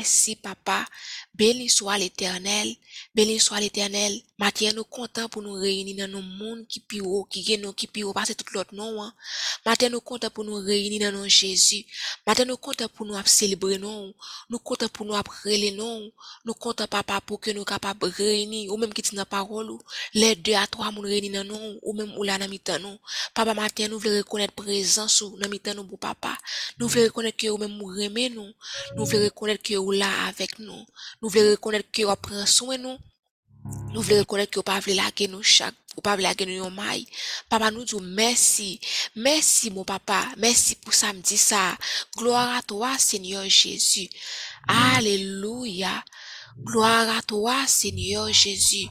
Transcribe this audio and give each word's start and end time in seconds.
Merci, 0.00 0.34
papa. 0.34 0.84
Béni 1.32 1.68
soit 1.68 1.98
l'éternel. 1.98 2.74
Béni 3.14 3.38
soit 3.38 3.60
l'éternel. 3.60 4.20
Matin, 4.38 4.72
nous 4.74 4.82
comptons 4.82 5.28
pour 5.28 5.40
nous 5.40 5.52
réunir 5.52 5.96
dans 5.96 6.12
nos 6.14 6.22
mondes 6.22 6.66
qui 6.66 6.80
pire, 6.80 7.04
qui 7.30 7.44
gagnent, 7.44 7.72
qui 7.72 7.86
pire, 7.86 8.12
parce 8.12 8.30
que 8.30 8.32
tout 8.34 8.52
l'autre 8.52 8.74
nom, 8.74 9.00
hein. 9.00 9.14
Nous 9.90 10.00
comptons 10.00 10.30
pour 10.30 10.44
nous 10.44 10.56
réunir 10.56 11.12
dans 11.12 11.18
nos 11.18 11.28
Jésus. 11.28 11.86
Matin, 12.26 12.44
nous 12.44 12.56
comptons 12.56 12.88
pour 12.88 13.06
nous 13.06 13.14
célébrer, 13.24 13.78
non. 13.78 14.12
Nous 14.50 14.58
comptons 14.58 14.88
pour 14.88 15.06
nous 15.06 15.14
appeler, 15.14 15.70
non. 15.70 16.10
Nous 16.44 16.54
comptons, 16.54 16.88
papa, 16.88 17.20
pour 17.20 17.38
que 17.38 17.52
nous 17.52 17.64
capables 17.64 18.06
réunir, 18.06 18.72
ou 18.72 18.76
même 18.76 18.92
qui 18.92 19.02
tient 19.02 19.16
la 19.16 19.24
parole, 19.24 19.70
ou 19.70 19.80
les 20.12 20.34
deux 20.34 20.54
à 20.54 20.66
trois, 20.66 20.90
nous 20.90 21.02
réunir 21.02 21.44
dans 21.44 21.54
nous, 21.56 21.78
ou 21.82 21.94
même 21.94 22.12
ou 22.18 22.24
là, 22.24 22.36
dans. 22.36 22.98
Papa, 23.32 23.54
matin, 23.54 23.86
nous 23.88 24.00
voulons 24.00 24.18
reconnaître 24.18 24.54
présence, 24.54 25.20
ou 25.20 25.38
dans 25.38 25.84
pour 25.86 26.00
papa. 26.00 26.36
Nous 26.78 26.88
voulons 26.88 27.04
reconnaître 27.04 27.36
que 27.36 27.46
ou 27.46 27.58
même 27.58 27.76
nous 27.78 27.86
remet, 27.86 28.28
nous. 28.28 28.52
Nous 28.96 29.04
voulons 29.04 29.24
reconnaître 29.24 29.62
que 29.62 29.83
ou 29.84 29.92
là 29.92 30.26
avec 30.26 30.58
nous. 30.58 30.86
Nous 31.20 31.28
voulons 31.28 31.50
reconnaître 31.52 31.90
que 31.92 32.02
ou 32.02 32.16
prend 32.16 32.46
soin, 32.46 32.78
nous. 32.78 32.98
Nous 33.92 34.02
voulons 34.02 34.18
reconnaître 34.20 34.50
que 34.50 34.58
vous 34.58 34.62
pas 34.62 34.80
voulu 34.80 34.96
laguer 34.96 35.26
nous 35.28 35.42
chaque, 35.42 35.74
vous 35.94 36.02
pas 36.02 36.16
laguer 36.16 36.44
nous 36.44 36.52
yon 36.52 36.70
maille. 36.70 37.06
Papa 37.48 37.70
nous 37.70 37.84
dit 37.84 37.96
merci. 38.02 38.78
Merci 39.16 39.70
mon 39.70 39.84
papa. 39.84 40.26
Merci 40.36 40.74
pour 40.76 40.92
samedi 40.92 41.38
ça. 41.38 41.76
Gloire 42.16 42.56
à 42.56 42.62
toi 42.62 42.98
Seigneur 42.98 43.48
Jésus. 43.48 44.08
Alléluia. 44.68 46.04
Gloire 46.58 47.16
à 47.16 47.22
toi 47.22 47.66
Seigneur 47.66 48.30
Jésus. 48.32 48.86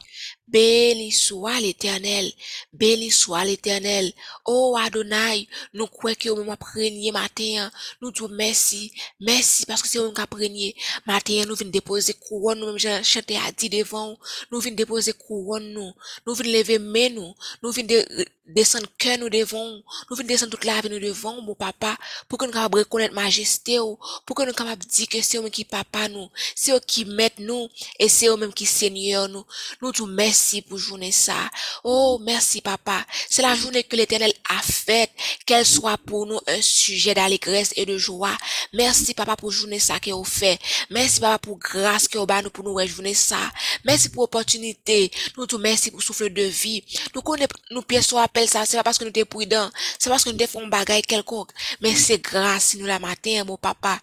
Béni 0.47 1.11
soit 1.11 1.59
l'éternel. 1.59 2.31
Béni 2.73 3.09
soit 3.11 3.45
l'éternel. 3.45 4.11
Oh 4.45 4.75
Adonai, 4.79 5.47
nous 5.73 5.87
croyons 5.87 6.15
que 6.19 6.29
vous 6.29 6.43
m'apprenez 6.43 7.11
matin. 7.11 7.71
Nous 8.01 8.11
disons 8.11 8.29
merci. 8.29 8.91
Merci 9.19 9.65
parce 9.65 9.81
que 9.81 9.87
c'est 9.87 9.99
qui 10.13 10.21
apprenez. 10.21 10.75
Matin, 11.07 11.43
nous 11.47 11.55
venons 11.55 11.71
déposer 11.71 12.13
couronne, 12.13 12.59
nous 12.59 12.73
même 12.73 13.03
chanter 13.03 13.37
à 13.37 13.51
dit 13.51 13.69
devant. 13.69 14.17
Nous 14.51 14.59
venons 14.59 14.75
déposer 14.75 15.13
couronne, 15.13 15.71
nous. 15.73 15.93
Nous 16.27 16.35
venons 16.35 16.51
lever 16.51 16.79
main, 16.79 17.09
nous. 17.09 17.33
Nous 17.61 17.71
venons 17.71 18.03
descendre 18.47 18.87
cœur, 18.97 19.17
nous 19.17 19.29
devant. 19.29 19.81
Nous 20.09 20.15
venons 20.15 20.27
descendre 20.27 20.51
toute 20.51 20.65
la 20.65 20.81
vie, 20.81 20.89
nous 20.89 20.99
devant, 20.99 21.41
mon 21.41 21.55
papa. 21.55 21.97
Pour 22.27 22.37
que 22.37 22.45
nous 22.45 22.51
capables 22.51 22.79
reconnaître 22.79 23.13
majesté, 23.13 23.79
ou. 23.79 23.97
pour 24.25 24.35
que 24.35 24.43
nous 24.43 24.53
capables 24.53 24.85
dire 24.85 25.07
que 25.07 25.21
c'est 25.21 25.37
vous 25.37 25.49
qui 25.49 25.65
papa 25.65 26.07
nous. 26.09 26.29
C'est 26.55 26.71
vous 26.71 26.79
qui 26.85 27.05
met 27.05 27.31
nous. 27.39 27.69
Et 27.99 28.09
c'est 28.09 28.27
vous 28.27 28.37
même 28.37 28.53
qui 28.53 28.65
seigneur 28.65 29.27
nous. 29.29 29.45
Nous 29.81 29.91
disons 29.91 30.07
merci 30.07 30.61
pour 30.61 30.77
journée 30.77 31.11
ça. 31.11 31.49
Oh, 31.83 32.19
merci 32.21 32.61
papa. 32.61 33.05
C'est 33.29 33.41
la 33.41 33.55
journée 33.55 33.83
que 33.83 33.95
l'éternel 33.95 34.33
a 34.49 34.61
faite. 34.61 35.11
Qu'elle 35.45 35.65
soit 35.65 35.97
pour 35.97 36.25
nous 36.25 36.39
un 36.47 36.61
sujet 36.61 37.13
d'allégresse 37.13 37.73
et 37.75 37.85
de 37.85 37.97
joie. 37.97 38.37
Merci 38.73 39.13
papa 39.13 39.35
pour 39.35 39.51
journée 39.51 39.79
ça 39.79 39.99
que 39.99 40.11
vous 40.11 40.23
fait. 40.23 40.59
Merci 40.89 41.19
papa 41.19 41.39
pour 41.39 41.57
grâce 41.57 42.07
que 42.07 42.17
vous 42.17 42.25
nous 42.43 42.49
pour 42.49 42.63
nous 42.63 42.87
journée 42.87 43.13
ça. 43.13 43.39
Merci 43.85 44.09
pour 44.09 44.23
opportunité. 44.23 45.11
Nous 45.37 45.45
disons 45.45 45.61
merci 45.61 45.91
pour 45.91 46.01
souffle 46.01 46.29
de 46.31 46.43
vie. 46.43 46.83
Nous 47.15 47.21
connaissons, 47.21 47.49
nous 47.71 47.81
pièces 47.81 48.13
ça. 48.47 48.65
C'est 48.65 48.77
pas 48.77 48.83
parce 48.83 48.97
que 48.97 49.05
nous 49.05 49.11
sommes 49.15 49.25
prudents. 49.25 49.69
C'est 49.99 50.09
parce 50.09 50.23
que 50.23 50.29
nous 50.29 50.39
faisons 50.39 50.67
bagaille 50.67 51.01
quelconque. 51.01 51.51
Mais 51.81 51.95
c'est 51.95 52.19
grâce 52.19 52.75
nous 52.75 52.85
la 52.85 52.99
matin, 52.99 53.43
mon 53.45 53.57
papa. 53.57 53.99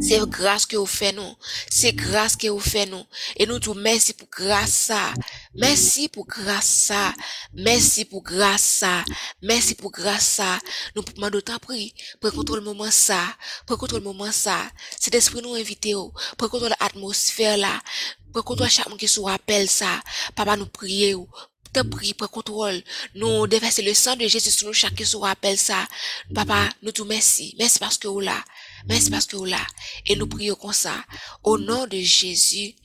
C'est 0.00 0.20
grâce 0.28 0.66
que 0.66 0.76
vous 0.76 0.86
faites 0.86 1.14
nous. 1.14 1.34
C'est 1.70 1.92
grâce 1.92 2.36
que 2.36 2.48
vous 2.48 2.60
faites 2.60 2.90
nous. 2.90 3.04
Et 3.36 3.46
nous 3.46 3.58
disons 3.58 3.74
merci 3.74 4.12
pour 4.12 4.28
grâce 4.28 4.72
ça. 4.72 5.14
Merci 5.54 6.08
pour 6.08 6.26
grâce 6.26 6.66
ça. 6.66 7.14
Merci 7.52 8.04
pour 8.04 8.22
grâce 8.22 8.62
ça. 8.62 9.04
Merci 9.42 9.74
pour 9.74 9.90
grâce 9.90 10.26
ça. 10.26 10.58
Nous 10.94 11.02
demandons 11.02 11.40
ta 11.40 11.58
prier. 11.58 11.94
Prends 12.20 12.30
contrôle 12.30 12.58
le 12.58 12.64
moment 12.64 12.90
ça. 12.90 13.22
Prends 13.66 13.76
contrôle 13.76 14.00
le 14.00 14.04
moment 14.04 14.32
ça. 14.32 14.58
Cet 14.98 15.14
esprit 15.14 15.42
nous 15.42 15.54
invite. 15.54 15.88
Prends 16.36 16.48
contrôle 16.48 16.74
l'atmosphère 16.80 17.56
là. 17.56 17.80
Prends 18.32 18.42
contrôle 18.42 18.68
chaque 18.70 18.88
monde 18.88 18.98
qui 18.98 19.08
se 19.08 19.20
rappelle 19.20 19.68
ça. 19.68 20.00
Papa 20.34 20.56
nous 20.56 20.66
prier. 20.66 21.16
Te 21.74 21.80
prie, 21.82 22.14
prends 22.14 22.28
contrôle. 22.28 22.80
Nous 23.16 23.48
déverser 23.48 23.82
le 23.82 23.94
sang 23.94 24.14
de 24.14 24.28
Jésus 24.28 24.52
sur 24.52 24.68
nous, 24.68 24.72
chacun 24.72 25.04
se 25.04 25.16
rappelle 25.16 25.58
ça. 25.58 25.88
Papa, 26.32 26.68
nous 26.82 26.92
te 26.92 27.02
merci. 27.02 27.56
Merci 27.58 27.80
parce 27.80 27.98
que 27.98 28.06
vous 28.06 28.20
là. 28.20 28.44
Merci 28.88 29.10
parce 29.10 29.26
que 29.26 29.34
vous 29.34 29.44
là. 29.44 29.66
Et 30.06 30.14
nous 30.14 30.28
prions 30.28 30.54
comme 30.54 30.72
ça. 30.72 30.94
Au 31.42 31.58
nom 31.58 31.88
de 31.88 31.98
Jésus. 31.98 32.76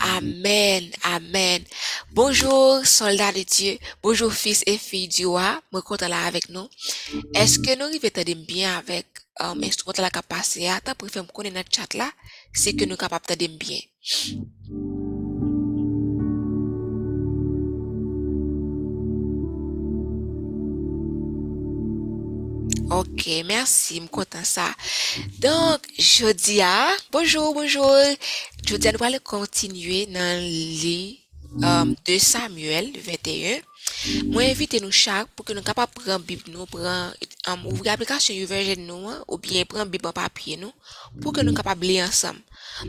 Amen. 0.00 0.90
Amen. 1.02 1.64
Bonjour, 2.12 2.84
soldats 2.84 3.32
de 3.32 3.42
Dieu. 3.42 3.78
Bonjour, 4.02 4.30
fils 4.30 4.62
et 4.66 4.76
filles 4.76 5.08
du 5.08 5.24
roi. 5.24 5.62
Moi, 5.72 5.80
content 5.80 6.08
là 6.08 6.26
avec 6.26 6.50
nous. 6.50 6.68
Est-ce 7.32 7.58
que 7.58 7.74
nous 7.74 7.84
arrivons 7.86 8.10
à 8.14 8.34
bien 8.46 8.76
avec 8.76 9.06
um, 9.40 9.64
instrument 9.64 9.94
la 9.96 10.10
capacité? 10.10 10.68
Attends, 10.68 10.94
pour 10.94 11.08
faire 11.08 11.22
me 11.22 11.28
connaître 11.28 11.56
notre 11.56 11.74
chat 11.74 11.94
là. 11.94 12.12
C'est 12.52 12.74
que 12.74 12.84
nous 12.84 12.96
sommes 12.96 13.08
capables 13.08 13.34
de 13.34 13.46
bien. 13.46 13.78
Ok, 22.86 23.42
mersi, 23.42 23.98
m 23.98 24.06
kontan 24.06 24.44
sa. 24.46 24.68
Donk, 25.42 25.88
jodi 25.98 26.60
a, 26.62 26.94
bonjou, 27.10 27.50
bonjou, 27.56 27.90
jodi 28.62 28.86
a 28.86 28.92
nou 28.94 29.02
wale 29.02 29.18
kontinue 29.26 30.04
nan 30.14 30.38
li 30.46 31.18
um, 31.58 31.96
de 32.06 32.18
Samuel 32.22 32.92
21. 32.94 33.64
Moi, 34.26 34.44
invite 34.44 34.80
nous 34.80 34.92
chaque 34.92 35.28
pour 35.34 35.44
que 35.44 35.52
nous 35.52 35.60
de 35.60 35.72
prendre 35.72 36.20
nous, 36.48 36.66
um, 37.46 37.82
l'application 37.84 38.34
YouVersion 38.34 38.82
nous, 38.86 39.08
hein, 39.08 39.24
ou 39.26 39.38
bien 39.38 39.64
prendre 39.64 39.86
Bible 39.86 40.06
en 40.06 40.12
papier 40.12 40.56
nous, 40.56 40.72
pour 41.20 41.32
que 41.32 41.40
nous 41.40 41.52
de 41.52 41.80
lire 41.80 42.06
ensemble. 42.06 42.38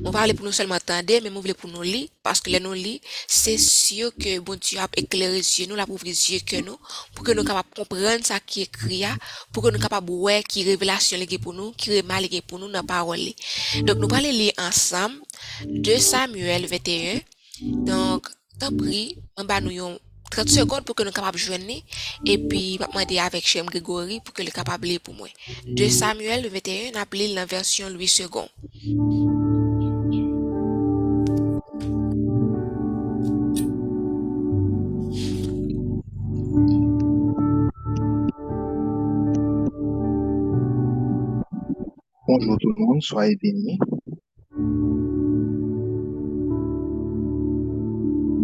Mon 0.01 0.11
parler 0.11 0.33
pour 0.33 0.45
nous 0.45 0.51
seulement 0.51 0.75
attendre, 0.75 1.19
mais 1.23 1.29
moi 1.29 1.41
voulais 1.41 1.53
pour 1.55 1.69
nous 1.71 1.81
lire, 1.81 2.09
parce 2.21 2.39
que 2.39 2.51
les 2.51 2.59
nous 2.59 2.73
lire, 2.73 2.99
c'est 3.27 3.57
sûr 3.57 4.11
que 4.15 4.55
Dieu 4.57 4.79
a 4.79 4.87
éclairé 4.95 5.33
les 5.33 5.59
yeux 5.59 5.65
nous, 5.67 5.75
l'a 5.75 5.85
ouvrir 5.89 6.13
les 6.13 6.33
yeux 6.33 6.61
nous, 6.61 6.77
pour 7.15 7.25
que 7.25 7.31
nous 7.31 7.43
de 7.43 7.49
comprendre 7.75 8.23
ça 8.23 8.39
qui 8.39 8.61
est 8.61 8.63
écrit, 8.65 8.99
là, 8.99 9.15
pour 9.51 9.63
que 9.63 9.69
nous 9.69 9.79
de 9.79 10.11
voir 10.11 10.43
qui 10.43 10.63
révélation 10.63 11.17
est 11.17 11.37
pour 11.39 11.53
nous, 11.53 11.71
qui 11.71 12.01
mal 12.03 12.25
est 12.25 12.41
pour 12.41 12.59
nous 12.59 12.67
dans 12.67 12.73
la 12.73 12.83
parole. 12.83 13.19
Donc, 13.83 13.97
nous 13.97 14.13
allons 14.13 14.29
lire 14.29 14.53
ensemble 14.59 15.15
2 15.65 15.97
Samuel 15.97 16.67
21. 16.67 17.21
Donc, 17.61 18.27
t'en 18.59 18.75
prie, 18.75 19.17
on 19.35 19.45
va 19.45 19.61
nous 19.61 19.71
yon 19.71 19.99
30 20.31 20.49
secondes 20.49 20.83
pour 20.83 20.95
que 20.95 21.03
nous 21.03 21.11
capables 21.11 21.37
de 21.37 21.47
et 22.25 22.37
puis, 22.37 22.77
vais 22.77 22.85
demander 22.85 23.19
avec 23.19 23.45
Chem 23.45 23.65
Grégory 23.65 24.19
pour 24.19 24.33
que 24.33 24.43
le 24.43 24.51
capable 24.51 24.83
de 24.83 24.89
lire 24.89 24.99
pour 25.01 25.13
moi. 25.13 25.27
2 25.67 25.89
Samuel 25.89 26.47
21, 26.47 26.99
appelé 26.99 27.33
la 27.33 27.45
version 27.45 27.89
Louis 27.89 28.11
II. 28.19 28.27
Bonjour 42.27 42.57
tout 42.59 42.73
le 42.77 42.85
monde, 42.85 43.01
soyez 43.01 43.37
bénis. 43.41 43.79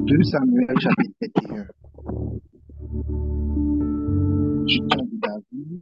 2 0.06 0.24
Samuel 0.24 0.68
chapitre 0.80 1.14
21. 1.22 1.68
Du 4.66 4.80
temps 4.80 5.06
de 5.06 5.18
David, 5.18 5.82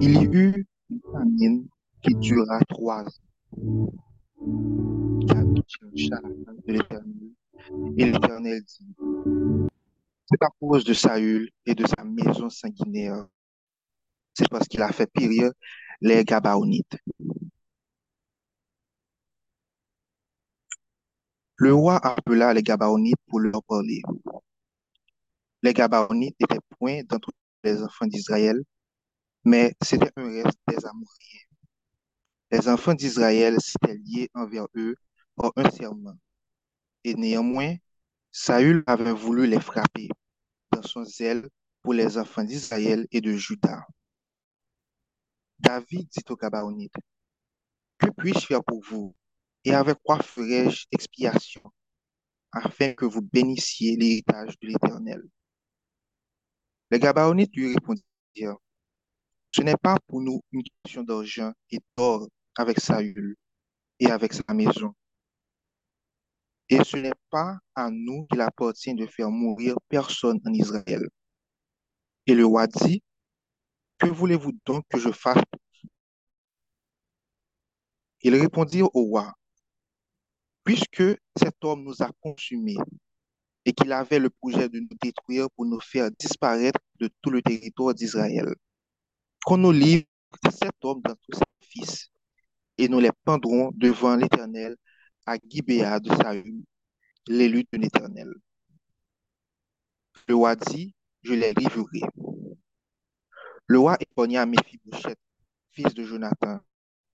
il 0.00 0.22
y 0.22 0.24
eut 0.26 0.66
une 0.90 1.00
famine 1.12 1.66
qui 2.02 2.14
dura 2.14 2.60
trois 2.68 3.02
ans. 3.02 3.90
David 5.26 5.64
chercha 5.66 6.20
la 6.22 6.28
face 6.44 6.64
de 6.66 6.72
l'Éternel, 6.72 7.32
et 7.98 8.04
l'Éternel 8.12 8.62
dit, 8.62 8.94
c'est 10.26 10.42
à 10.42 10.48
cause 10.60 10.84
de 10.84 10.92
Saül 10.94 11.50
et 11.66 11.74
de 11.74 11.84
sa 11.84 12.04
maison 12.04 12.48
sanguinaire. 12.48 13.26
C'est 14.34 14.48
parce 14.48 14.68
qu'il 14.68 14.82
a 14.82 14.92
fait 14.92 15.10
périr 15.12 15.50
les 16.00 16.24
Gabaonites. 16.24 16.96
Le 21.62 21.72
roi 21.72 22.04
appela 22.04 22.52
les 22.52 22.64
Gabaonites 22.64 23.20
pour 23.28 23.38
leur 23.38 23.62
parler. 23.62 24.02
Les 25.62 25.72
Gabaonites 25.72 26.34
n'étaient 26.40 26.58
point 26.76 27.04
d'entre 27.04 27.30
les 27.62 27.80
enfants 27.80 28.06
d'Israël, 28.06 28.60
mais 29.44 29.72
c'était 29.80 30.10
un 30.16 30.24
reste 30.24 30.58
des 30.66 30.84
Amoréens. 30.84 31.46
Les 32.50 32.68
enfants 32.68 32.94
d'Israël 32.94 33.60
s'étaient 33.60 33.96
liés 33.96 34.28
envers 34.34 34.66
eux 34.74 34.96
par 35.36 35.52
un 35.54 35.70
serment. 35.70 36.18
Et 37.04 37.14
néanmoins, 37.14 37.76
Saül 38.32 38.82
avait 38.88 39.12
voulu 39.12 39.46
les 39.46 39.60
frapper 39.60 40.08
dans 40.72 40.82
son 40.82 41.04
zèle 41.04 41.48
pour 41.80 41.94
les 41.94 42.18
enfants 42.18 42.42
d'Israël 42.42 43.06
et 43.12 43.20
de 43.20 43.34
Juda. 43.34 43.86
David 45.60 46.08
dit 46.08 46.24
aux 46.28 46.34
Gabaonites, 46.34 46.96
Que 47.98 48.10
puis-je 48.10 48.46
faire 48.46 48.64
pour 48.64 48.82
vous? 48.82 49.14
Et 49.64 49.74
avec 49.74 49.98
quoi 50.02 50.20
ferai-je 50.20 50.86
expiation 50.90 51.62
afin 52.52 52.92
que 52.92 53.04
vous 53.04 53.22
bénissiez 53.22 53.96
l'héritage 53.96 54.58
de 54.60 54.68
l'Éternel? 54.68 55.22
Les 56.90 56.98
Gabaonites 56.98 57.54
lui 57.56 57.72
répondirent, 57.74 58.56
Ce 59.50 59.62
n'est 59.62 59.76
pas 59.76 59.96
pour 60.06 60.20
nous 60.20 60.42
une 60.52 60.62
question 60.62 61.02
d'argent 61.02 61.52
et 61.70 61.78
d'or 61.96 62.28
avec 62.56 62.80
Saül 62.80 63.36
et 63.98 64.10
avec 64.10 64.32
sa 64.32 64.52
maison. 64.52 64.94
Et 66.68 66.82
ce 66.84 66.96
n'est 66.96 67.12
pas 67.30 67.58
à 67.74 67.90
nous 67.90 68.26
qu'il 68.26 68.40
appartient 68.40 68.94
de 68.94 69.06
faire 69.06 69.30
mourir 69.30 69.76
personne 69.88 70.40
en 70.44 70.52
Israël. 70.52 71.06
Et 72.26 72.34
le 72.34 72.46
roi 72.46 72.66
dit, 72.66 73.02
Que 73.98 74.06
voulez-vous 74.06 74.52
donc 74.66 74.84
que 74.88 74.98
je 74.98 75.12
fasse 75.12 75.42
Ils 78.22 78.36
répondirent 78.36 78.94
au 78.94 79.02
roi, 79.04 79.34
Puisque 80.64 81.02
cet 81.36 81.64
homme 81.64 81.82
nous 81.82 82.02
a 82.02 82.10
consumés 82.20 82.76
et 83.64 83.72
qu'il 83.72 83.92
avait 83.92 84.18
le 84.18 84.30
projet 84.30 84.68
de 84.68 84.80
nous 84.80 84.96
détruire 85.00 85.48
pour 85.56 85.66
nous 85.66 85.80
faire 85.80 86.10
disparaître 86.18 86.80
de 87.00 87.08
tout 87.20 87.30
le 87.30 87.42
territoire 87.42 87.94
d'Israël, 87.94 88.54
qu'on 89.44 89.58
nous 89.58 89.72
livre 89.72 90.04
cet 90.50 90.72
homme 90.82 91.00
dans 91.02 91.14
tous 91.14 91.38
ses 91.38 91.68
fils, 91.68 92.10
et 92.78 92.88
nous 92.88 93.00
les 93.00 93.10
pendrons 93.24 93.70
devant 93.74 94.16
l'Éternel 94.16 94.76
à 95.26 95.36
Gibéa 95.36 96.00
de 96.00 96.10
Saül, 96.10 96.64
l'élu 97.28 97.64
de 97.72 97.78
l'Éternel. 97.78 98.32
Le 100.26 100.34
roi 100.34 100.56
dit, 100.56 100.94
je 101.22 101.34
les 101.34 101.52
livrerai. 101.54 102.00
Le 103.66 103.78
roi 103.78 103.96
épargna 104.00 104.46
Méphibosheth, 104.46 105.18
fils 105.72 105.94
de 105.94 106.04
Jonathan, 106.04 106.60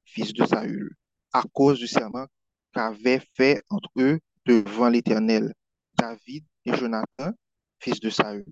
fils 0.05 0.33
de 0.33 0.45
Saül, 0.45 0.97
à 1.33 1.43
cause 1.53 1.79
du 1.79 1.87
serment 1.87 2.27
qu'avait 2.79 3.21
fait 3.35 3.65
entre 3.71 3.91
eux 3.97 4.21
devant 4.47 4.89
l'Éternel, 4.89 5.53
David 5.95 6.45
et 6.65 6.77
Jonathan, 6.77 7.33
fils 7.81 7.99
de 7.99 8.09
Saül. 8.09 8.47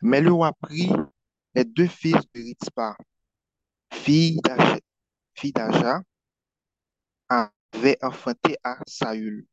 Mais 0.00 0.20
le 0.20 0.32
roi 0.32 0.52
prit 0.60 0.90
les 1.54 1.64
deux 1.64 1.86
fils 1.86 2.16
de 2.34 2.40
Ritzpa, 2.40 2.96
fille 3.92 4.40
d'Aja, 5.54 6.02
avait 7.28 7.98
enfanté 8.02 8.56
à 8.64 8.78
Saül. 8.84 9.46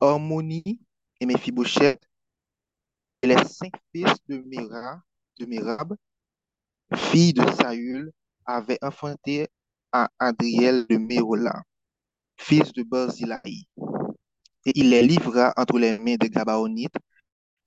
Harmonie 0.00 0.80
et 1.20 1.26
Mephibosheth, 1.26 2.02
et 3.20 3.26
les 3.26 3.44
cinq 3.44 3.72
fils 3.94 4.14
de 4.26 4.38
Mira, 4.38 5.02
de 5.38 5.44
Mirab, 5.44 5.94
fille 6.94 7.34
de 7.34 7.44
Saül, 7.52 8.10
avaient 8.46 8.82
enfanté 8.82 9.48
à 9.92 10.08
Adriel 10.18 10.86
de 10.86 10.96
Mérola, 10.96 11.62
fils 12.36 12.72
de 12.72 12.82
Barzilai. 12.82 13.66
Et 14.64 14.72
il 14.74 14.90
les 14.90 15.02
livra 15.02 15.52
entre 15.56 15.78
les 15.78 15.98
mains 15.98 16.16
de 16.16 16.26
Gabaonites, 16.26 16.96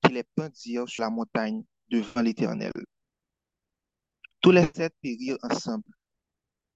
qui 0.03 0.13
les 0.13 0.23
pendirent 0.35 0.87
sur 0.87 1.03
la 1.03 1.09
montagne 1.09 1.63
devant 1.89 2.21
l'Éternel. 2.21 2.71
Tous 4.41 4.51
les 4.51 4.67
sept 4.73 4.93
périrent 5.01 5.37
ensemble. 5.43 5.83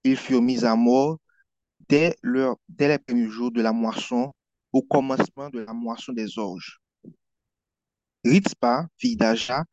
Ils 0.02 0.16
furent 0.16 0.42
mis 0.42 0.64
à 0.64 0.76
mort 0.76 1.18
dès, 1.88 2.16
leur, 2.22 2.56
dès 2.68 2.88
les 2.88 2.98
premiers 2.98 3.28
jours 3.28 3.50
de 3.50 3.62
la 3.62 3.72
moisson, 3.72 4.32
au 4.72 4.82
commencement 4.82 5.50
de 5.50 5.60
la 5.60 5.72
moisson 5.72 6.12
des 6.12 6.38
orges. 6.38 6.80
Ritzpa, 8.24 8.88
fille 8.98 9.16
d'Aja, 9.16 9.64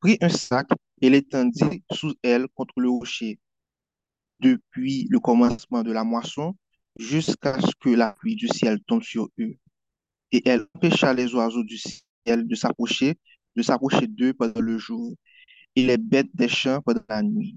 prit 0.00 0.18
un 0.20 0.28
sac 0.28 0.68
et 1.00 1.10
l'étendit 1.10 1.84
sous 1.92 2.14
elle 2.22 2.46
contre 2.54 2.74
le 2.80 2.90
rocher, 2.90 3.38
depuis 4.40 5.06
le 5.10 5.18
commencement 5.20 5.82
de 5.82 5.92
la 5.92 6.04
moisson 6.04 6.54
jusqu'à 6.98 7.60
ce 7.60 7.72
que 7.80 7.90
la 7.90 8.12
pluie 8.12 8.36
du 8.36 8.48
ciel 8.48 8.80
tombe 8.86 9.02
sur 9.02 9.28
eux. 9.38 9.54
Et 10.32 10.42
elle 10.48 10.66
empêcha 10.74 11.12
les 11.12 11.34
oiseaux 11.34 11.64
du 11.64 11.78
ciel 11.78 12.46
de 12.46 12.54
s'approcher, 12.54 13.14
de 13.56 13.62
s'approcher 13.62 14.06
d'eux 14.06 14.34
pendant 14.34 14.60
le 14.60 14.78
jour, 14.78 15.14
et 15.76 15.84
les 15.84 15.98
bêtes 15.98 16.34
des 16.34 16.48
champs 16.48 16.80
pendant 16.82 17.04
la 17.08 17.22
nuit. 17.22 17.56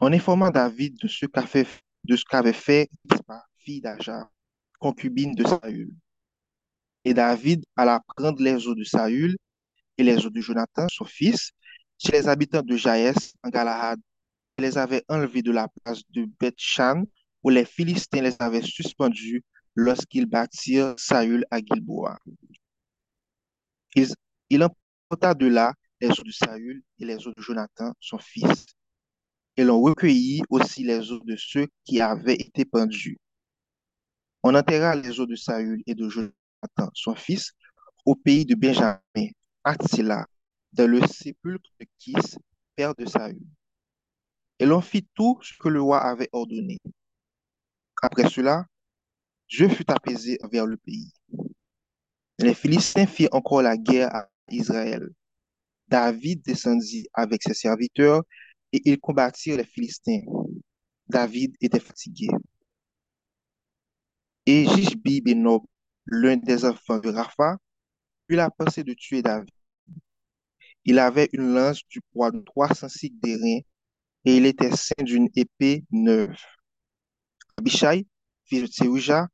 En 0.00 0.12
informant 0.12 0.50
David 0.50 0.96
de 0.98 1.08
ce 1.08 1.26
qu'avait 1.26 2.52
fait 2.52 2.88
Ritzpa, 3.10 3.44
fille 3.58 3.80
d'Aja, 3.80 4.30
concubine 4.78 5.34
de 5.34 5.46
Saül. 5.46 5.94
Et 7.04 7.14
David 7.14 7.64
alla 7.76 8.00
prendre 8.16 8.42
les 8.42 8.66
eaux 8.66 8.74
de 8.74 8.84
Saül 8.84 9.36
et 9.98 10.02
les 10.02 10.24
eaux 10.24 10.30
de 10.30 10.40
Jonathan, 10.40 10.86
son 10.90 11.04
fils, 11.04 11.52
chez 11.98 12.12
les 12.12 12.28
habitants 12.28 12.62
de 12.62 12.76
Jaès 12.76 13.34
en 13.42 13.50
Galahad. 13.50 14.00
Il 14.58 14.64
les 14.64 14.78
avait 14.78 15.04
enlevés 15.08 15.42
de 15.42 15.52
la 15.52 15.68
place 15.68 16.02
de 16.10 16.26
Beth-Shan, 16.38 17.04
où 17.42 17.50
les 17.50 17.64
Philistins 17.64 18.22
les 18.22 18.36
avaient 18.38 18.62
suspendus 18.62 19.44
lorsqu'ils 19.74 20.26
bâtirent 20.26 20.94
Saül 20.98 21.44
à 21.50 21.58
Gilboa. 21.58 22.18
Il, 24.50 24.62
emporta 24.62 25.34
de 25.34 25.46
là 25.46 25.74
les 26.00 26.08
eaux 26.08 26.24
de 26.24 26.30
Saül 26.30 26.82
et 26.98 27.04
les 27.04 27.26
eaux 27.26 27.32
de 27.34 27.42
Jonathan, 27.42 27.92
son 28.00 28.18
fils. 28.18 28.66
Et 29.56 29.64
l'on 29.64 29.80
recueillit 29.80 30.42
aussi 30.48 30.84
les 30.84 31.10
eaux 31.12 31.20
de 31.20 31.36
ceux 31.36 31.66
qui 31.84 32.00
avaient 32.00 32.34
été 32.34 32.64
pendus. 32.64 33.18
On 34.42 34.54
enterra 34.54 34.96
les 34.96 35.20
eaux 35.20 35.26
de 35.26 35.36
Saül 35.36 35.82
et 35.86 35.94
de 35.94 36.08
Jonathan, 36.08 36.90
son 36.94 37.14
fils, 37.14 37.52
au 38.06 38.14
pays 38.14 38.46
de 38.46 38.54
Benjamin, 38.54 39.30
à 39.64 39.74
Tsila, 39.74 40.26
dans 40.72 40.88
le 40.88 41.06
sépulcre 41.06 41.70
de 41.78 41.86
Kis, 41.98 42.14
père 42.74 42.94
de 42.94 43.04
Saül. 43.04 43.42
Et 44.58 44.66
l'on 44.66 44.80
fit 44.80 45.06
tout 45.14 45.38
ce 45.42 45.52
que 45.58 45.68
le 45.68 45.82
roi 45.82 46.00
avait 46.00 46.28
ordonné. 46.32 46.78
Après 48.02 48.28
cela, 48.28 48.66
Dieu 49.48 49.68
fut 49.68 49.90
apaisé 49.90 50.38
vers 50.52 50.66
le 50.66 50.76
pays. 50.76 51.12
Les 52.40 52.54
Philistins 52.54 53.06
firent 53.06 53.28
encore 53.32 53.62
la 53.62 53.76
guerre 53.76 54.12
à 54.12 54.28
Israël. 54.50 55.08
David 55.88 56.42
descendit 56.42 57.08
avec 57.14 57.42
ses 57.42 57.54
serviteurs 57.54 58.22
et 58.72 58.82
ils 58.84 59.00
combattirent 59.00 59.58
les 59.58 59.64
Philistins. 59.64 60.22
David 61.08 61.56
était 61.60 61.80
fatigué. 61.80 62.28
Et 64.44 64.66
Jishbi 64.66 65.22
Benob, 65.22 65.62
l'un 66.04 66.36
des 66.36 66.66
enfants 66.66 66.98
de 66.98 67.08
Rapha, 67.08 67.56
eut 68.28 68.36
la 68.36 68.50
pensée 68.50 68.84
de 68.84 68.94
tuer 68.94 69.22
David. 69.22 69.50
Il 70.84 70.98
avait 70.98 71.30
une 71.32 71.54
lance 71.54 71.80
du 71.88 72.02
poids 72.12 72.30
de 72.30 72.40
300 72.40 72.90
cycles 72.90 73.16
d'airain 73.22 73.60
et 74.26 74.36
il 74.36 74.46
était 74.46 74.76
ceint 74.76 75.04
d'une 75.04 75.28
épée 75.36 75.84
neuve. 75.92 76.36
Abishai, 77.60 78.06
fils 78.46 78.62
de 78.62 78.66
Tseouja, 78.68 79.28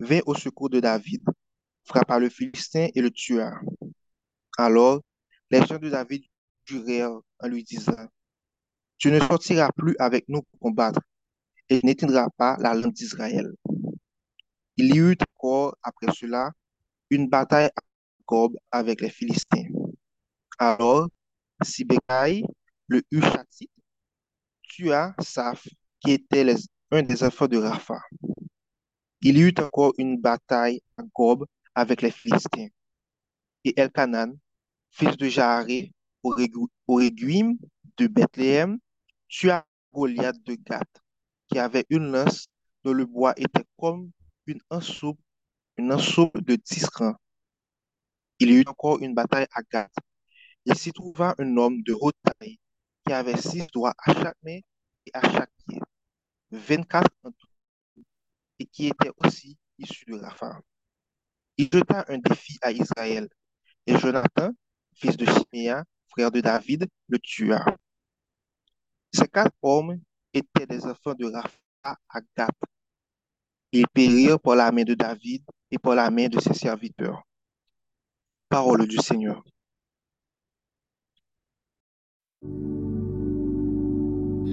vint 0.00 0.20
au 0.26 0.34
secours 0.34 0.70
de 0.70 0.80
David, 0.80 1.22
frappa 1.84 2.18
le 2.18 2.28
Philistin 2.30 2.88
et 2.94 3.00
le 3.00 3.10
tua. 3.10 3.52
Alors, 4.58 5.00
les 5.50 5.64
gens 5.64 5.78
de 5.78 5.88
David 5.88 6.22
jurèrent 6.66 7.18
en 7.40 7.48
lui 7.48 7.64
disant, 7.64 8.08
Tu 8.98 9.10
ne 9.10 9.18
sortiras 9.20 9.70
plus 9.72 9.96
avec 9.98 10.28
nous 10.28 10.42
pour 10.42 10.60
combattre 10.60 11.00
et 11.70 11.80
n'éteindras 11.84 12.28
pas 12.36 12.56
la 12.60 12.74
lampe 12.74 12.94
d'Israël. 12.94 13.52
Il 14.78 14.94
y 14.94 14.98
eut 14.98 15.16
encore 15.36 15.76
après 15.82 16.10
cela 16.14 16.52
une 17.10 17.28
bataille 17.28 17.66
à 17.76 17.82
Gob 18.26 18.56
avec 18.70 19.00
les 19.00 19.10
Philistins. 19.10 19.64
Alors, 20.58 21.08
Sibékai, 21.62 22.44
le 22.88 23.02
Hushatite, 23.10 23.70
tua 24.68 25.14
Saf, 25.20 25.66
qui 26.00 26.12
était 26.12 26.44
les- 26.44 26.56
un 26.90 27.02
des 27.02 27.22
enfants 27.22 27.48
de 27.48 27.58
Rapha. 27.58 28.00
Il 29.20 29.36
y 29.36 29.42
eut 29.42 29.54
encore 29.58 29.92
une 29.98 30.20
bataille 30.20 30.80
à 30.96 31.02
Gob 31.14 31.44
avec 31.74 32.02
les 32.02 32.10
Philistins. 32.10 32.68
Et 33.64 33.78
Elkanan, 33.78 34.38
fils 34.90 35.16
de 35.16 35.28
Jaaré, 35.28 35.92
au 36.22 36.34
Réguim 36.94 37.56
de 37.96 38.06
Bethléem, 38.06 38.78
tua 39.28 39.64
Goliath 39.92 40.40
de 40.44 40.54
Gath, 40.54 41.02
qui 41.48 41.58
avait 41.58 41.84
une 41.90 42.10
lance 42.10 42.46
dont 42.84 42.92
le 42.92 43.04
bois 43.04 43.34
était 43.36 43.64
comme 43.78 44.10
une 44.46 44.60
ensoupe, 44.70 45.18
de 45.76 46.56
tisserand. 46.56 47.14
Il 48.38 48.50
y 48.50 48.54
eut 48.54 48.64
encore 48.66 49.00
une 49.00 49.14
bataille 49.14 49.46
à 49.52 49.62
Gath. 49.62 49.92
Il 50.64 50.74
s'y 50.74 50.92
trouva 50.92 51.34
un 51.38 51.56
homme 51.56 51.82
de 51.82 51.94
haute 52.00 52.16
taille 52.22 52.58
qui 53.06 53.12
avait 53.12 53.36
six 53.36 53.66
doigts 53.72 53.94
à 53.98 54.12
chaque 54.12 54.36
main 54.42 54.58
et 55.06 55.10
à 55.12 55.22
chaque 55.22 55.50
pied, 55.66 55.80
24 56.50 57.10
en 57.24 57.30
tout, 57.30 58.02
et 58.58 58.66
qui 58.66 58.88
était 58.88 59.10
aussi 59.24 59.56
issu 59.78 60.04
de 60.06 60.16
Rapha. 60.16 60.60
Il 61.56 61.68
jeta 61.72 62.04
un 62.08 62.18
défi 62.18 62.58
à 62.62 62.72
Israël, 62.72 63.28
et 63.86 63.96
Jonathan, 63.98 64.50
fils 64.94 65.16
de 65.16 65.26
Chiméa, 65.26 65.84
frère 66.08 66.30
de 66.30 66.40
David, 66.40 66.86
le 67.08 67.18
tua. 67.18 67.64
Ces 69.12 69.26
quatre 69.28 69.56
hommes 69.62 70.00
étaient 70.32 70.66
des 70.66 70.84
enfants 70.84 71.14
de 71.14 71.26
Rapha 71.26 71.98
à 72.08 72.20
Gath. 72.36 72.50
Ils 73.72 73.88
périrent 73.88 74.40
par 74.40 74.56
la 74.56 74.72
main 74.72 74.84
de 74.84 74.94
David 74.94 75.44
et 75.70 75.78
par 75.78 75.94
la 75.94 76.10
main 76.10 76.28
de 76.28 76.40
ses 76.40 76.54
serviteurs. 76.54 77.22
Parole 78.48 78.86
du 78.86 78.96
Seigneur. 78.96 79.42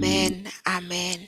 Men, 0.00 0.44
amen. 0.64 1.26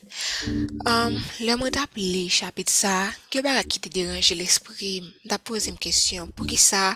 Um, 0.86 1.16
le 1.40 1.56
mwen 1.58 1.72
tap 1.74 1.96
li 1.98 2.26
chapit 2.32 2.70
sa, 2.72 3.08
ke 3.32 3.42
baga 3.44 3.64
ki 3.64 3.80
te 3.84 3.92
deranje 3.92 4.36
l'esprit, 4.38 5.00
m, 5.02 5.08
tap 5.30 5.44
pose 5.48 5.72
m 5.72 5.78
kesyon, 5.80 6.32
pou 6.36 6.48
ki 6.48 6.58
sa, 6.60 6.92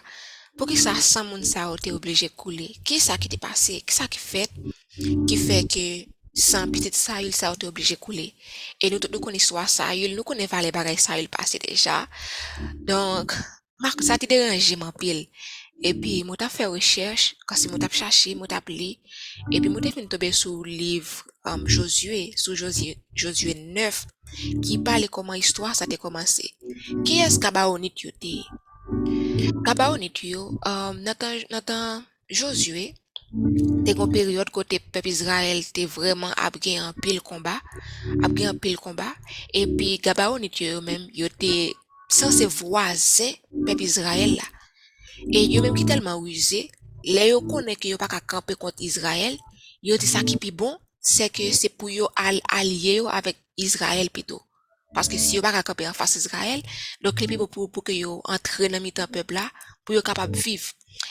pou 0.59 0.69
ki 0.69 0.77
sa 0.81 0.95
san 1.01 1.29
moun 1.31 1.45
sa 1.49 1.71
ou 1.73 1.81
te 1.81 1.95
oblije 1.95 2.31
koule? 2.37 2.69
Ki 2.87 3.01
sa 3.03 3.19
ki 3.21 3.33
te 3.33 3.41
pase? 3.41 3.81
Ki 3.87 3.97
sa 3.97 4.09
ki 4.11 4.21
fet? 4.23 4.53
Ki 5.29 5.39
fe 5.41 5.63
ke 5.71 5.87
sans 6.35 6.69
petite 6.69 6.97
Saül, 6.97 7.33
ça 7.33 7.51
a 7.51 7.55
été 7.55 7.67
obligé 7.67 7.95
de 7.95 8.01
couler? 8.01 8.35
Et 8.81 8.91
nous, 8.91 8.99
connaissons 9.21 9.57
Saül, 9.67 10.15
nous 10.15 10.23
connaissons 10.23 10.59
les 10.61 10.73
bagages 10.73 10.99
Saül 10.99 11.29
passé 11.29 11.59
déjà. 11.59 12.07
Donc, 12.81 13.33
Marc, 13.79 14.03
ça 14.03 14.19
t'a 14.19 14.27
dérangé, 14.27 14.77
mon 14.77 14.93
pile? 14.93 15.27
Epi, 15.83 16.21
mwen 16.23 16.39
tap 16.39 16.53
fè 16.55 16.69
rechèche, 16.71 17.35
kasi 17.49 17.67
mwen 17.71 17.81
tap 17.83 17.95
chache, 17.97 18.37
mwen 18.39 18.51
tap 18.51 18.69
li. 18.71 18.93
Epi, 19.51 19.67
mwen 19.67 19.83
te 19.83 19.91
fin 19.95 20.07
tobe 20.11 20.29
sou 20.37 20.63
liv 20.67 21.11
um, 21.49 21.65
Josue, 21.67 22.31
sou 22.39 22.55
Josue, 22.55 22.95
Josue 23.19 23.57
9, 23.59 24.05
ki 24.63 24.79
pale 24.87 25.09
koman 25.11 25.41
histwa 25.41 25.73
sa 25.75 25.89
te 25.91 25.99
komanse. 25.99 26.53
Ki 27.03 27.19
es 27.25 27.39
Kabaonit 27.43 28.05
yo 28.05 28.15
te? 28.23 28.37
Kabaonit 29.67 30.23
yo, 30.29 30.53
um, 30.63 31.03
natan, 31.03 31.43
natan 31.51 32.07
Josue, 32.31 32.93
te 33.83 33.97
kon 33.99 34.13
peryode 34.13 34.55
kote 34.55 34.79
pep 34.93 35.09
Israel 35.09 35.65
te 35.75 35.89
vreman 35.91 36.35
ap 36.39 36.61
gen 36.63 36.87
an 36.87 36.97
pil 37.03 37.19
komba, 37.27 37.59
ap 38.23 38.33
gen 38.37 38.53
an 38.53 38.63
pil 38.63 38.79
komba, 38.79 39.11
epi 39.51 39.97
Kabaonit 40.05 40.63
yo 40.63 40.77
yo 40.77 40.87
men, 40.87 41.11
yo 41.11 41.27
te 41.27 41.73
sanse 42.13 42.47
voazen 42.47 43.35
pep 43.67 43.83
Israel 43.83 44.39
la. 44.39 44.52
Et 45.31 45.45
yo 45.47 45.63
même 45.63 45.75
qui 45.75 45.85
tellement 45.85 46.19
rusé, 46.19 46.71
les 47.05 47.29
yo 47.29 47.41
connaît 47.41 47.77
que 47.77 47.89
yo 47.89 47.97
pas 47.97 48.09
qu'à 48.09 48.21
camper 48.21 48.55
contre 48.55 48.83
Israël, 48.83 49.39
yo 49.83 49.97
dit 49.97 50.07
ça 50.07 50.23
qui 50.23 50.37
pi 50.37 50.51
bon, 50.51 50.77
c'est 51.01 51.31
que 51.31 51.51
c'est 51.53 51.69
pour 51.69 51.91
yo 51.91 52.09
al 52.17 52.41
allier 52.49 52.97
yo 52.97 53.09
avec 53.09 53.37
Israël 53.57 54.11
plutôt. 54.11 54.43
Parce 54.95 55.09
que 55.09 55.17
si 55.17 55.37
yo 55.37 55.43
pas 55.43 55.53
qu'à 55.53 55.63
camper 55.63 55.89
en 55.89 55.93
face 55.93 56.15
d'Israël, 56.17 56.63
donc 57.03 57.21
les 57.21 57.37
pour, 57.39 57.49
pour, 57.49 57.71
pour 57.71 57.85
que 57.85 57.93
dans 58.69 58.81
mi 58.83 58.93
peuple 58.93 59.35
là, 59.35 59.51
pour 59.85 59.95
yo 59.95 60.03
capable 60.03 60.37
vivre. 60.37 60.71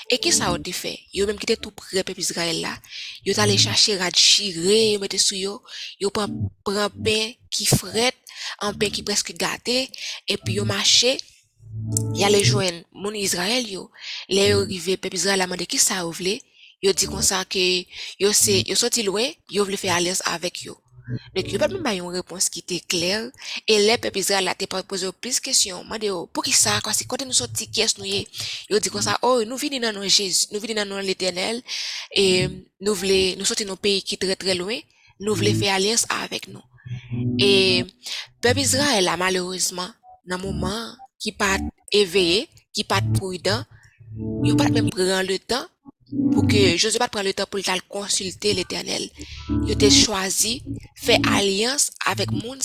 Et 0.09 0.19
qui 0.19 0.31
ça 0.31 0.51
a 0.51 0.57
été 0.57 0.71
fait? 0.71 0.99
Yo 1.13 1.25
même 1.25 1.37
qui 1.37 1.43
était 1.43 1.57
tout 1.57 1.71
près 1.71 2.03
peuple 2.03 2.19
Israël 2.19 2.61
là, 2.61 2.77
yo 3.25 3.33
allé 3.37 3.57
chercher 3.57 3.97
radchiré, 3.97 4.91
yo 4.93 4.99
mette 4.99 5.17
sous 5.17 5.35
yo, 5.35 5.63
yo 5.99 6.09
prend 6.09 6.27
prend 6.63 6.89
pain 6.89 7.31
qui 7.49 7.65
frette, 7.65 8.15
un 8.59 8.73
pain 8.73 8.89
qui 8.89 9.03
presque 9.03 9.33
gâté, 9.35 9.89
et 10.27 10.37
puis 10.37 10.55
yo 10.55 10.65
marché 10.65 11.17
y 12.13 12.23
a 12.23 12.29
les 12.29 12.43
joindre 12.43 12.83
mon 12.93 13.13
Israël 13.13 13.67
yo 13.69 13.91
les 14.29 14.51
arrivé 14.51 14.97
peuple 14.97 15.15
Israël 15.15 15.41
a 15.41 15.45
demandé 15.45 15.65
qui 15.65 15.77
ça 15.77 16.05
ou 16.07 16.11
vle 16.11 16.39
yo 16.81 16.93
dit 16.93 17.07
comme 17.07 17.21
ça 17.21 17.45
que 17.45 17.83
yo 18.19 18.31
c'est 18.31 18.63
yo 18.67 18.75
sorti 18.75 19.03
loin 19.03 19.27
yo 19.49 19.63
voulait 19.63 19.77
faire 19.77 19.95
alliance 19.95 20.21
avec 20.25 20.63
yo. 20.63 20.77
Donc 21.35 21.51
yo 21.51 21.59
pas 21.59 21.67
même 21.67 21.85
une 21.85 22.07
réponse 22.07 22.49
qui 22.49 22.59
était 22.59 22.79
claire 22.79 23.29
et 23.67 23.79
les 23.79 23.97
peuple 23.97 24.19
Israël 24.19 24.47
a 24.47 24.55
pas 24.55 24.83
posé 24.83 25.07
plus 25.19 25.35
de 25.35 25.41
questions 25.41 25.83
m'a 25.83 25.97
dit 25.99 26.09
pour 26.33 26.43
qui 26.43 26.51
ça 26.51 26.79
quoi 26.81 26.93
c'est 26.93 27.05
quand 27.05 27.25
nous 27.25 27.33
sorti 27.33 27.69
qu'est-ce 27.69 27.99
nous 27.99 28.05
yo 28.05 28.79
dit 28.79 28.89
comme 28.89 29.01
ça 29.01 29.17
oh 29.21 29.43
nous 29.43 29.57
venons 29.57 29.91
dans 29.91 30.07
Jésus 30.07 30.47
nous 30.51 30.59
venons 30.59 30.85
dans 30.85 30.99
l'Éternel 30.99 31.61
et 32.15 32.47
nous 32.79 32.93
voulons 32.93 33.35
nous 33.37 33.45
sortir 33.45 33.67
nos 33.67 33.75
pays 33.75 34.01
qui 34.03 34.17
très 34.17 34.35
très 34.35 34.55
loin 34.55 34.77
nous 35.19 35.35
voulons 35.35 35.53
faire 35.53 35.75
alliance 35.75 36.05
avec 36.09 36.47
nous. 36.47 36.63
Et 37.37 37.85
peuple 38.41 38.59
Israël 38.59 39.07
a 39.07 39.17
malheureusement 39.17 39.89
dans 40.25 40.39
moment 40.39 40.95
qui 41.21 41.31
pas 41.31 41.57
éveillé, 41.91 42.49
qui 42.73 42.83
pas 42.83 43.01
prudent, 43.13 43.63
il 44.43 44.55
pas 44.57 44.69
même 44.69 44.89
prendre 44.89 45.21
le 45.21 45.37
temps 45.37 45.67
pour 46.33 46.47
que 46.47 46.75
Josué 46.77 46.99
pas 46.99 47.07
prendre 47.07 47.27
le 47.27 47.33
temps 47.33 47.45
pour 47.49 47.59
le 47.59 47.87
consulter 47.87 48.53
l'Éternel. 48.53 49.07
Il 49.67 49.85
a 49.85 49.89
choisi 49.89 50.63
faire 50.95 51.19
alliance 51.31 51.91
avec 52.05 52.31
moun 52.31 52.59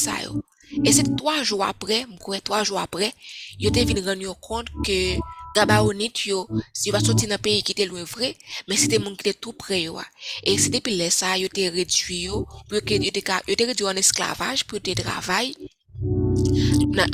Et 0.84 0.92
c'est 0.92 1.16
trois 1.16 1.42
jours 1.42 1.64
après, 1.64 2.06
trois 2.42 2.64
jours 2.64 2.80
après, 2.80 3.12
il 3.60 3.68
a 3.68 3.84
venu 3.84 4.26
rendre 4.26 4.40
compte 4.40 4.68
que 4.84 5.16
Gabaonite 5.54 6.26
yo, 6.26 6.46
si 6.74 6.90
va 6.90 7.00
sortir 7.00 7.30
dans 7.30 7.38
pays 7.38 7.62
qui 7.62 7.72
était 7.72 7.86
loin 7.86 8.04
vrai, 8.04 8.36
mais 8.68 8.76
c'était 8.76 8.98
mon 8.98 9.16
qui 9.16 9.30
était 9.30 9.38
tout 9.38 9.54
près 9.54 9.82
yo. 9.82 9.98
Et 10.44 10.58
c'est 10.58 10.68
depuis 10.68 10.96
là 10.96 11.08
ça, 11.08 11.38
il 11.38 11.46
a 11.46 11.70
réduit 11.70 12.24
yo, 12.24 12.46
pour 12.68 12.80
que 12.84 12.92
il 12.92 13.06
était 13.06 13.64
réduit 13.64 13.86
en 13.86 13.96
esclavage 13.96 14.64
pour 14.64 14.82
te 14.82 14.90
travail 14.90 15.56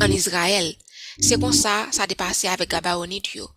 en 0.01 0.11
Israël. 0.11 0.75
C'est 1.21 1.41
comme 1.41 1.53
ça, 1.53 1.89
ça 1.91 2.05
a 2.05 2.07
dépassé 2.07 2.49
avec 2.49 2.71
Gabaonite 2.71 3.35
yo. 3.35 3.49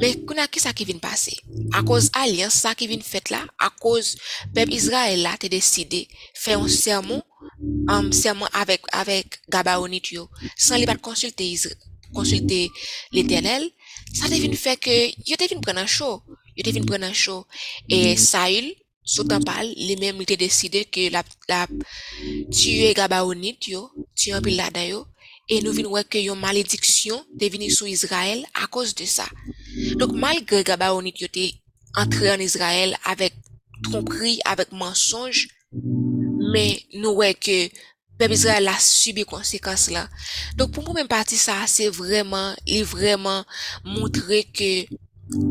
Mais 0.00 0.14
qu'on 0.24 0.36
a 0.36 0.46
qui 0.46 0.60
ça 0.60 0.72
qui 0.72 0.84
vient 0.84 0.98
passer? 0.98 1.36
À 1.72 1.82
cause 1.82 2.10
alliance 2.12 2.54
ça 2.54 2.74
qui 2.74 2.86
vient 2.86 3.00
fait 3.00 3.30
là, 3.30 3.44
à 3.58 3.70
cause 3.70 4.16
peuple 4.54 4.74
Israël 4.74 5.22
là, 5.22 5.36
t'es 5.38 5.48
décidé 5.48 6.08
faire 6.34 6.60
un 6.60 6.68
sermon, 6.68 7.22
un 7.88 8.12
sermon 8.12 8.46
avec, 8.52 8.82
avec 8.92 9.40
Gabaonite 9.48 10.10
yo, 10.12 10.28
sans 10.56 10.76
les 10.76 10.86
pas 10.86 10.96
consulter, 10.96 11.56
consulter 12.12 12.70
l'éternel, 13.12 13.70
ça 14.12 14.28
devine 14.28 14.54
fait 14.54 14.76
que, 14.76 15.08
yo 15.26 15.36
devine 15.38 15.60
prendre 15.60 15.80
un 15.80 15.86
show, 15.86 16.22
yo 16.56 16.62
devine 16.62 16.84
prendre 16.84 17.04
un 17.04 17.12
show. 17.12 17.46
Et 17.88 18.16
Saül, 18.16 18.74
sous 19.02 19.24
parle, 19.24 19.72
lui-même, 19.76 20.16
il 20.16 20.22
était 20.22 20.36
décidé 20.36 20.84
que 20.84 21.10
la, 21.10 21.22
la, 21.48 21.66
tuer 22.50 22.92
Gabaonite 22.92 23.68
yo, 23.68 23.90
tuer 24.14 24.32
un 24.32 24.42
pile 24.42 24.56
là 24.56 24.70
et 25.48 25.62
nous 25.62 25.72
venons 25.72 26.02
que 26.08 26.18
une 26.18 26.34
malédiction 26.34 27.24
venue 27.40 27.70
sur 27.70 27.86
Israël 27.86 28.44
à 28.54 28.66
cause 28.66 28.94
de 28.94 29.04
ça. 29.04 29.26
Donc, 29.96 30.12
malgré 30.12 30.64
Gabaonit 30.64 31.14
était 31.20 31.54
entré 31.94 32.30
en 32.30 32.38
Israël 32.38 32.96
avec 33.04 33.34
tromperie, 33.82 34.40
avec 34.44 34.72
mensonge, 34.72 35.48
mais 36.52 36.82
nous 36.94 37.14
voyons 37.14 37.34
que 37.40 37.68
peuple 38.18 38.34
Israël 38.34 38.68
a 38.68 38.78
subi 38.78 39.24
conséquences 39.24 39.90
là. 39.90 40.08
Donc, 40.56 40.72
pour 40.72 40.84
moi, 40.84 40.94
même 40.94 41.08
partie 41.08 41.36
ça, 41.36 41.64
c'est 41.66 41.88
vraiment, 41.88 42.54
il 42.66 42.84
vraiment 42.84 43.44
montrer 43.84 44.44
que 44.44 44.84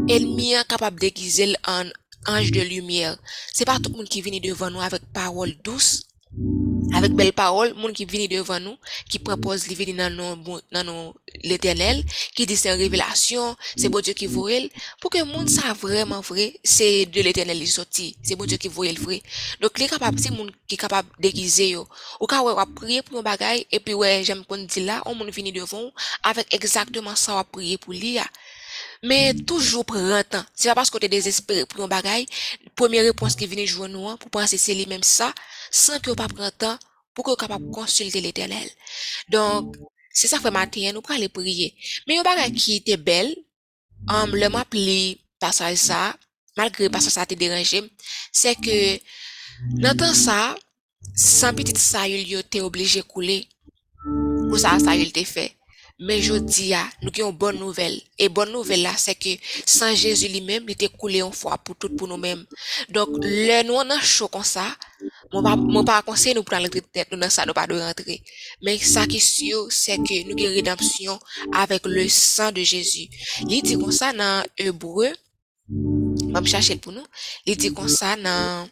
l'ennemi 0.07 0.53
est 0.53 0.67
capable 0.67 0.97
de 0.97 1.01
déguiser 1.01 1.55
en 1.65 1.85
ange 2.27 2.51
de 2.51 2.61
lumière. 2.61 3.17
C'est 3.53 3.65
pas 3.65 3.79
tout 3.79 3.89
le 3.91 3.97
monde 3.97 4.09
qui 4.09 4.21
vient 4.21 4.39
devant 4.39 4.69
nous 4.69 4.81
avec 4.81 5.01
parole 5.13 5.55
douce, 5.63 6.06
avec 6.93 7.13
belle 7.13 7.33
parole, 7.33 7.73
monde 7.73 7.93
qui 7.93 8.05
vient 8.05 8.27
devant 8.27 8.59
nous, 8.59 8.77
qui 9.09 9.19
propose 9.19 9.67
les 9.67 9.93
dans 9.93 10.13
nos, 10.13 10.59
dans 10.71 11.13
l'éternel, 11.43 12.03
qui 12.35 12.45
dit 12.45 12.55
c'est 12.55 12.69
une 12.69 12.79
révélation, 12.79 13.55
c'est 13.75 13.89
bon 13.89 13.99
Dieu 13.99 14.13
qui 14.13 14.25
voit 14.25 14.51
pour 14.99 15.11
que 15.11 15.17
le 15.17 15.25
monde 15.25 15.49
sache 15.49 15.77
vraiment 15.77 16.21
vrai, 16.21 16.55
c'est 16.63 17.05
de 17.05 17.21
l'éternel 17.21 17.59
qui 17.59 17.67
sorti, 17.67 18.15
c'est 18.23 18.35
bon 18.35 18.45
Dieu 18.45 18.57
qui 18.57 18.67
voit 18.67 18.91
le 18.91 18.99
vrai. 18.99 19.21
Donc, 19.61 19.77
les 19.79 19.87
capable, 19.87 20.19
c'est 20.19 20.31
monde 20.31 20.51
qui 20.67 20.77
capable 20.77 21.09
de 21.17 21.23
déguiser 21.23 21.69
yo. 21.69 21.87
Ou 22.19 22.25
quand 22.25 22.41
on 22.41 22.65
prier 22.73 23.01
pour 23.01 23.19
un 23.19 23.23
bagage, 23.23 23.65
et 23.71 23.79
puis 23.79 23.93
ouais, 23.93 24.21
j'aime 24.23 24.43
qu'on 24.45 24.57
dit 24.57 24.83
là, 24.83 25.01
on 25.05 25.15
monde 25.15 25.29
vient 25.29 25.51
devant, 25.51 25.91
avec 26.23 26.53
exactement 26.53 27.15
ça, 27.15 27.37
on 27.37 27.43
prier 27.43 27.77
pour 27.77 27.93
lui, 27.93 28.17
mais 29.03 29.33
toujours 29.33 29.85
prend 29.85 30.23
temps. 30.23 30.43
C'est 30.53 30.69
pas 30.69 30.75
parce 30.75 30.89
que 30.89 30.97
tu 30.97 31.05
es 31.05 31.09
désespéré 31.09 31.65
pour 31.65 31.83
un 31.83 31.87
bagage, 31.87 32.25
première 32.75 33.03
réponse 33.03 33.35
qui 33.35 33.47
vient 33.47 33.65
jouer 33.65 33.87
nous, 33.89 34.07
hein, 34.07 34.17
pour 34.17 34.29
penser 34.29 34.57
c'est 34.57 34.73
lui 34.73 34.85
même 34.85 35.03
ça, 35.03 35.33
sans 35.71 35.99
que 35.99 36.11
pas 36.11 36.27
prendre 36.27 36.51
temps 36.51 36.77
pour 37.13 37.25
que 37.25 37.35
capable 37.35 37.71
consulter 37.71 38.21
l'éternel. 38.21 38.69
Donc, 39.29 39.75
c'est 40.11 40.27
ça 40.27 40.39
fait 40.39 40.51
matin, 40.51 40.91
nous 40.93 41.01
aller 41.09 41.29
prier. 41.29 41.75
Mais 42.07 42.17
un 42.17 42.23
bagage 42.23 42.53
qui 42.53 42.77
était 42.77 42.97
belle, 42.97 43.35
um, 44.07 44.35
le 44.35 44.49
m'appeler 44.49 45.19
passage 45.39 45.77
ça, 45.77 46.15
malgré 46.55 46.89
que 46.89 46.99
ça 46.99 47.25
t'a 47.25 47.35
dérangé, 47.35 47.83
c'est 48.31 48.55
que, 48.55 48.97
temps 49.97 50.13
ça, 50.13 50.55
sans 51.15 51.53
petite 51.53 51.77
ça, 51.77 52.07
il 52.07 52.33
était 52.33 52.61
obligé 52.61 53.01
de 53.01 53.05
couler. 53.05 53.47
Pour 54.49 54.59
ça, 54.59 54.77
ça, 54.79 54.95
il 54.95 55.07
était 55.09 55.25
Mais 55.99 56.21
je 56.21 56.35
dis, 56.35 56.73
nous 57.01 57.09
avons 57.19 57.31
une 57.31 57.37
bonne 57.37 57.57
nouvelle. 57.57 57.99
Et 58.19 58.29
bonne 58.29 58.51
nouvelle 58.51 58.83
là, 58.83 58.93
c'est 58.97 59.15
que 59.15 59.29
sans 59.65 59.95
Jésus 59.95 60.27
lui-même, 60.27 60.63
il 60.67 60.73
était 60.73 60.89
coulé 60.89 61.21
une 61.21 61.31
fois 61.31 61.57
pour 61.57 61.75
tout 61.75 61.89
pour 61.89 62.07
nous-mêmes. 62.07 62.45
Donc, 62.89 63.09
le 63.21 63.63
nous 63.63 63.73
on 63.73 63.89
a 63.89 63.99
chaud 63.99 64.27
comme 64.27 64.43
ça, 64.43 64.75
mon 65.33 65.41
pas, 65.41 65.55
mon 65.55 65.83
pas 65.83 66.01
conseiller 66.03 66.35
nous 66.35 66.43
prendre 66.43 66.63
la 66.63 66.69
tête, 66.69 67.07
nous 67.11 67.17
dans 67.17 67.29
ça, 67.29 67.45
pas 67.47 67.65
de 67.65 67.79
rentrer. 67.79 68.21
Mais 68.61 68.77
ça 68.77 69.07
qui 69.07 69.17
est 69.17 69.19
sûr, 69.19 69.67
c'est 69.71 69.97
que 69.97 70.23
nous 70.27 70.43
avons 70.43 70.55
rédemption 70.55 71.19
avec 71.51 71.85
le 71.85 72.07
sang 72.07 72.51
de 72.51 72.61
Jésus. 72.61 73.07
Il 73.49 73.63
dit 73.63 73.77
comme 73.77 73.91
ça 73.91 74.13
dans 74.13 74.45
Hébreu, 74.57 75.09
va 76.31 76.41
me 76.41 76.45
chercher 76.45 76.75
pour 76.75 76.91
nous. 76.91 77.05
Il 77.45 77.57
dit 77.57 77.73
comme 77.73 77.89
ça 77.89 78.15
dans 78.15 78.69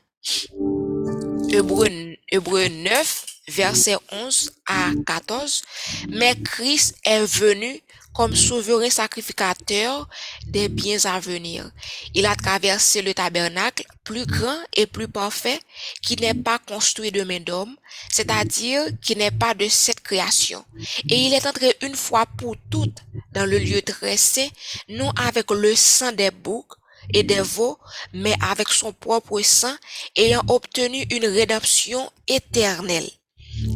Hébreu, 1.49 1.87
Hébreu 2.29 2.67
9, 2.67 3.25
verset 3.47 3.95
11 4.11 4.51
à 4.65 4.89
14, 5.05 5.61
mais 6.09 6.35
Christ 6.41 6.95
est 7.03 7.25
venu 7.25 7.81
comme 8.13 8.33
souverain 8.33 8.89
sacrificateur 8.89 10.07
des 10.47 10.69
biens 10.69 11.03
à 11.03 11.19
venir. 11.19 11.69
Il 12.13 12.25
a 12.25 12.35
traversé 12.35 13.01
le 13.01 13.13
tabernacle 13.13 13.83
plus 14.05 14.25
grand 14.25 14.57
et 14.73 14.87
plus 14.87 15.09
parfait 15.09 15.59
qui 16.01 16.15
n'est 16.15 16.33
pas 16.33 16.57
construit 16.59 17.11
de 17.11 17.23
main 17.23 17.41
d'homme, 17.41 17.75
c'est-à-dire 18.09 18.85
qui 19.01 19.17
n'est 19.17 19.31
pas 19.31 19.53
de 19.53 19.67
cette 19.67 19.99
création. 19.99 20.63
Et 21.09 21.25
il 21.25 21.33
est 21.33 21.45
entré 21.45 21.75
une 21.81 21.95
fois 21.95 22.25
pour 22.37 22.55
toutes 22.71 23.03
dans 23.33 23.45
le 23.45 23.59
lieu 23.59 23.81
saint, 24.15 24.47
non 24.87 25.11
avec 25.17 25.51
le 25.51 25.75
sang 25.75 26.13
des 26.13 26.31
boucs, 26.31 26.73
et 27.13 27.23
des 27.23 27.41
veaux, 27.41 27.77
mais 28.13 28.35
avec 28.41 28.69
son 28.69 28.91
propre 28.91 29.39
sang, 29.41 29.75
ayant 30.15 30.41
obtenu 30.47 31.05
une 31.11 31.27
rédemption 31.27 32.11
éternelle. 32.27 33.09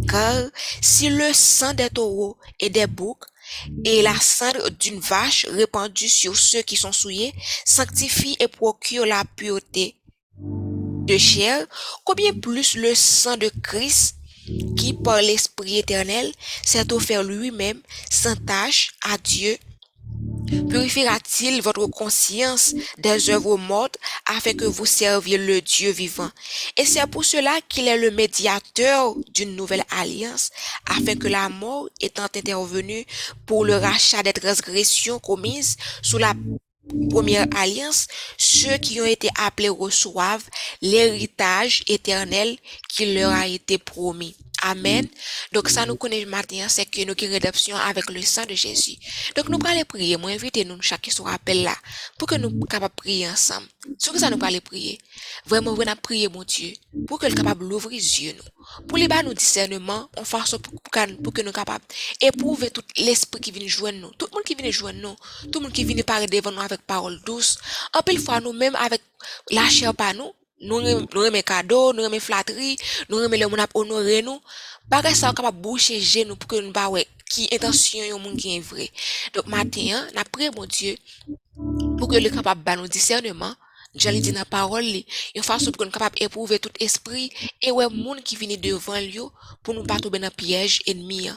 Car 0.08 0.50
si 0.82 1.10
le 1.10 1.34
sang 1.34 1.74
des 1.74 1.90
taureaux 1.90 2.38
et 2.60 2.70
des 2.70 2.88
boucs 2.88 3.26
et 3.84 4.02
la 4.02 4.20
cendre 4.20 4.70
d'une 4.70 5.00
vache 5.00 5.46
répandue 5.50 6.10
sur 6.10 6.36
ceux 6.36 6.62
qui 6.62 6.76
sont 6.76 6.92
souillés 6.92 7.34
sanctifie 7.66 8.38
et 8.40 8.48
procure 8.48 9.06
la 9.06 9.24
pureté, 9.36 9.96
de 11.10 11.18
chair, 11.18 11.66
combien 12.04 12.34
plus 12.34 12.76
le 12.76 12.94
sang 12.94 13.36
de 13.36 13.52
Christ, 13.64 14.16
qui 14.78 14.94
par 14.94 15.22
l'Esprit 15.22 15.80
éternel 15.80 16.32
s'est 16.64 16.94
offert 16.94 17.24
lui-même 17.24 17.82
sans 18.10 18.36
tâche 18.36 18.92
à 19.02 19.18
Dieu, 19.18 19.58
purifiera-t-il 20.70 21.62
votre 21.62 21.86
conscience 21.88 22.74
des 22.98 23.29
œuvres 23.29 23.58
mortes 23.58 23.98
afin 24.25 24.53
que 24.53 24.65
vous 24.65 24.86
serviez 24.86 25.38
le 25.38 25.62
Dieu 25.62 25.91
vivant? 25.91 26.29
Et 26.77 26.86
c'est 26.86 27.06
pour 27.08 27.25
cela 27.25 27.60
qu'il 27.68 27.88
est 27.88 27.98
le 27.98 28.12
médiateur 28.12 29.15
d'une 29.34 29.56
nouvelle 29.56 29.84
alliance, 29.89 30.50
afin 30.89 31.15
que 31.15 31.27
la 31.27 31.50
mort 31.50 31.89
étant 32.01 32.24
intervenue 32.24 33.06
pour 33.46 33.65
le 33.65 33.75
rachat 33.75 34.24
des 34.24 34.34
transgressions 34.34 35.20
commises 35.20 35.77
sous 36.01 36.18
la 36.18 36.34
première 37.10 37.48
alliance, 37.56 38.08
ceux 38.38 38.77
qui 38.77 39.00
ont 39.00 39.06
été 39.06 39.29
appelés 39.38 39.70
reçoivent 39.70 40.50
l'héritage 40.82 41.84
éternel 41.88 42.58
qui 42.89 43.13
leur 43.13 43.32
a 43.32 43.48
été 43.48 43.77
promis. 43.77 44.36
Amen. 44.62 45.08
Donc 45.54 45.70
ça 45.70 45.86
nous 45.86 45.96
connaît 45.96 46.25
matin, 46.25 46.66
c'est 46.68 46.86
que 46.86 47.01
nous 47.06 47.13
avons 47.20 47.34
rédemption 47.34 47.75
avec 47.78 48.10
le 48.10 48.22
sang 48.22 48.46
de 48.46 48.56
Jésus. 48.56 48.96
Donc 49.36 49.50
nous 49.50 49.60
allons 49.66 49.84
prier. 49.86 50.18
Moi, 50.18 50.32
invitez 50.32 50.66
nous 50.66 50.82
chaque 50.82 51.01
qui 51.01 51.12
se 51.12 51.22
rappelle 51.22 51.63
là 51.63 51.75
pour 52.18 52.28
que 52.28 52.36
nous 52.36 52.66
capables 52.66 52.94
prier 52.96 53.30
ensemble. 53.30 53.68
Sur 53.98 54.13
que 54.13 54.20
ça 54.20 54.30
nous 54.30 54.39
allons 54.44 54.60
prier. 54.60 55.00
Vraiment, 55.46 55.74
vraiment 55.74 55.96
prier, 55.96 56.28
mon 56.28 56.44
Dieu, 56.44 56.74
pour 57.08 57.20
que 57.20 57.28
nous 57.28 57.36
capable 57.36 57.68
d'ouvrir 57.68 57.92
les 57.92 58.22
yeux 58.24 58.34
nous. 58.38 58.86
Pour 58.88 58.98
les 58.98 59.08
bas 59.08 59.24
nous 59.24 59.34
discernement, 59.34 60.10
on 60.18 60.24
fasse 60.24 60.51
pour, 60.51 60.82
pour 61.24 61.34
que 61.34 61.42
nous 61.42 61.51
capables 61.51 61.86
éprouver 62.22 62.70
tout 62.72 62.84
l'esprit 62.98 63.42
qui 63.42 63.51
vient 63.51 63.68
joindre 63.68 64.00
nous. 64.00 64.12
Tout 64.12 64.28
le 64.32 64.36
monde 64.36 64.44
qui 64.44 64.56
vient 64.56 64.72
joindre 64.72 65.00
nous. 65.00 65.16
Tout 65.51 65.60
le 65.60 65.66
monde 65.66 65.74
qui 65.74 65.84
vient 65.86 66.04
parler 66.04 66.28
devant 66.28 66.51
nous 66.51 66.62
avec 66.62 66.82
parole 66.82 67.20
douce. 67.25 67.58
En 67.94 68.01
pile 68.01 68.20
fois 68.20 68.42
nous-mêmes 68.42 68.75
avec 68.75 69.01
la 69.51 69.68
chair 69.70 69.94
par 69.94 70.13
nous, 70.13 70.32
nous 70.62 70.75
remet 70.75 71.44
cadeau, 71.44 71.94
nous 71.94 72.04
remet 72.04 72.20
flatterie, 72.20 72.78
nous 73.10 73.18
remet 73.18 73.38
le 73.38 73.48
monde 73.48 73.60
à 73.60 73.68
honorer 73.74 74.22
nous. 74.22 74.39
Bagay 74.88 75.13
ça 75.13 75.34
capable 75.34 75.62
boucher 75.62 76.01
nous 76.25 76.36
pour 76.36 76.48
que 76.48 76.60
nous 76.60 76.72
pas 76.72 76.89
qui 77.30 77.48
intention 77.54 78.04
yon 78.04 78.36
qui 78.36 78.58
est 78.58 78.60
vrai. 78.60 78.89
Donc 79.34 79.48
matin, 79.48 80.08
n'a 80.16 80.24
prié 80.25 80.50
mon 80.56 80.66
Dieu 80.66 80.96
pour 81.98 82.08
que 82.08 82.18
le 82.18 82.30
capable 82.30 82.63
ba 82.63 82.75
nous 82.75 82.88
discernement 82.88 83.54
J'allais 83.96 84.20
dire 84.20 84.34
dans 84.34 84.39
la 84.39 84.46
parole, 84.46 84.86
une 85.34 85.42
façon 85.42 85.72
pour 85.72 85.84
nous 85.84 85.92
capable 85.92 86.22
éprouver 86.22 86.60
tout 86.60 86.70
esprit 86.80 87.32
et 87.60 87.72
ouais, 87.72 87.89
monde 87.89 88.22
qui 88.22 88.36
vient 88.36 88.56
devant 88.56 89.00
lui 89.00 89.18
pour 89.63 89.74
nous 89.74 89.84
pas 89.84 89.98
tomber 89.98 90.20
dans 90.20 90.30
piège 90.30 90.80
ennemi. 90.86 91.28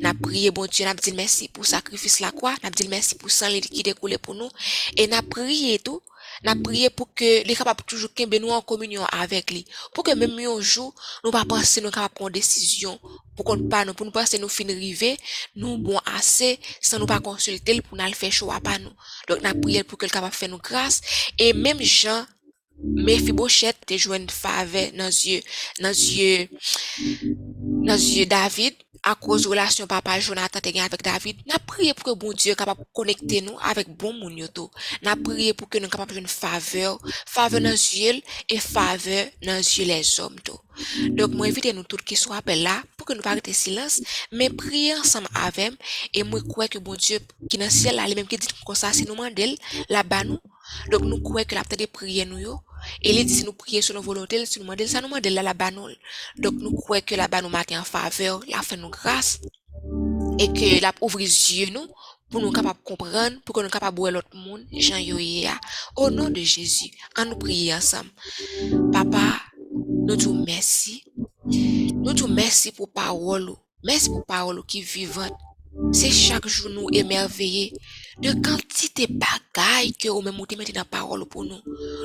N'a 0.00 0.14
prié 0.14 0.50
bon 0.50 0.66
Dieu, 0.66 0.86
n'a 0.86 0.94
dit 0.94 1.12
merci 1.12 1.48
pour 1.48 1.66
sacrifice 1.66 2.20
la 2.20 2.30
croix, 2.30 2.54
n'a 2.62 2.70
dit 2.70 2.88
merci 2.88 3.14
pour 3.16 3.30
sang 3.30 3.50
qui 3.60 3.82
découle 3.82 4.18
pour 4.18 4.34
nous 4.34 4.48
et 4.96 5.06
n'a 5.06 5.20
prié 5.20 5.80
tout 5.80 6.00
n'a 6.44 6.54
prié 6.56 6.90
pour 6.90 7.12
que 7.14 7.46
les 7.46 7.54
capables 7.54 7.82
toujours 7.84 8.12
qu'il 8.14 8.28
nous 8.28 8.50
en 8.50 8.62
communion 8.62 9.04
avec 9.06 9.50
lui. 9.50 9.64
Pour 9.94 10.04
que 10.04 10.14
même 10.14 10.38
un 10.38 10.60
jour 10.60 10.94
nous 11.24 11.30
pas 11.30 11.44
penser 11.44 11.80
nous 11.80 11.90
capable 11.90 12.14
prendre 12.14 12.30
décision 12.30 12.98
pour 13.36 13.44
qu'on 13.44 13.68
pas 13.68 13.84
nous 13.84 13.94
pour 13.94 14.06
nous 14.06 14.12
penser 14.12 14.38
nous 14.38 14.48
finir 14.48 14.76
arriver 14.76 15.16
nous 15.56 15.78
bon 15.78 15.98
assez 16.16 16.58
sans 16.80 16.98
nous 16.98 17.06
pas 17.06 17.20
consulter 17.20 17.80
pour 17.80 17.96
nous 17.96 18.12
faire 18.14 18.32
choix 18.32 18.60
pas 18.60 18.78
nous. 18.78 18.92
Donc 19.28 19.42
n'a 19.42 19.54
prié 19.54 19.84
pour 19.84 19.98
que 19.98 20.06
le 20.06 20.10
capable 20.10 20.34
faire 20.34 20.48
nous 20.48 20.58
grâce. 20.58 21.00
Et 21.38 21.52
même 21.52 21.80
Jean 21.80 22.24
Mephibosheth 22.80 23.76
te 23.86 23.96
joint 23.96 24.26
faveur 24.28 24.92
dans 24.96 25.06
yeux 25.08 25.42
dans 25.80 25.88
yeux 25.88 26.48
dans 27.84 27.96
yeux 27.96 28.26
David 28.26 28.74
à 29.08 29.14
cause 29.14 29.44
de 29.44 29.48
relation 29.48 29.86
papa 29.86 30.20
Jonathan 30.20 30.60
te 30.60 30.78
avec 30.78 31.02
David, 31.02 31.38
n'a 31.46 31.58
prié 31.58 31.94
pour 31.94 32.04
que 32.04 32.18
bon 32.18 32.32
Dieu 32.34 32.54
capable 32.54 32.84
connecter 32.92 33.40
nous 33.40 33.56
avec 33.62 33.88
bon 33.88 34.12
moun 34.12 34.36
yoto. 34.36 34.70
N'a 35.02 35.16
prié 35.16 35.54
pour 35.54 35.66
que 35.68 35.78
nous 35.78 35.88
capable 35.88 36.18
une 36.18 36.28
faveur, 36.28 36.98
faveur 37.26 37.62
dans 37.62 37.70
yeux 37.70 38.20
et 38.50 38.60
faveur 38.60 39.26
dans 39.42 39.56
yeux 39.56 39.86
les 39.86 40.20
hommes 40.20 40.38
to. 40.40 40.60
Donc 41.08 41.32
moi 41.32 41.46
invite 41.46 41.74
nous 41.74 41.84
tous 41.84 41.96
qui 42.04 42.16
soient 42.16 42.42
là 42.46 42.82
pour 42.98 43.06
que 43.06 43.14
nous 43.14 43.22
pas 43.22 43.32
rester 43.32 43.54
silence, 43.54 44.02
mais 44.30 44.50
prier 44.50 44.94
ensemble 44.94 45.28
avec 45.34 45.72
et 46.12 46.22
moi 46.22 46.40
crois 46.46 46.68
que 46.68 46.78
bon 46.78 46.94
Dieu 46.94 47.18
qui 47.48 47.56
dans 47.56 47.70
ciel 47.70 47.96
là 47.96 48.06
lui-même 48.06 48.26
qui 48.26 48.36
dit 48.36 48.46
comme 48.66 48.76
ça 48.76 48.92
c'est 48.92 49.08
nous 49.08 49.14
mandel 49.14 49.56
là-bas 49.88 50.24
nous. 50.24 50.38
Donc 50.90 51.00
nous 51.02 51.22
croyons 51.22 51.46
que 51.48 51.54
la 51.54 51.62
de 51.62 51.86
prier 51.86 52.26
nous 52.26 52.38
yo 52.38 52.60
et 53.02 53.10
il 53.10 53.26
dit 53.26 53.34
si 53.34 53.44
nous 53.44 53.52
prions 53.52 53.82
sur 53.82 53.94
nos 53.94 54.02
volontés, 54.02 54.44
si 54.46 54.58
nous 54.58 54.64
demandons 54.64 54.86
ça, 54.86 55.00
nous 55.00 55.08
demandons 55.08 55.30
la 55.30 55.42
là 55.42 55.54
Donc 56.36 56.54
nous 56.54 56.72
croyons 56.72 57.04
que 57.06 57.14
là-bas 57.14 57.42
nous 57.42 57.48
mettons 57.48 57.76
en 57.76 57.84
faveur, 57.84 58.40
la 58.48 58.62
fait 58.62 58.76
nous 58.76 58.90
grâce. 58.90 59.40
Et 60.38 60.48
que 60.48 60.80
la 60.80 60.92
ouvre 61.00 61.18
les 61.18 61.24
yeux 61.26 61.70
nous 61.72 61.86
pour 62.30 62.40
nous 62.40 62.52
capables 62.52 62.78
comprendre, 62.84 63.36
pour 63.44 63.54
que 63.54 63.60
nous 63.60 63.70
capables 63.70 63.96
voir 63.96 64.12
l'autre 64.12 64.34
monde, 64.34 64.64
Jean. 64.72 64.98
Au 65.96 66.10
nom 66.10 66.28
de 66.28 66.40
Jésus, 66.40 66.90
en 67.16 67.24
nous 67.24 67.36
prier 67.36 67.74
ensemble. 67.74 68.10
Papa, 68.92 69.40
nous 69.72 70.16
te 70.16 70.28
merci. 70.28 71.04
Nous 71.44 72.14
te 72.14 72.24
merci 72.24 72.72
pour 72.72 72.90
parole. 72.90 73.52
Merci 73.82 74.10
pour 74.10 74.24
parole 74.24 74.64
qui 74.66 74.82
vivante. 74.82 75.32
C'est 75.92 76.10
chaque 76.10 76.46
jour 76.46 76.70
nous 76.70 76.88
émerveiller 76.92 77.72
de 78.20 78.32
quantité 78.32 79.06
bagaille 79.08 79.92
que 79.92 80.08
vous 80.08 80.22
même 80.22 80.34
mettez 80.58 80.72
dans 80.72 80.80
la 80.80 80.84
parole 80.84 81.24
pour 81.26 81.44
nous. 81.44 81.60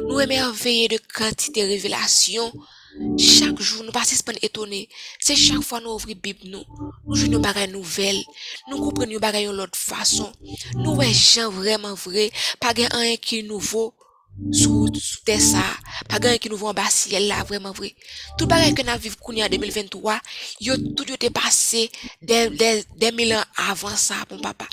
Nous 0.08 0.20
émerveiller 0.20 0.88
de 0.88 1.00
quantité 1.14 1.64
révélation. 1.64 2.52
Chaque 3.18 3.60
jour, 3.60 3.84
nous 3.84 3.92
passons 3.92 4.24
pas 4.24 4.34
étonnés. 4.42 4.88
C'est 5.20 5.36
chaque 5.36 5.62
fois 5.62 5.80
nous 5.82 5.90
ouvrons 5.90 6.10
la 6.10 6.14
Bible, 6.14 6.40
nous. 6.46 6.64
Nous 7.08 7.16
jouons 7.16 7.32
nos 7.32 7.40
bagailles 7.40 7.72
nouvelles. 7.72 8.24
Nous 8.70 8.78
comprenons 8.78 9.14
nos 9.14 9.20
bagailles 9.20 9.48
de 9.48 9.52
l'autre 9.52 9.78
façon. 9.78 10.32
Nous 10.76 11.02
gens 11.02 11.50
vraiment 11.50 11.96
vrai. 11.96 12.32
Pas 12.60 12.74
rien 12.76 13.18
qui 13.18 13.40
est 13.40 13.44
sous 14.52 14.88
sous 14.96 15.20
ça 15.40 15.64
pas 16.10 16.20
gain 16.20 16.38
qui 16.38 16.50
nous 16.50 16.58
vont 16.58 16.70
en 16.70 16.90
ciel 16.90 17.28
là 17.28 17.44
vraiment 17.44 17.72
vrai. 17.72 17.96
Tout 18.38 18.48
bagage 18.48 18.74
que 18.74 18.82
nous 18.82 19.00
vivons 19.00 19.44
en 19.44 19.48
2023 19.48 20.20
yo 20.60 20.76
tout 20.96 21.06
yo 21.08 21.30
passé 21.30 21.92
des 22.22 22.50
des 22.50 22.84
des 22.98 23.12
mille 23.12 23.36
ans 23.36 23.44
avant 23.56 23.96
ça 23.96 24.16
mon 24.32 24.40
papa. 24.40 24.66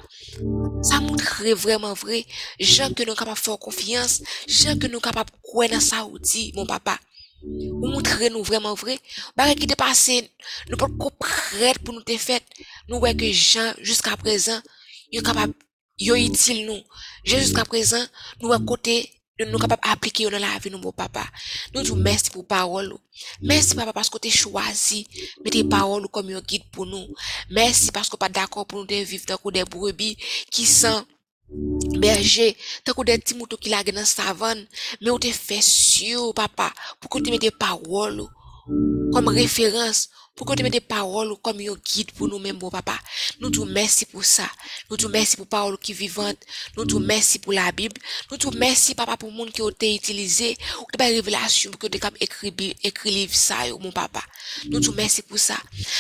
Ça 0.83 1.01
montre 1.01 1.45
vraiment 1.55 1.93
vrai. 1.93 2.25
Gens 2.59 2.93
que 2.93 3.03
nous 3.05 3.15
capable 3.15 3.37
faire 3.37 3.59
confiance 3.59 4.23
gens 4.49 4.79
que 4.79 4.87
nous 4.87 5.01
capable 5.01 5.31
croire 5.43 5.69
dans 5.69 5.81
Saoudi 5.81 6.53
mon 6.57 6.67
papa. 6.67 6.99
Vous 7.43 7.87
montrez 7.87 8.31
nous 8.31 8.43
vraiment 8.43 8.75
vrai. 8.75 8.99
Bagage 9.37 9.57
qui 9.57 9.67
passé 9.67 10.31
nous 10.71 10.77
pas 10.79 10.89
prêt 11.19 11.75
pour 11.85 11.95
nous 11.95 12.03
te 12.03 12.13
nous 12.89 12.99
voyons 12.99 13.17
que 13.17 13.31
gens 13.31 13.75
jusqu'à 13.83 14.17
présent 14.17 14.61
yo 15.13 15.21
capable 15.23 15.53
yo 15.99 16.15
utile 16.15 16.65
nous. 16.65 16.83
Jusqu'à 17.25 17.67
présent 17.67 18.05
nous 18.41 18.53
à 18.53 18.59
côté 18.59 19.20
nous 19.45 19.59
capables 19.59 19.83
d'appliquer 19.83 20.25
dans 20.25 20.39
la 20.39 20.59
vie, 20.59 20.71
nous, 20.71 20.93
papa. 20.93 21.25
Nous 21.75 21.83
disons 21.83 21.97
merci 21.97 22.31
pour 22.31 22.47
parole. 22.47 22.95
Merci, 23.43 23.75
papa, 23.75 23.93
parce 23.93 24.11
que 24.11 24.19
tu 24.19 24.29
as 24.29 24.31
choisi 24.31 25.07
de 25.45 25.51
tes 25.51 25.65
paroles 25.65 26.09
comme 26.09 26.31
un 26.31 26.41
guide 26.41 26.65
pour 26.73 26.87
nous. 26.87 27.07
Merci 27.51 27.91
parce 27.93 28.09
que 28.09 28.17
pas 28.17 28.29
d'accord 28.29 28.67
pour 28.67 28.81
nous 28.81 28.87
de 28.87 28.95
vivre 28.97 29.25
dans 29.27 29.51
des 29.51 29.65
brebis 29.65 30.17
qui 30.51 30.67
sont 30.67 31.05
berger, 31.51 32.57
tant 32.85 32.93
que 32.93 33.05
des 33.05 33.19
petits 33.19 33.35
moutons 33.35 33.57
qui 33.57 33.71
la 33.71 33.83
dans 33.83 34.05
savane, 34.05 34.67
mais 35.01 35.11
on 35.11 35.19
te 35.19 35.31
fait 35.33 35.63
sûr, 35.63 36.33
papa, 36.35 36.73
pour 37.01 37.11
que 37.11 37.19
tu 37.19 37.31
mettes 37.31 37.41
des 37.41 37.51
paroles 37.51 38.25
comme 39.13 39.29
référence 39.29 40.09
pour 40.41 40.47
que 40.47 40.55
tu 40.55 40.63
mettes 40.63 40.73
des 40.73 40.81
paroles 40.81 41.35
comme 41.43 41.59
un 41.61 41.75
guide 41.85 42.13
pour 42.13 42.27
nous-mêmes, 42.27 42.57
bon 42.57 42.71
papa? 42.71 42.99
Nous 43.41 43.51
te 43.51 43.61
merci 43.61 44.07
pour 44.07 44.25
ça. 44.25 44.49
Nous 44.91 44.97
te 44.97 45.07
merci 45.07 45.37
pour 45.37 45.47
paroles 45.47 45.77
qui 45.79 45.93
vivantes. 45.93 46.39
Nous 46.79 46.87
te 46.87 46.97
merci 46.97 47.39
pour 47.39 47.53
la 47.53 47.71
Bible. 47.73 48.01
Nous 48.31 48.39
te 48.39 48.49
merci, 48.57 48.95
papa, 48.95 49.19
pour 49.19 49.29
le 49.29 49.35
monde 49.35 49.51
qui 49.51 49.61
a 49.61 49.69
été 49.69 49.95
utilisé, 49.95 50.57
ou 50.81 50.87
qui 50.87 51.03
a 51.03 51.07
révélation, 51.07 51.71
pour 51.73 51.81
que 51.81 51.89
tu 51.89 51.99
écrit, 52.21 52.75
écrit 52.83 53.11
livre 53.11 53.35
ça, 53.35 53.57
mon 53.81 53.93
papa. 53.93 54.23
Nous 54.71 54.81
te 54.81 54.91
merci 54.93 55.21
pour 55.23 55.39
ça. 55.39 55.59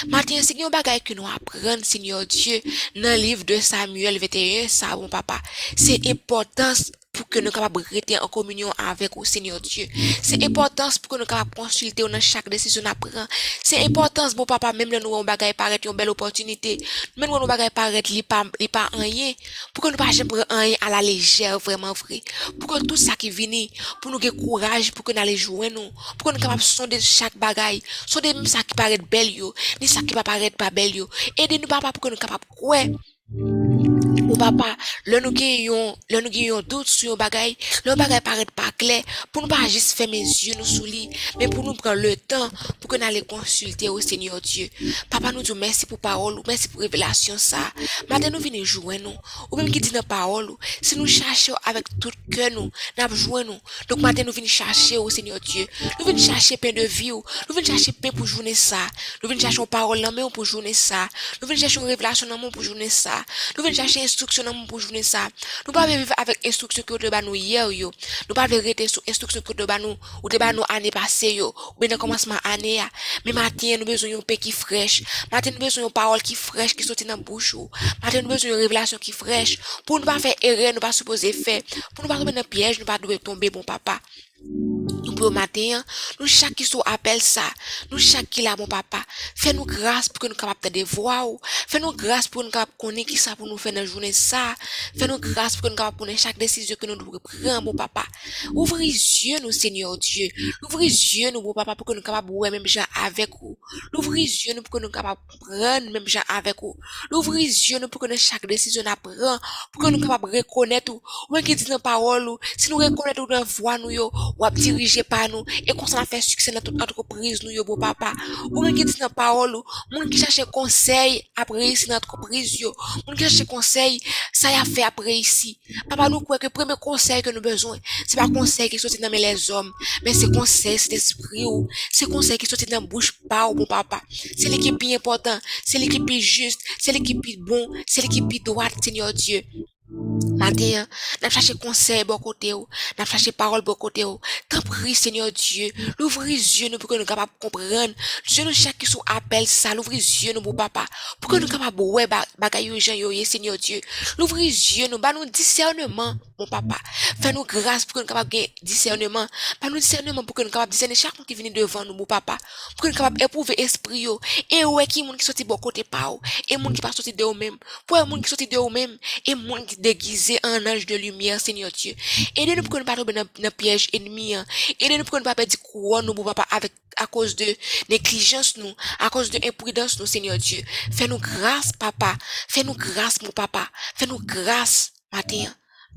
Maintenant, 0.09 0.37
un 0.39 0.71
bagage 0.71 1.03
que 1.05 1.13
nous 1.13 1.27
apprenons, 1.27 1.83
Seigneur 1.83 2.25
Dieu, 2.25 2.63
dans 2.97 3.15
le 3.15 3.21
livre 3.21 3.45
de 3.45 3.61
Samuel 3.61 4.19
21, 4.19 4.69
ça, 4.69 4.97
mon 4.97 5.09
papa. 5.11 5.39
C'est 5.77 6.07
importance 6.07 6.93
pour 7.13 7.29
que 7.29 7.39
nous 7.39 7.51
capables 7.51 7.85
rester 7.91 8.19
en 8.19 8.29
communion 8.29 8.73
avec 8.79 9.15
le 9.17 9.25
Seigneur 9.25 9.61
Dieu. 9.61 9.87
C'est 10.23 10.43
important 10.45 10.89
pour 11.03 11.17
que 11.17 11.21
nous 11.21 11.27
capables 11.27 11.55
consulter 11.55 12.03
dans 12.03 12.21
chaque 12.21 12.49
décision 12.49 12.83
à 12.85 12.95
prendre. 12.95 13.27
C'est 13.63 13.85
important, 13.85 14.29
bon 14.37 14.47
papa, 14.47 14.73
même 14.73 14.91
nous 14.91 15.11
on 15.11 15.25
bagaille 15.25 15.55
paraître 15.55 15.89
une 15.89 15.97
belle 15.97 16.11
opportunité. 16.11 16.79
Même 17.17 17.31
nous 17.31 17.47
bagaille 17.47 17.71
paraître 17.71 18.13
li 18.13 18.23
pas 18.23 18.45
li 18.59 18.69
pas 18.69 18.89
rien. 18.93 19.33
Pour 19.75 19.85
que 19.85 19.91
nous 19.91 19.97
pas 19.97 20.11
jamais 20.13 20.31
rien 20.49 20.77
à 20.81 20.91
la 20.91 21.03
légère 21.03 21.59
vraiment 21.59 21.93
vrai. 21.93 22.23
Pour 22.59 22.71
que 22.71 22.85
tout 22.87 22.97
ça 22.97 23.17
qui 23.17 23.31
vient 23.31 23.67
pour 24.01 24.11
nous 24.11 24.19
gagner 24.19 24.37
courage 24.37 24.93
pour 24.93 25.05
que 25.05 25.13
nous 25.13 25.21
aller 25.21 25.37
jouer 25.37 25.71
nous. 25.71 25.91
Pour 26.19 26.31
que 26.31 26.37
nous 26.37 26.43
capables 26.43 26.63
sonder 26.63 27.01
chaque 27.01 27.37
bagaille. 27.37 27.83
Sonder 28.07 28.35
même 28.35 28.47
ça 28.47 28.63
qui 28.63 28.75
paraît 28.75 28.99
belle 28.99 29.31
yo, 29.31 29.55
ni 29.81 29.89
ça 29.89 30.01
qui 30.01 30.15
pas 30.15 30.23
paraître 30.23 30.57
pas 30.57 30.71
belle 30.71 30.95
yo. 30.95 31.09
Aidez-nous 31.37 31.69
papa 31.69 31.93
pour 31.93 32.01
que 32.03 32.09
nous 32.09 32.17
capables 32.17 32.45
ouais 32.63 32.93
Ou 33.31 34.35
papa, 34.35 34.73
lè 35.07 35.21
nou 35.23 35.31
gen 35.31 35.69
yon, 35.69 35.93
lè 36.11 36.19
nou 36.19 36.33
gen 36.35 36.49
yon 36.49 36.65
dout 36.67 36.89
sou 36.91 37.13
yon 37.13 37.19
bagay, 37.19 37.53
lè 37.85 37.93
yon 37.93 38.01
bagay 38.01 38.19
paret 38.27 38.49
pa 38.59 38.73
kler, 38.75 39.05
pou 39.31 39.45
nou 39.45 39.51
pa 39.51 39.69
jist 39.71 39.95
fè 39.95 40.09
men 40.11 40.27
zyon 40.27 40.59
nou 40.59 40.67
sou 40.67 40.89
li, 40.89 41.05
men 41.39 41.53
pou 41.53 41.63
nou 41.63 41.79
pran 41.79 41.95
le 41.95 42.17
tan 42.27 42.51
pou 42.81 42.91
ke 42.91 42.99
nan 42.99 43.15
le 43.15 43.23
konsulte 43.31 43.87
ou 43.87 44.03
Seigneur 44.03 44.41
Dieu. 44.43 44.67
Papa 45.13 45.31
nou 45.31 45.47
diyo 45.47 45.55
mersi 45.55 45.87
pou 45.87 46.01
parol 46.03 46.41
ou, 46.41 46.47
mersi 46.49 46.73
pou 46.73 46.83
revelasyon 46.83 47.39
sa. 47.39 47.63
Maten 48.11 48.35
nou 48.35 48.43
vini 48.43 48.65
jouen 48.65 49.07
nou, 49.07 49.15
ou 49.47 49.61
menm 49.61 49.71
ki 49.71 49.85
di 49.87 49.95
nan 49.95 50.07
parol 50.11 50.51
ou, 50.57 50.59
se 50.83 50.99
nou 50.99 51.07
chache 51.07 51.55
ou 51.55 51.63
avèk 51.71 51.93
tout 52.03 52.19
ke 52.35 52.51
nou, 52.57 52.75
nan 52.99 53.15
jouen 53.15 53.47
nou. 53.53 53.63
Donk 53.87 54.03
maten 54.03 54.27
nou 54.27 54.35
vini 54.35 54.51
chache 54.51 54.99
ou 54.99 55.15
Seigneur 55.15 55.39
Dieu. 55.39 55.71
Nou 56.01 56.11
vini 56.11 56.27
chache 56.27 56.59
pen 56.59 56.75
de 56.75 56.89
vi 56.91 57.13
ou, 57.15 57.23
nou 57.47 57.55
vini 57.55 57.71
chache 57.71 57.95
pen 57.95 58.11
pou 58.11 58.27
jounen 58.27 58.59
sa. 58.59 58.83
Nou 59.23 59.31
vini 59.31 59.47
chache 59.47 59.63
ou 59.63 59.71
parol 59.71 60.03
nan 60.03 60.19
men 60.19 60.27
ou 60.27 60.35
pou 60.35 60.43
jounen 60.43 60.75
sa. 60.75 61.07
Nou 61.39 61.47
vini 61.47 61.63
chache 61.63 61.79
ou 61.79 61.87
revelasyon 61.87 62.35
nan 62.35 62.43
men 62.43 62.51
ou 62.51 62.59
pou 62.59 62.67
sa. 62.91 63.20
Nou 63.57 63.65
vini 63.67 63.79
chache 63.79 64.03
instruksyon 64.05 64.49
nan 64.49 64.57
men 64.57 64.67
pou 64.71 64.83
jounen 64.83 65.05
sa. 65.07 65.27
Nou 65.67 65.75
pa 65.77 65.87
ve 65.89 65.99
vive 66.01 66.17
avèk 66.21 66.47
instruksyon 66.51 66.87
ki 66.87 66.97
ou 66.97 67.03
te 67.03 67.11
ban 67.13 67.27
nou 67.27 67.39
yè 67.39 67.65
ou 67.67 67.75
yo. 67.75 67.91
Nou 68.29 68.39
pa 68.39 68.47
ve 68.51 68.61
rete 68.65 68.87
sou 68.91 69.05
instruksyon 69.11 69.45
ki 69.45 69.55
ou 69.55 69.61
te 69.61 69.69
ban 69.71 69.83
nou 69.85 69.99
ou 70.23 70.33
te 70.33 70.41
ban 70.41 70.57
nou 70.57 70.67
anè 70.73 70.93
pase 70.95 71.33
yo. 71.35 71.51
Ou 71.77 71.91
nan 71.91 72.01
komansman 72.01 72.41
anè 72.53 72.77
ya. 72.79 72.89
Men 73.27 73.39
maten 73.41 73.83
nou 73.83 73.91
bezon 73.91 74.15
yon 74.15 74.25
pe 74.27 74.39
ki 74.41 74.55
frech. 74.57 75.01
Maten 75.33 75.57
nou 75.57 75.67
bezon 75.67 75.87
yon 75.87 75.95
parol 75.95 76.23
ki 76.25 76.39
frech 76.39 76.77
ki 76.79 76.87
soti 76.87 77.09
nan 77.09 77.23
bouch 77.25 77.55
ou. 77.59 77.69
Maten 78.05 78.25
nou 78.25 78.35
bezon 78.35 78.55
yon 78.55 78.65
revelasyon 78.65 79.03
ki 79.03 79.15
frech. 79.17 79.59
Pou 79.85 80.01
nou 80.01 80.09
pa 80.09 80.19
fe 80.23 80.35
ere, 80.47 80.73
nou 80.75 80.85
pa 80.85 80.95
suppose 80.97 81.33
fe. 81.37 81.61
Pou 81.95 82.05
nou 82.05 82.11
pa 82.11 82.21
tombe 82.21 82.35
nan 82.35 82.47
piyej, 82.49 82.81
nou 82.81 82.89
pa 82.89 82.99
dwe 83.01 83.21
tombe 83.23 83.53
bon 83.53 83.67
papa. 83.67 84.01
Nou 84.41 85.13
pou 85.17 85.33
maten, 85.33 85.83
nou 86.19 86.29
chak 86.29 86.55
ki 86.57 86.65
sou 86.65 86.85
apel 86.89 87.21
sa. 87.25 87.45
Nou 87.91 88.01
chak 88.01 88.29
ki 88.33 88.45
la 88.45 88.55
bon 88.57 88.69
papa. 88.71 89.03
Fè 89.37 89.53
nou 89.57 89.69
grase 89.69 90.13
pou 90.13 90.25
ke 90.25 90.31
nou 90.31 90.39
kapap 90.39 90.61
te 90.65 90.73
devwa 90.73 91.19
ou. 91.29 91.39
Fè 91.69 91.81
nou 91.83 91.97
grase 91.97 92.33
pou 92.33 92.45
nou 92.45 92.53
kapap 92.53 92.73
konen 92.81 93.07
ki 93.11 93.19
sa 93.21 93.35
pou 93.39 93.49
nou 93.51 93.61
fè 93.61 93.73
nan 93.75 93.87
jounen 93.87 94.15
sa. 94.17 94.55
Fè 94.97 95.09
nou 95.11 95.21
grase 95.23 95.59
pou 95.59 95.67
ke 95.67 95.73
nou 95.73 95.81
kapap 95.81 95.99
konen 96.01 96.19
chak 96.21 96.39
desisyon 96.41 96.79
ke 96.81 96.89
nou 96.89 96.99
dwe 97.01 97.21
pren 97.27 97.61
bon 97.67 97.77
papa. 97.77 98.07
Ouvri 98.55 98.93
zyon 98.95 99.45
nou, 99.45 99.55
Seigneur 99.55 99.99
Dieu. 99.99 100.31
Ouvri 100.65 100.91
zyon 100.95 101.35
nou, 101.37 101.45
bon 101.45 101.57
papa, 101.57 101.77
pou 101.79 101.89
ke 101.89 101.99
nou 101.99 102.07
kapap 102.07 102.31
wè 102.31 102.53
mèm 102.55 102.69
jan 102.71 102.89
avèk 103.05 103.35
ou. 103.43 103.57
Ouvri 103.99 104.27
zyon 104.31 104.61
nou 104.61 104.67
pou 104.67 104.79
ke 104.79 104.85
nou 104.85 104.95
kapap 104.95 105.21
pren 105.43 105.91
mèm 105.93 106.09
jan 106.09 106.27
avèk 106.39 106.63
ou. 106.65 106.79
Ouvri 107.13 107.49
zyon 107.51 107.85
nou 107.85 107.93
pou 107.93 108.03
ke 108.03 108.11
nou 108.11 108.21
chak 108.21 108.47
desisyon 108.51 108.89
apren. 108.91 109.39
Pou 109.75 109.85
ke 109.85 109.93
nou 109.93 110.03
kapap 110.03 110.31
rekonet 110.33 110.95
ou. 110.95 111.03
Ou 111.29 111.39
en 111.39 111.45
ki 111.47 111.59
di 111.59 111.69
nan 111.71 111.83
parol 111.85 112.37
ou. 112.37 112.53
Si 112.57 112.73
nou 112.73 112.81
rekonet 112.83 113.19
ou 113.21 113.31
nan 113.31 113.47
vwa 113.59 113.77
nou 113.81 113.93
yo. 113.95 114.11
wap 114.39 114.55
dirije 114.55 115.03
pa 115.05 115.27
nou, 115.29 115.45
e 115.67 115.73
konsan 115.77 116.03
a 116.03 116.07
fè 116.09 116.21
sukse 116.25 116.53
nan 116.55 116.65
tout 116.65 116.77
antropriz 116.81 117.43
nou 117.45 117.53
yo 117.53 117.65
papa. 117.81 118.13
Ou 118.51 118.63
mwen 118.63 118.77
ki 118.77 118.87
dis 118.89 118.99
nan 119.01 119.13
parol 119.15 119.59
ou, 119.61 119.79
mwen 119.93 120.11
ki 120.11 120.21
chache 120.23 120.47
konsey 120.55 121.21
apre 121.39 121.63
isi 121.67 121.91
nan 121.91 122.01
antropriz 122.01 122.57
yo, 122.61 122.73
mwen 123.07 123.19
ki 123.19 123.27
chache 123.27 123.47
konsey, 123.51 123.99
sa 124.37 124.53
ya 124.53 124.65
fè 124.69 124.85
apre 124.87 125.15
isi. 125.17 125.57
Papa 125.91 126.09
nou 126.13 126.25
kwe 126.27 126.39
ke 126.43 126.51
preme 126.55 126.77
konsey 126.83 127.25
ke 127.25 127.35
nou 127.35 127.45
bezon, 127.45 127.81
se 128.05 128.19
pa 128.19 128.29
konsey 128.31 128.71
ki 128.73 128.81
soti 128.83 129.01
nan 129.03 129.13
men 129.15 129.25
les 129.25 129.49
om, 129.55 129.73
men 130.05 130.17
se 130.17 130.31
konsey 130.33 130.79
se 130.81 130.93
despri 130.93 131.47
ou, 131.49 131.67
se 131.91 132.09
konsey 132.11 132.41
ki 132.41 132.51
soti 132.51 132.71
nan 132.71 132.87
bouche 132.91 133.17
pa 133.31 133.47
ou 133.49 133.59
bo 133.59 133.69
papa. 133.71 134.01
Se 134.11 134.49
l'ekipi 134.53 134.95
important, 134.97 135.41
se 135.65 135.81
l'ekipi 135.81 136.21
just, 136.21 136.65
se 136.79 136.95
l'ekipi 136.95 137.37
bon, 137.41 137.81
se 137.87 138.05
l'ekipi 138.05 138.43
doat, 138.45 138.77
Seigneur 138.83 139.13
Dieu. 139.15 139.43
Maten, 139.91 140.87
nan 141.21 141.33
chache 141.35 141.57
konsey 141.59 142.05
bo 142.07 142.17
kote 142.23 142.53
ou, 142.55 142.69
nan 142.99 143.09
chache 143.11 143.33
parol 143.35 143.63
bo 143.67 143.75
kote 143.75 144.05
ou, 144.07 144.21
tan 144.49 144.63
pri, 144.63 144.95
Seigneur 144.95 145.33
Dieu, 145.35 145.71
louvri 145.99 146.39
zyon 146.39 146.71
nou 146.71 146.79
pou 146.79 146.93
ke 146.93 146.99
nou 147.01 147.09
kapap 147.09 147.33
kompren, 147.43 147.95
zyon 148.23 148.47
nou 148.47 148.55
chak 148.55 148.79
ki 148.79 148.87
sou 148.87 149.03
apel 149.11 149.49
sa, 149.51 149.75
louvri 149.75 149.99
zyon 149.99 150.39
nou 150.39 150.47
bo 150.47 150.55
papa, 150.55 150.87
pou 151.19 151.33
ke 151.33 151.41
nou 151.43 151.51
kapap 151.51 151.83
wè 151.83 152.07
bagay 152.39 152.71
yo 152.71 152.79
jen 152.79 153.01
yo 153.01 153.11
ye, 153.11 153.27
Seigneur 153.27 153.59
Dieu, 153.59 153.83
louvri 154.21 154.53
zyon 154.55 154.95
nou, 154.95 155.03
ba 155.03 155.11
nou 155.17 155.27
discernement, 155.27 156.23
mon 156.41 156.51
papa, 156.51 156.81
fè 157.21 157.35
nou 157.37 157.45
grase 157.49 157.87
pou 157.87 157.99
ke 157.99 158.05
nou 158.05 158.11
kapap 158.11 158.33
gen 158.33 158.49
discernement, 158.65 159.29
ba 159.61 159.69
nou 159.69 159.81
discernement 159.81 160.25
pou 160.25 160.37
ke 160.37 160.47
nou 160.47 160.55
kapap 160.55 160.73
discerne 160.73 160.97
chak 160.99 161.19
moun 161.19 161.29
ki 161.29 161.37
vini 161.39 161.53
devan 161.55 161.87
nou, 161.89 161.99
bo 161.99 162.09
papa, 162.09 162.39
pou 162.75 162.87
ke 162.87 162.95
nou 162.95 163.01
kapap 163.03 163.21
epouve 163.29 163.57
espri 163.61 164.07
yo, 164.07 164.17
e 164.49 164.65
wè 164.65 164.87
ki 164.91 165.05
moun 165.07 165.21
ki 165.21 165.29
soti 165.29 165.47
bo 165.47 165.61
kote 165.61 165.85
pa 165.85 166.09
ou, 166.15 166.21
e 166.49 166.57
moun 166.57 166.77
ki 166.77 166.85
pa 166.85 166.95
soti 166.97 167.13
de 167.17 167.27
ou 167.27 167.37
mèm, 167.37 167.61
pou 167.85 168.01
wè 168.01 168.05
moun 168.09 168.25
ki 168.25 168.33
soti 168.33 168.49
de 168.51 168.59
ou 168.61 168.73
mèm, 168.73 168.97
e 169.27 169.37
moun 169.39 169.67
ki 169.69 169.77
déguisé 169.81 170.39
en 170.45 170.67
ange 170.67 170.87
de 170.87 170.97
lumière, 170.97 171.41
Seigneur 171.41 171.71
Dieu. 171.71 171.95
Aidez-nous 172.37 172.63
pour 172.63 172.71
que 172.71 172.79
nous 172.79 172.85
pas 172.85 172.97
tomber 172.97 173.13
dans 173.13 173.27
le 173.39 173.51
piège 173.51 173.89
ennemi. 173.93 174.35
Aidez-nous 174.79 175.05
pour 175.05 175.13
que 175.13 175.17
nous 175.19 175.25
pas 175.25 175.35
perdre 175.35 175.57
couronne, 175.57 176.07
nous, 176.07 176.15
papa, 176.15 176.47
avec, 176.51 176.73
à 176.97 177.07
cause 177.07 177.37
de 177.37 177.47
négligence, 177.89 178.57
nous, 178.57 178.73
à 178.99 179.11
cause 179.11 179.31
de 179.31 179.39
imprudence, 179.47 179.99
nous, 179.99 180.07
Seigneur 180.07 180.39
Dieu. 180.39 180.63
Fais-nous 180.93 181.19
grâce, 181.19 181.73
papa. 181.73 182.17
Fais-nous 182.49 182.75
grâce, 182.75 183.23
mon 183.23 183.31
papa. 183.31 183.69
Fais-nous 183.97 184.19
grâce, 184.19 184.93
matin. 185.13 185.47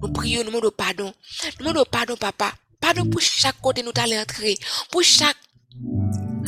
Nous 0.02 0.12
prions, 0.12 0.44
nous 0.44 0.50
demandons 0.50 0.72
pardon. 0.72 1.14
Nous 1.60 1.66
demandons 1.68 1.86
pardon, 1.90 2.16
papa. 2.18 2.54
Pardon 2.80 3.06
pour 3.10 3.22
chaque 3.22 3.60
côté 3.62 3.82
nous 3.82 3.92
allons 3.96 4.20
entrer. 4.22 4.58
Pour 4.92 5.04
chaque 5.04 5.38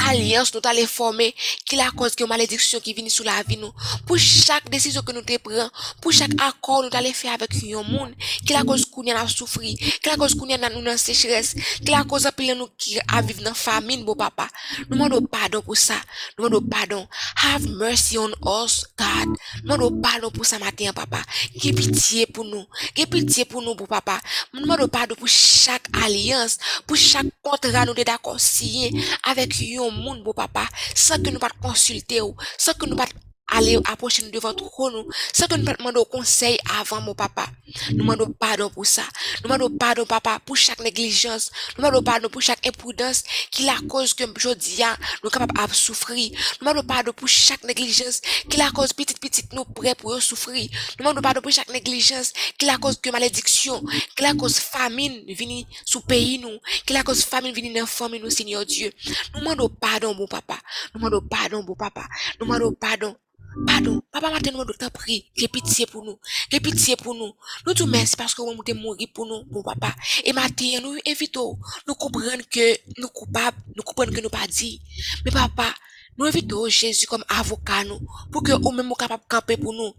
alliance 0.09 0.53
nous 0.53 0.61
allons 0.63 0.87
former, 0.87 1.33
qui 1.65 1.75
la 1.75 1.91
cause 1.91 2.15
que 2.15 2.23
malédiction 2.23 2.79
qui 2.79 2.93
vient 2.93 3.09
sur 3.09 3.25
la 3.25 3.41
vie 3.43 3.57
nous. 3.57 3.71
Pour 4.05 4.17
chaque 4.17 4.69
décision 4.69 5.01
que 5.01 5.11
nous 5.11 5.21
te 5.21 5.37
prenons, 5.37 5.69
pour 6.01 6.11
chaque 6.11 6.31
accord 6.41 6.83
nous 6.83 6.97
allons 6.97 7.13
faire 7.13 7.33
avec 7.33 7.51
un 7.55 7.83
monde, 7.83 8.13
qui 8.45 8.53
la 8.53 8.63
cause 8.63 8.85
qu'on 8.85 9.05
a 9.07 9.27
souffrir, 9.27 9.75
qui 9.77 10.09
la 10.09 10.15
cause 10.15 10.35
qu'on 10.35 10.49
a 10.49 10.69
nous 10.69 10.81
dans 10.81 10.97
sécheresse, 10.97 11.55
qui 11.83 11.91
la 11.91 12.03
cause 12.03 12.25
appelé 12.25 12.53
nous 12.55 12.67
qui 12.77 12.99
a 13.07 13.21
vivre 13.21 13.43
dans 13.43 13.53
famine, 13.53 14.03
beau 14.03 14.15
papa. 14.15 14.47
Nous 14.89 14.97
demandons 14.97 15.25
pardon 15.25 15.61
pour 15.61 15.77
ça. 15.77 15.95
Nous 16.37 16.45
demandons 16.45 16.67
pardon. 16.67 17.07
Have 17.43 17.67
mercy 17.67 18.17
on 18.17 18.29
us, 18.29 18.85
God. 18.97 19.35
Nous 19.63 19.77
demandons 19.77 20.01
pardon 20.01 20.31
pour 20.31 20.45
ça 20.45 20.59
matin, 20.59 20.91
papa. 20.93 21.21
Qui 21.59 21.73
pitié 21.73 22.25
pour 22.27 22.45
nous. 22.45 22.65
Qui 22.93 23.05
pitié 23.05 23.45
pour 23.45 23.61
nous, 23.61 23.75
beau 23.75 23.85
papa. 23.85 24.19
Nous 24.53 24.61
demandons 24.61 24.87
pardon 24.87 25.15
pour 25.15 25.27
chaque 25.27 25.87
alliance, 26.03 26.57
pour 26.85 26.97
chaque 26.97 27.27
contrat 27.41 27.85
nous 27.85 27.93
d'accord 27.93 28.39
signé 28.39 28.91
avec 29.23 29.55
un 29.61 29.91
monde, 29.95 30.23
beau 30.23 30.33
papa, 30.33 30.65
sans 30.93 31.21
que 31.21 31.29
nous 31.29 31.39
pas 31.39 31.49
consulter 31.61 32.21
ou, 32.21 32.35
sans 32.57 32.73
que 32.73 32.85
nous 32.85 32.95
pas 32.95 33.07
aller 33.51 33.77
approcher 33.85 34.23
nous 34.23 34.31
devant 34.31 34.53
trop 34.53 34.89
nous, 34.91 35.07
sans 35.33 35.47
que 35.47 35.55
nous 35.55 35.65
pas 35.65 35.73
demander 35.73 36.01
conseil 36.11 36.57
avant 36.79 37.01
mon 37.01 37.13
papa. 37.13 37.47
Nous 37.91 37.97
demandons 37.97 38.31
pardon 38.31 38.69
pour 38.69 38.85
ça. 38.85 39.03
Nous 39.43 39.49
demandons 39.49 39.77
pardon, 39.77 40.05
papa, 40.05 40.39
pour 40.45 40.57
chaque 40.57 40.79
négligence. 40.79 41.51
Nous 41.77 41.83
demandons 41.83 42.03
pardon 42.03 42.29
pour 42.29 42.41
chaque 42.41 42.65
imprudence 42.65 43.23
qui 43.51 43.63
la 43.63 43.77
cause 43.87 44.13
que 44.13 44.23
dis, 44.55 44.81
nous 45.23 45.29
sommes 45.29 45.47
capables 45.47 45.71
de 45.71 45.75
souffrir. 45.75 46.31
Nous 46.31 46.67
demandons 46.67 46.87
pardon 46.87 47.11
pour 47.13 47.27
chaque 47.27 47.63
négligence 47.63 48.21
qui 48.49 48.57
la 48.57 48.71
cause 48.71 48.93
petite 48.93 49.19
petite 49.19 49.53
nous 49.53 49.65
prêts 49.65 49.95
pour 49.95 50.21
souffrir. 50.21 50.69
Nous 50.99 51.05
demandons 51.05 51.21
pardon 51.21 51.41
pour 51.41 51.51
chaque 51.51 51.69
négligence 51.69 52.33
qui 52.57 52.65
la 52.65 52.77
cause 52.77 52.99
que 52.99 53.09
malédiction, 53.09 53.83
qui 54.15 54.23
la 54.23 54.33
cause 54.33 54.59
famine 54.59 55.23
vient 55.27 55.63
sous 55.85 56.01
pays 56.01 56.39
nous, 56.39 56.57
qui 56.85 56.93
la 56.93 57.03
cause 57.03 57.23
famine 57.23 57.53
vient 57.53 57.81
dans 57.81 57.85
famille 57.85 58.19
nous, 58.19 58.29
Seigneur 58.29 58.65
Dieu. 58.65 58.91
Nous 59.33 59.41
demandons 59.41 59.69
pardon, 59.69 60.13
mon 60.13 60.27
papa. 60.27 60.57
Nous 60.93 60.99
demandons 60.99 61.25
pardon, 61.27 61.63
mon 61.63 61.75
papa. 61.75 62.05
Nous 62.39 62.47
demandons 62.47 62.73
pardon. 62.73 63.15
Pardon, 63.63 64.01
papa 64.11 64.31
matin 64.31 64.51
nous 64.51 64.65
demandons 64.65 64.89
prie, 64.93 65.31
que 65.37 65.45
pitié 65.47 65.85
pour 65.85 66.03
nous, 66.03 66.19
que 66.51 66.57
pitié 66.57 66.97
pour 66.97 67.15
nous. 67.15 67.33
Nous 67.65 67.73
te 67.73 67.83
merci 67.83 68.15
parce 68.17 68.35
que 68.35 68.41
vous 68.41 68.61
êtes 68.67 68.75
mort 68.75 68.97
pour 69.13 69.25
nous, 69.25 69.43
mon 69.49 69.63
papa. 69.63 69.95
Et 70.25 70.33
matin 70.33 70.79
nous 70.81 70.97
invitons, 71.07 71.57
nous 71.87 71.95
comprenons 71.95 72.43
que 72.51 72.77
nous 72.99 73.07
coupables, 73.07 73.57
nous 73.75 73.83
comprenons 73.83 74.11
que 74.11 74.21
nous 74.21 74.29
pas 74.29 74.45
dit. 74.47 74.81
Mais 75.23 75.31
papa, 75.31 75.73
nous 76.17 76.25
invitons 76.25 76.67
Jésus 76.67 77.07
comme 77.07 77.23
avocat 77.29 77.85
nous, 77.85 78.01
pour 78.31 78.43
que 78.43 78.51
vous 78.51 78.71
même 78.71 78.91
capable 78.97 79.23
de 79.23 79.27
camper 79.29 79.55
pour 79.57 79.73
nous. 79.73 79.93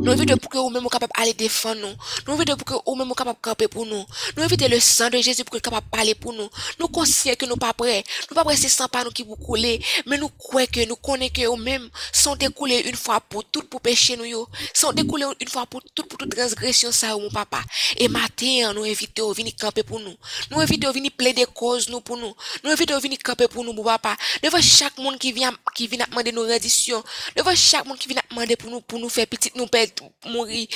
Nous 0.00 0.12
invitons 0.12 0.36
pour 0.38 0.50
que 0.50 0.58
vous-même 0.58 0.88
capable 0.88 1.12
d'aller 1.18 1.34
défendre 1.34 1.80
nous. 1.80 1.94
Nous 2.26 2.34
invitons 2.34 2.56
pour 2.56 2.64
que 2.64 2.84
vous-même 2.86 3.12
capable 3.14 3.36
de 3.36 3.42
camper 3.42 3.68
pour 3.68 3.84
nous. 3.84 4.04
Nous 4.36 4.42
invitons 4.44 4.68
le 4.68 4.78
sang 4.78 5.10
de 5.10 5.18
Jésus 5.18 5.42
pour 5.44 5.52
qu'il 5.52 5.60
capable 5.60 5.88
parler 5.90 6.14
pour 6.14 6.32
nous. 6.32 6.48
Nous 6.78 6.86
conscients 6.88 7.34
que 7.36 7.46
nous 7.46 7.56
pas 7.56 7.74
prêts. 7.74 8.04
Nous 8.30 8.34
pas 8.36 8.44
prêts 8.44 8.56
c'est 8.56 8.68
sans 8.68 8.86
pas 8.86 9.02
nous 9.02 9.10
qui 9.10 9.24
vous 9.24 9.34
couler. 9.34 9.82
Mais 10.06 10.16
nous 10.16 10.28
croyons 10.28 10.68
que 10.72 10.86
nous 10.86 10.94
connaissons 10.96 11.32
que 11.34 11.46
vous-même 11.46 11.90
sont 12.12 12.36
découlés 12.36 12.82
une 12.86 12.94
fois 12.94 13.20
pour 13.20 13.44
toutes 13.44 13.68
pour 13.68 13.80
pécher 13.80 14.16
nous 14.16 14.24
yo. 14.24 14.46
Sont 14.72 14.92
découlés 14.92 15.26
une 15.40 15.48
fois 15.48 15.66
pour 15.66 15.82
toutes 15.94 16.08
pour 16.08 16.16
toute 16.18 16.34
transgression 16.34 16.92
ça 16.92 17.16
mon 17.16 17.28
papa. 17.30 17.60
Et 17.96 18.06
matin 18.08 18.72
nous 18.74 18.84
invitons 18.84 19.30
à 19.30 19.34
venir 19.34 19.52
camper 19.60 19.82
pour 19.82 19.98
nous. 19.98 20.14
Nous 20.52 20.60
invitons 20.60 20.90
à 20.90 20.92
venir 20.92 21.10
plaider 21.16 21.44
cause 21.52 21.88
nous 21.88 22.00
pour 22.00 22.16
nous. 22.16 22.34
Nous 22.62 22.70
invitons 22.70 22.94
à 22.94 23.00
venir 23.00 23.18
camper 23.24 23.48
pour 23.48 23.64
nous 23.64 23.72
mon 23.72 23.82
papa. 23.82 24.16
Devant 24.44 24.62
chaque 24.62 24.96
monde 24.98 25.18
qui 25.18 25.32
vient 25.32 25.52
qui 25.74 25.88
vient 25.88 26.06
demander 26.08 26.30
nos 26.30 26.42
redditions. 26.42 27.02
Devant 27.36 27.54
chaque 27.56 27.84
monde 27.84 27.98
qui 27.98 28.08
vient 28.08 28.22
demander 28.30 28.54
pour 28.54 28.70
nous 28.70 28.80
pour 28.80 29.00
nous 29.00 29.08
faire 29.08 29.26
petit 29.26 29.50
nous 29.56 29.66
perdre 29.66 29.87
mourir. 30.26 30.66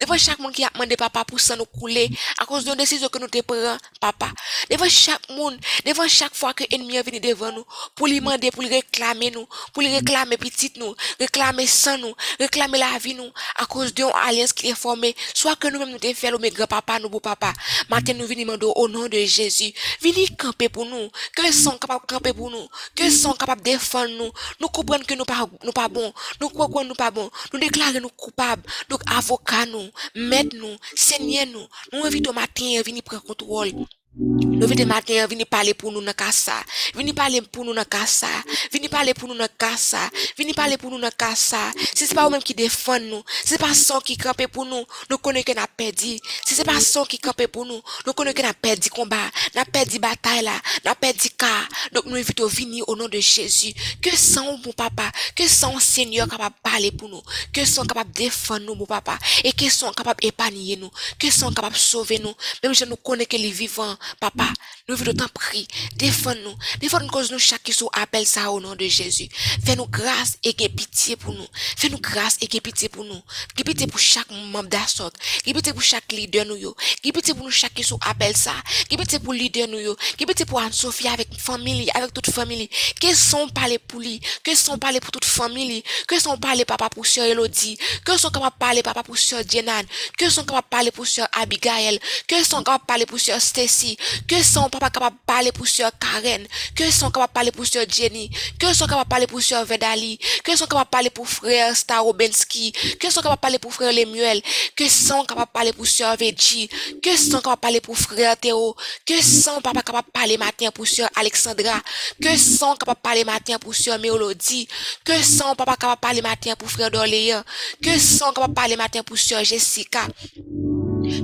Devant 0.00 0.18
chaque 0.18 0.38
monde 0.38 0.52
qui 0.52 0.64
a 0.64 0.70
demandé 0.70 0.96
papa 0.96 1.24
pour 1.24 1.40
ça 1.40 1.56
nous 1.56 1.64
couler 1.64 2.10
à 2.38 2.44
cause 2.44 2.64
d'une 2.64 2.74
décision 2.74 3.08
que 3.08 3.18
nous 3.18 3.28
te 3.28 3.40
prenons, 3.40 3.76
papa. 4.00 4.30
Devant 4.70 4.88
chaque 4.88 5.28
monde, 5.30 5.58
devant 5.84 6.08
chaque 6.08 6.34
fois 6.34 6.54
que 6.54 6.64
l'ennemi 6.70 6.96
est 6.96 7.02
venu 7.02 7.20
devant 7.20 7.52
nous, 7.52 7.64
pour 7.94 8.06
lui 8.06 8.20
demander, 8.20 8.50
pour 8.50 8.62
lui 8.62 8.68
réclamer 8.70 9.30
nous, 9.30 9.46
pour 9.72 9.82
lui 9.82 9.94
réclamer 9.94 10.36
petite 10.36 10.76
nous, 10.76 10.94
réclamer 11.18 11.66
sans 11.66 11.98
nous, 11.98 12.14
réclamer 12.38 12.78
la 12.78 12.98
vie 12.98 13.14
nous, 13.14 13.30
à 13.56 13.66
cause 13.66 13.94
d'une 13.94 14.10
alliance 14.26 14.52
qui 14.52 14.68
est 14.68 14.74
formée, 14.74 15.14
soit 15.34 15.56
que 15.56 15.68
nous-mêmes 15.68 15.90
nous 15.90 15.98
te 15.98 16.12
fait 16.14 16.30
mes 16.38 16.50
grand-papa, 16.50 16.98
nous 16.98 17.08
beau 17.08 17.20
papa. 17.20 17.52
Maintenant 17.88 18.14
nous 18.18 18.26
venons 18.26 18.40
demander 18.42 18.66
au 18.74 18.88
nom 18.88 19.08
de 19.08 19.18
Jésus, 19.24 19.72
venez 20.00 20.26
camper 20.38 20.68
pour 20.68 20.86
nous, 20.86 21.10
que 21.34 21.52
sont 21.52 21.78
capables 21.78 22.06
de 22.06 22.14
camper 22.14 22.32
pour 22.32 22.50
nous, 22.50 22.68
que 22.94 23.10
sont 23.10 23.32
capables 23.32 23.62
de 23.62 23.70
défendre 23.70 24.10
nous, 24.16 24.30
nous 24.60 24.68
comprenons 24.68 25.04
que 25.04 25.14
nous 25.14 25.24
pas, 25.24 25.46
nous 25.62 25.72
pas 25.72 25.88
bon, 25.88 26.12
nous 26.40 26.48
comprenons 26.48 26.88
nous 26.88 26.94
pas 26.94 27.10
bon, 27.10 27.30
nous 27.52 27.58
déclarons 27.58 28.00
nous 28.00 28.08
coupables, 28.08 28.61
Dok 28.88 29.02
avoka 29.18 29.64
nou, 29.66 29.88
med 30.14 30.54
nou, 30.54 30.76
senye 30.94 31.46
nou, 31.50 31.66
nou 31.92 32.06
evito 32.06 32.32
matin 32.32 32.82
vini 32.86 33.02
pren 33.02 33.20
kontrol. 33.20 33.72
Contrôle. 34.18 34.58
Nous 34.58 34.66
venons 34.66 34.86
matin, 34.86 35.26
venir 35.26 35.46
parler 35.46 35.74
pour 35.74 35.92
nous 35.92 36.00
dans 36.00 36.12
casa. 36.12 36.54
Venir 36.94 37.14
parler 37.14 37.40
pour 37.40 37.64
nous 37.64 37.74
dans 37.74 37.84
casa. 37.84 38.28
Venir 38.72 38.90
parler 38.90 39.14
pour 39.14 39.28
nous 39.28 39.36
dans 39.36 39.48
casa. 39.58 39.98
Venir 40.38 40.54
parler 40.54 40.76
pour 40.76 40.90
nous 40.90 41.00
dans 41.00 41.10
casa. 41.16 41.58
Si 41.94 42.06
c'est 42.06 42.14
pas 42.14 42.24
vous-même 42.24 42.42
qui 42.42 42.54
défend 42.54 43.00
nous, 43.00 43.22
si 43.42 43.48
c'est 43.48 43.58
pas 43.58 43.74
son 43.74 44.00
qui 44.00 44.16
campe 44.16 44.46
pour 44.48 44.64
nous, 44.64 44.84
nous 45.10 45.18
connaissons 45.18 45.52
que 45.52 45.58
nous 45.58 45.66
perdu. 45.76 46.18
Si 46.46 46.54
c'est 46.54 46.64
pas 46.64 46.80
son 46.80 47.04
qui 47.04 47.18
campe 47.18 47.46
pour 47.46 47.66
nous, 47.66 47.80
nous 48.06 48.12
connaissons 48.12 48.34
que 48.34 48.46
nous 48.46 48.54
perdu 48.60 48.90
combat, 48.90 49.30
nous 49.54 49.62
perdu 49.72 49.98
bataille 49.98 50.42
là, 50.42 50.60
nous 50.84 50.92
perdu 51.00 51.28
cas. 51.30 51.46
Donc 51.92 52.06
nous 52.06 52.16
invitons 52.16 52.46
venir 52.46 52.88
au 52.88 52.96
nom 52.96 53.08
de 53.08 53.18
Jésus. 53.18 53.72
Que 54.00 54.14
son 54.16 54.58
mon 54.64 54.72
papa, 54.72 55.10
que 55.34 55.46
son 55.48 55.78
Seigneur 55.78 56.28
capable 56.28 56.54
de 56.56 56.70
parler 56.70 56.92
pour 56.92 57.08
nous, 57.08 57.22
que 57.52 57.64
son 57.64 57.84
capable 57.84 58.12
de 58.12 58.18
défendre 58.18 58.66
nous 58.66 58.74
mon 58.74 58.86
papa 58.86 59.18
et 59.44 59.52
que 59.52 59.68
son 59.70 59.92
capable 59.92 60.20
d'épargner 60.20 60.76
nous, 60.76 60.90
que 61.18 61.30
son 61.30 61.52
capable 61.52 61.74
de 61.74 61.80
sauver 61.80 62.18
nous. 62.18 62.34
Même 62.62 62.74
si 62.74 62.84
nous 62.86 62.96
connaissons 62.96 63.28
que 63.30 63.36
les 63.36 63.50
vivants 63.50 63.96
Papa, 64.20 64.48
nous 64.88 64.96
voulons 64.96 65.14
t'en 65.14 65.28
prier. 65.28 65.66
Défends-nous. 65.96 66.56
Défends-nous 66.80 67.08
cause 67.08 67.30
nous 67.30 67.38
chaque 67.38 67.62
qui 67.62 67.74
appelle 67.92 68.26
ça 68.26 68.50
au 68.50 68.60
nom 68.60 68.74
de 68.74 68.86
Jésus. 68.86 69.28
Fais-nous 69.64 69.86
grâce 69.86 70.38
et 70.42 70.54
que 70.54 70.66
pitié 70.68 71.16
pour 71.16 71.32
nous. 71.32 71.46
Fais-nous 71.76 71.98
grâce 71.98 72.36
et 72.40 72.46
que 72.46 72.58
pitié 72.58 72.88
pour 72.88 73.04
nous. 73.04 73.22
Que 73.56 73.62
pitié 73.62 73.86
pour 73.86 74.00
chaque 74.00 74.30
membre 74.30 74.68
d'assaut. 74.68 75.10
Que 75.44 75.52
pitié 75.52 75.72
pour 75.72 75.82
chaque 75.82 76.10
leader 76.12 76.46
nous 76.46 76.56
yo. 76.56 76.76
Que 77.02 77.10
pitié 77.10 77.34
pour 77.34 77.44
nous 77.44 77.50
chaque 77.50 77.74
qui 77.74 77.84
appelle 78.02 78.36
ça. 78.36 78.54
Que 78.90 78.96
pitié 78.96 79.18
pour 79.18 79.32
leader 79.32 79.68
nous 79.68 79.78
yo. 79.78 79.96
Que 80.18 80.24
pitié 80.24 80.44
pour 80.46 80.60
Anne-Sophie 80.60 81.08
avec 81.08 81.28
famille, 81.38 81.90
avec 81.94 82.12
toute 82.12 82.30
famille. 82.30 82.68
Que 83.00 83.14
sont 83.14 83.48
parler 83.48 83.78
pour 83.78 84.00
lui. 84.00 84.20
Que 84.42 84.54
sont 84.54 84.78
parler 84.78 85.00
pour 85.00 85.12
toute 85.12 85.24
famille. 85.24 85.82
Que 86.06 86.18
sont 86.18 86.36
parler 86.38 86.64
papa 86.64 86.88
pour 86.90 87.06
sœur 87.06 87.26
Elodie. 87.26 87.78
Que 88.04 88.16
sont 88.18 88.30
capables 88.30 88.56
parler 88.58 88.82
papa 88.82 89.02
pour 89.02 89.18
sœur 89.18 89.42
Jenan. 89.48 89.82
Que 90.18 90.28
sont 90.28 90.44
capables 90.44 90.68
parler 90.68 90.90
pour 90.90 91.06
sœur 91.06 91.28
Abigail. 91.32 92.00
Que 92.26 92.42
sont 92.44 92.62
capables 92.62 92.86
parler 92.86 93.06
pour 93.06 93.20
sœur 93.20 93.40
Stacy. 93.40 93.91
Que 94.28 94.42
sont 94.42 94.68
papa 94.68 94.90
capable 94.90 95.16
de 95.16 95.22
parler 95.26 95.52
pour 95.52 95.66
sœur 95.66 95.90
Karen. 95.98 96.46
Que 96.74 96.90
sont 96.90 97.10
capables 97.10 97.28
de 97.30 97.34
parler 97.34 97.52
pour 97.52 97.66
sœur 97.66 97.84
Jenny. 97.88 98.30
Que 98.58 98.72
sont 98.72 98.86
capables 98.86 99.04
de 99.04 99.08
parler 99.08 99.26
pour 99.26 99.42
sœur 99.42 99.64
Vedali. 99.64 100.18
Que 100.44 100.56
sont 100.56 100.66
capables 100.66 100.86
de 100.86 100.90
parler 100.90 101.10
pour 101.10 101.28
frère 101.28 101.76
Starobensky. 101.76 102.72
Que 103.00 103.10
sont 103.10 103.20
capables 103.20 103.36
de 103.36 103.40
parler 103.40 103.58
pour 103.58 103.72
frère 103.72 103.92
Lemuel. 103.92 104.42
Que 104.76 104.88
sont 104.88 105.24
capables 105.24 105.46
de 105.48 105.52
parler 105.52 105.72
pour 105.72 105.86
sœur 105.86 106.16
Veggie. 106.16 106.68
Que 107.02 107.16
sont 107.16 107.40
capables 107.40 107.56
de 107.56 107.60
parler 107.60 107.80
pour 107.80 107.96
frère 107.96 108.36
Théo. 108.36 108.74
Que 109.06 109.22
sont 109.22 109.60
papa 109.60 109.82
capable 109.82 110.06
de 110.08 110.12
parler 110.12 110.36
matin 110.38 110.70
pour 110.70 110.86
sœur 110.86 111.08
Alexandra. 111.16 111.80
Que 112.20 112.36
sont 112.36 112.74
capables 112.76 112.98
de 112.98 113.02
parler 113.02 113.24
matin 113.24 113.58
pour 113.58 113.74
sœur 113.74 113.98
Mélodie. 113.98 114.68
Que 115.04 115.22
sont 115.22 115.54
papa 115.56 115.76
capable 115.76 115.96
de 115.96 116.00
parler 116.00 116.22
matin 116.22 116.54
pour 116.58 116.70
frère 116.70 116.90
Dorléan. 116.90 117.42
Que 117.82 117.98
sont 117.98 118.32
capables 118.32 118.52
de 118.52 118.54
parler 118.54 118.76
matin 118.76 119.02
pour 119.02 119.18
sœur 119.18 119.44
Jessica. 119.44 120.06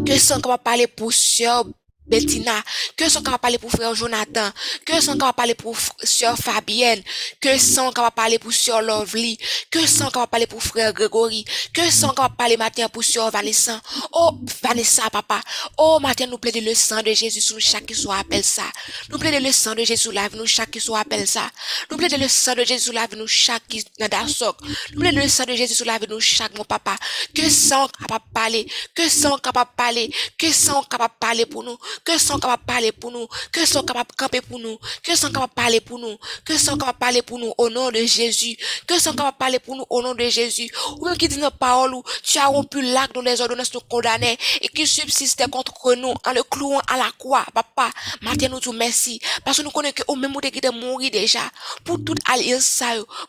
Que 0.06 0.18
sont 0.18 0.40
capables 0.40 0.58
de 0.58 0.62
parler 0.64 0.86
pour 0.86 1.12
sœur 1.12 1.64
Bettina, 2.08 2.62
que 2.96 3.08
sont 3.08 3.22
capables 3.22 3.38
parler 3.40 3.58
pour 3.58 3.70
frère 3.70 3.94
Jonathan, 3.94 4.50
que 4.84 5.00
sont 5.00 5.12
capables 5.12 5.34
parler 5.34 5.54
pour 5.54 5.76
sœur 6.02 6.36
Fabienne, 6.36 7.02
que 7.40 7.58
sont 7.58 7.92
capables 7.92 8.14
parler 8.14 8.38
pour 8.38 8.52
sœur 8.52 8.82
Lovely, 8.82 9.38
que 9.70 9.86
sont 9.86 10.06
capables 10.06 10.30
parler 10.30 10.46
pour 10.46 10.62
frère 10.62 10.92
Grégory, 10.92 11.44
que 11.74 11.90
sont 11.90 12.08
capables 12.08 12.36
parler 12.36 12.56
matin 12.56 12.88
pour 12.88 13.04
sœur 13.04 13.30
Vanessa. 13.30 13.80
Oh, 14.12 14.38
Vanessa, 14.62 15.08
papa. 15.10 15.40
Oh, 15.76 15.98
matin, 16.00 16.26
nous 16.26 16.38
plaidons 16.38 16.64
le 16.64 16.74
sang 16.74 17.02
de 17.02 17.12
Jésus 17.12 17.40
sur 17.40 17.60
chaque 17.60 17.86
qui 17.86 17.94
soit 17.94 18.16
appelle 18.16 18.44
ça. 18.44 18.64
Nous 19.10 19.18
plaidons 19.18 19.44
le 19.44 19.52
sang 19.52 19.74
de 19.74 19.84
Jésus 19.84 20.12
la 20.12 20.28
nous 20.30 20.46
chaque 20.46 20.70
qui 20.70 20.80
soit 20.80 21.00
appelle 21.00 21.26
ça. 21.26 21.50
Nous 21.90 21.96
plaidons 21.96 22.18
le 22.18 22.28
sang 22.28 22.54
de 22.54 22.64
Jésus 22.64 22.92
la 22.92 23.06
nous 23.16 23.26
chaque 23.26 23.66
qui 23.68 23.84
n'a 23.98 24.08
d'assoc. 24.08 24.56
Nous 24.92 25.00
plaidons 25.00 25.20
le 25.20 25.28
sang 25.28 25.44
de 25.44 25.54
Jésus 25.54 25.84
la 25.84 25.98
nous 26.08 26.20
chaque 26.20 26.56
mon 26.56 26.64
papa. 26.64 26.96
Que 27.34 27.48
sont 27.50 27.88
capables 28.00 28.24
parler, 28.32 28.66
que 28.94 29.08
sont 29.08 29.36
capables 29.38 29.70
parler, 29.76 30.10
que 30.38 30.50
sont 30.52 30.82
capables 30.82 31.14
parler 31.20 31.46
pour 31.46 31.62
nous 31.62 31.76
que 32.04 32.18
sont 32.18 32.38
capables 32.38 32.62
de 32.62 32.66
parler 32.66 32.92
pour 32.92 33.10
nous, 33.10 33.26
que 33.52 33.66
sont 33.66 33.82
capables 33.82 34.10
de 34.10 34.16
camper 34.16 34.40
pour 34.40 34.58
nous, 34.58 34.78
que 35.02 35.16
sont 35.16 35.30
capables 35.30 35.50
de 35.50 35.54
parler 35.54 35.80
pour 35.80 35.98
nous, 35.98 36.16
que 36.44 36.56
sont 36.58 36.76
capables 36.76 36.94
de 36.94 36.98
parler 36.98 37.22
pour 37.22 37.38
nous 37.38 37.52
au 37.58 37.68
nom 37.70 37.90
de 37.90 38.04
Jésus, 38.04 38.56
que 38.86 38.98
sont 38.98 39.12
capables 39.12 39.32
de 39.32 39.38
parler 39.38 39.58
pour 39.58 39.76
nous 39.76 39.84
au 39.90 40.02
nom 40.02 40.14
de 40.14 40.24
Jésus. 40.24 40.70
Ou 40.98 41.04
même 41.04 41.16
qui 41.16 41.28
dit 41.28 41.38
nos 41.38 41.50
paroles, 41.50 41.94
tu 42.22 42.38
as 42.38 42.46
rompu 42.46 42.82
l'acte 42.82 43.14
dont 43.14 43.22
les 43.22 43.40
ordonnances 43.40 43.72
nous 43.74 43.80
condamnaient 43.80 44.36
et 44.60 44.68
qui 44.68 44.86
subsistait 44.86 45.48
contre 45.48 45.94
nous 45.94 46.14
en 46.24 46.32
le 46.32 46.42
clouant 46.42 46.80
à 46.88 46.96
la 46.96 47.10
croix. 47.18 47.44
Papa, 47.54 47.90
maintenant 48.22 48.48
nous 48.50 48.60
te 48.60 48.70
merci 48.70 49.20
parce 49.44 49.58
que 49.58 49.62
nous 49.62 49.70
connaissons 49.70 49.94
que 49.94 50.02
au 50.08 50.16
même 50.16 50.32
moment 50.32 50.40
qui 50.40 50.60
mourir 50.72 51.10
déjà 51.10 51.40
pour 51.84 52.02
toute 52.04 52.18
alliance, 52.30 52.82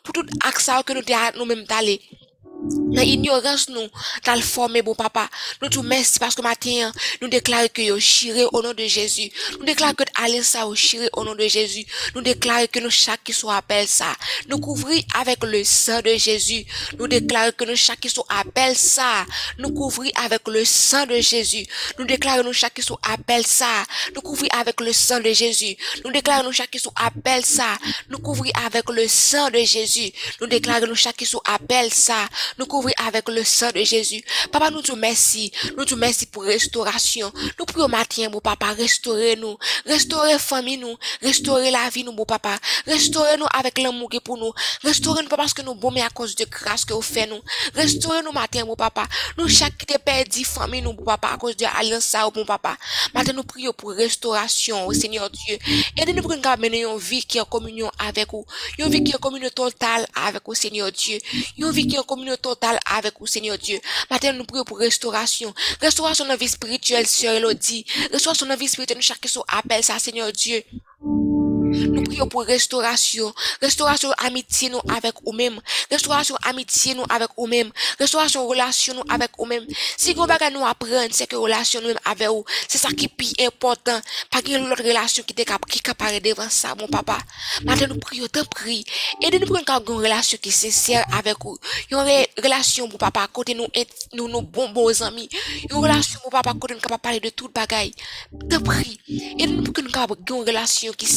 pour 0.03 0.13
tout 0.13 0.25
acte 0.41 0.69
que 0.85 0.93
nous 0.93 1.39
nous-mêmes 1.39 1.63
d'aller. 1.65 2.01
Dans 2.69 3.01
ignorance 3.01 3.69
nous, 3.69 3.87
dans 4.25 4.35
le 4.35 4.41
formé, 4.41 4.81
bon 4.81 4.93
papa. 4.93 5.27
Nous 5.61 5.69
te 5.69 5.79
merci 5.79 6.19
parce 6.19 6.35
que 6.35 6.41
matin, 6.41 6.91
nous 7.21 7.27
déclarons 7.27 7.67
que 7.73 7.81
yo 7.81 7.99
chiré 7.99 8.45
au 8.51 8.61
nom 8.61 8.73
de 8.73 8.85
Jésus. 8.85 9.31
Nous 9.57 9.65
déclarons 9.65 9.93
que 9.93 10.03
aller 10.15 10.43
ça 10.43 10.67
au 10.67 10.75
chiré 10.75 11.09
au 11.13 11.23
nom 11.23 11.33
de 11.33 11.47
Jésus. 11.47 11.85
Nous 12.13 12.21
déclarons 12.21 12.67
que 12.71 12.79
nous 12.79 12.89
chaque 12.91 13.23
qui 13.23 13.33
soit 13.33 13.55
appelle 13.55 13.87
ça. 13.87 14.13
Nous 14.47 14.59
couvrir 14.59 15.03
avec 15.19 15.43
le 15.43 15.63
sang 15.63 16.01
de 16.01 16.13
Jésus. 16.15 16.65
Nous 16.99 17.07
déclarons 17.07 17.51
que 17.57 17.65
nous 17.65 17.75
chaque 17.75 17.99
qui 17.99 18.09
soit 18.09 18.25
appelle 18.29 18.75
ça. 18.75 19.25
Nous 19.57 19.71
couvrir 19.73 20.11
avec 20.23 20.47
le 20.47 20.63
sang 20.63 21.05
de 21.07 21.19
Jésus. 21.21 21.65
Nous 21.97 22.05
déclarons 22.05 22.43
nous 22.43 22.53
chaque 22.53 22.75
qui 22.75 22.83
soit 22.83 22.99
appelle 23.03 23.45
ça. 23.47 23.83
Nous 24.15 24.21
couvrir 24.21 24.51
avec 24.59 24.79
le 24.79 24.93
sang 24.93 25.19
de 25.19 25.33
Jésus. 25.33 25.75
Nous 26.05 26.11
déclarons 26.11 26.43
nous 26.43 26.53
chaque 26.53 26.69
qui 26.71 26.79
soit 26.79 26.93
appelle 26.95 27.45
ça. 27.45 27.77
Nous 28.09 28.19
couvrir 28.19 28.53
avec 28.63 28.89
le 28.89 29.07
sang 29.07 29.49
de 29.49 29.59
Jésus. 29.59 30.11
Nous 30.39 30.47
déclarons 30.47 30.87
nous 30.87 30.95
chaque 30.95 31.17
qui 31.17 31.25
soit 31.25 31.41
appelle 31.45 31.91
ça 31.91 32.27
nous 32.59 32.65
couvrir 32.65 32.93
avec 33.07 33.27
le 33.29 33.43
sang 33.43 33.71
de 33.73 33.81
Jésus. 33.83 34.21
Papa, 34.51 34.69
nous 34.69 34.81
te 34.81 34.91
merci. 34.91 35.51
Nous 35.77 35.85
te 35.85 35.95
merci 35.95 36.25
pour 36.25 36.43
restauration. 36.43 37.31
Nous 37.57 37.65
prions 37.65 37.87
matin, 37.87 38.27
mon 38.29 38.41
papa, 38.41 38.73
restaurer 38.73 39.37
nous. 39.37 39.57
Restaurer 39.85 40.37
famille 40.37 40.77
nous. 40.77 40.95
Restaurer 41.21 41.71
la 41.71 41.89
vie 41.89 42.03
nous, 42.03 42.11
mon 42.11 42.25
papa. 42.25 42.59
Restaurer 42.85 43.37
nous 43.37 43.45
avec 43.57 43.77
l'amour 43.79 44.09
qui 44.09 44.19
pour 44.19 44.37
nous. 44.37 44.51
Restaurer 44.83 45.23
nous, 45.23 45.29
pas 45.29 45.37
parce 45.37 45.53
que 45.53 45.61
nous 45.61 45.73
bon, 45.73 45.89
mais 45.91 46.01
à 46.01 46.09
cause 46.09 46.35
de 46.35 46.45
grâce 46.45 46.83
que 46.83 46.93
vous 46.93 47.01
faites 47.01 47.29
nous. 47.29 47.39
Restaurer 47.73 48.21
nous 48.23 48.33
matin, 48.33 48.65
mon 48.65 48.75
papa. 48.75 49.05
Nous 49.37 49.47
chaque 49.47 49.77
qui 49.77 49.85
te 49.85 49.97
perdu 49.97 50.43
famille 50.43 50.81
nous, 50.81 50.91
mon 50.91 51.03
papa, 51.03 51.29
à 51.29 51.37
cause 51.37 51.55
de 51.55 51.65
alliance 51.65 52.03
ça, 52.03 52.29
mon 52.35 52.45
papa. 52.45 52.77
Matin, 53.13 53.31
nous 53.33 53.43
prions 53.43 53.71
pour 53.71 53.91
restauration, 53.91 54.85
au 54.85 54.93
Seigneur 54.93 55.29
Dieu. 55.29 55.57
Aidez-nous 55.97 56.21
pour 56.21 56.35
nous 56.35 56.61
mener 56.61 56.81
une 56.81 56.97
vie 56.97 57.23
qui 57.23 57.37
est 57.37 57.41
en 57.41 57.45
communion 57.45 57.89
avec 57.99 58.31
vous. 58.31 58.45
Une 58.77 58.89
vie 58.89 59.01
qui 59.01 59.11
est 59.11 59.15
en 59.15 59.19
communion 59.19 59.49
totale 59.49 60.05
avec 60.13 60.41
vous, 60.45 60.53
Seigneur 60.53 60.91
Dieu. 60.91 61.17
Une 61.57 61.71
vie 61.71 61.87
qui 61.87 61.95
est 61.95 62.09
communion 62.09 62.35
total 62.41 62.79
avec 62.85 63.13
vous, 63.19 63.27
Seigneur 63.27 63.57
Dieu. 63.57 63.79
Maintenant, 64.09 64.33
nous 64.33 64.45
prions 64.45 64.63
pour 64.63 64.79
restauration. 64.79 65.53
Restauration 65.81 66.25
de 66.25 66.29
la 66.29 66.35
vie 66.37 66.47
spirituelle, 66.47 67.07
Sœur 67.07 67.33
Elodie. 67.33 67.85
Restauration 68.11 68.45
de 68.45 68.51
la 68.51 68.55
vie 68.55 68.67
spirituelle, 68.67 68.97
nous 68.97 69.03
chaque 69.03 69.27
soit 69.27 69.45
appel 69.47 69.83
ça, 69.83 69.99
Seigneur 69.99 70.31
Dieu. 70.31 70.63
Nous 71.71 72.03
prions 72.03 72.27
pour 72.27 72.43
restauration. 72.43 73.33
Restauration 73.61 74.11
amitié 74.17 74.69
nous 74.69 74.81
avec 74.89 75.13
nous-mêmes. 75.25 75.59
Restauration 75.91 76.35
amitié 76.43 76.95
nous 76.95 77.05
avec 77.09 77.29
nous-mêmes. 77.37 77.71
Restauration 77.99 78.47
relation 78.47 78.95
nous 78.95 79.03
avec 79.09 79.31
nous-mêmes. 79.37 79.65
Si 79.97 80.15
nous 80.15 80.25
bagage 80.25 80.53
nous 80.53 80.65
apprendre, 80.65 81.09
c'est 81.11 81.27
que 81.27 81.35
relation 81.35 81.81
nous 81.81 81.93
avec 82.05 82.27
vous. 82.27 82.43
C'est 82.67 82.77
ça 82.79 82.89
qui 82.89 83.05
est 83.05 83.07
plus 83.07 83.33
important. 83.45 83.99
Pas 84.31 84.39
y 84.45 84.55
autre 84.57 84.83
relation 84.83 85.23
qui 85.23 85.33
qui 85.33 85.89
apparaît 85.89 86.19
devant 86.19 86.49
ça, 86.49 86.73
mon 86.75 86.87
papa. 86.87 87.19
Maintenant, 87.63 87.87
nous 87.89 87.99
prions, 87.99 88.27
te 88.27 88.43
prie. 88.45 88.83
Aidez-nous 89.21 89.47
pour 89.47 89.57
une 89.57 90.01
relation 90.01 90.37
qui 90.41 90.49
est 90.49 90.51
sincère 90.51 91.05
avec 91.13 91.35
vous. 91.43 91.57
Une 91.91 91.97
relation, 91.97 92.87
mon 92.87 92.97
papa, 92.97 93.27
côté 93.31 93.53
nous, 93.53 93.67
nous, 94.13 94.27
nos 94.27 94.41
bons, 94.41 94.69
bons 94.69 95.01
amis. 95.03 95.29
Une 95.69 95.77
relation, 95.77 96.19
mon 96.23 96.31
papa, 96.31 96.53
côté 96.59 96.73
nous 96.73 96.79
capable 96.79 97.01
parler 97.01 97.19
de 97.19 97.29
tout 97.29 97.49
bagaille. 97.49 97.93
Te 98.49 98.57
prie. 98.57 98.99
Pour 99.63 99.73
que 99.73 99.81
nous 99.81 99.91
capable 99.91 100.15
une 100.27 100.45
relation 100.45 100.91
qui 100.93 101.05
est 101.05 101.09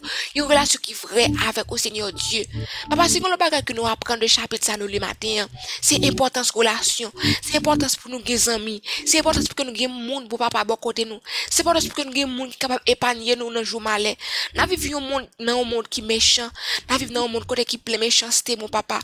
sincère 0.00 0.32
une 0.34 0.42
relation 0.42 0.80
qui 0.82 0.92
est 0.92 1.06
vraie 1.06 1.28
avec 1.48 1.64
le 1.70 1.78
Seigneur 1.78 2.12
Dieu. 2.12 2.44
Papa, 2.88 3.08
c'est 3.08 3.20
le 3.20 3.36
bagage 3.36 3.64
que 3.64 3.72
nous 3.72 3.86
apprenons 3.86 4.20
de 4.20 4.26
chapitre 4.26 4.66
ça 4.66 4.76
nous 4.76 4.86
le 4.86 4.98
matin. 4.98 5.46
C'est 5.80 6.04
important 6.04 6.44
cette 6.44 6.54
relation. 6.54 7.12
C'est 7.42 7.56
important 7.56 7.86
pour 8.00 8.10
nous 8.10 8.20
des 8.22 8.48
amis. 8.48 8.82
C'est 9.06 9.18
important 9.18 9.40
pour 9.42 9.54
que 9.54 9.62
nous 9.62 9.74
ayons 9.74 9.88
monde 9.90 10.28
pour 10.28 10.38
papa 10.38 10.64
bon 10.64 10.76
côté 10.76 11.04
nous. 11.04 11.20
C'est 11.50 11.62
important 11.62 11.86
pour 11.86 11.94
que 11.94 12.08
nous 12.08 12.16
ayons 12.16 12.28
monde 12.28 12.56
capable 12.56 12.82
d'épargner 12.86 13.36
nous 13.36 13.46
dans 13.46 13.60
le 13.60 13.64
jour. 13.64 13.82
Nous 13.82 14.66
vivons 14.76 15.00
dans 15.00 15.60
un 15.60 15.64
monde 15.64 15.88
qui 15.88 16.02
méchant. 16.02 16.48
Nous 16.90 16.98
vivons 16.98 17.14
dans 17.14 17.24
un 17.24 17.28
monde 17.28 17.44
qui 17.66 17.78
plein 17.78 17.98
méchanceté 17.98 18.56
mon 18.56 18.68
papa. 18.68 18.98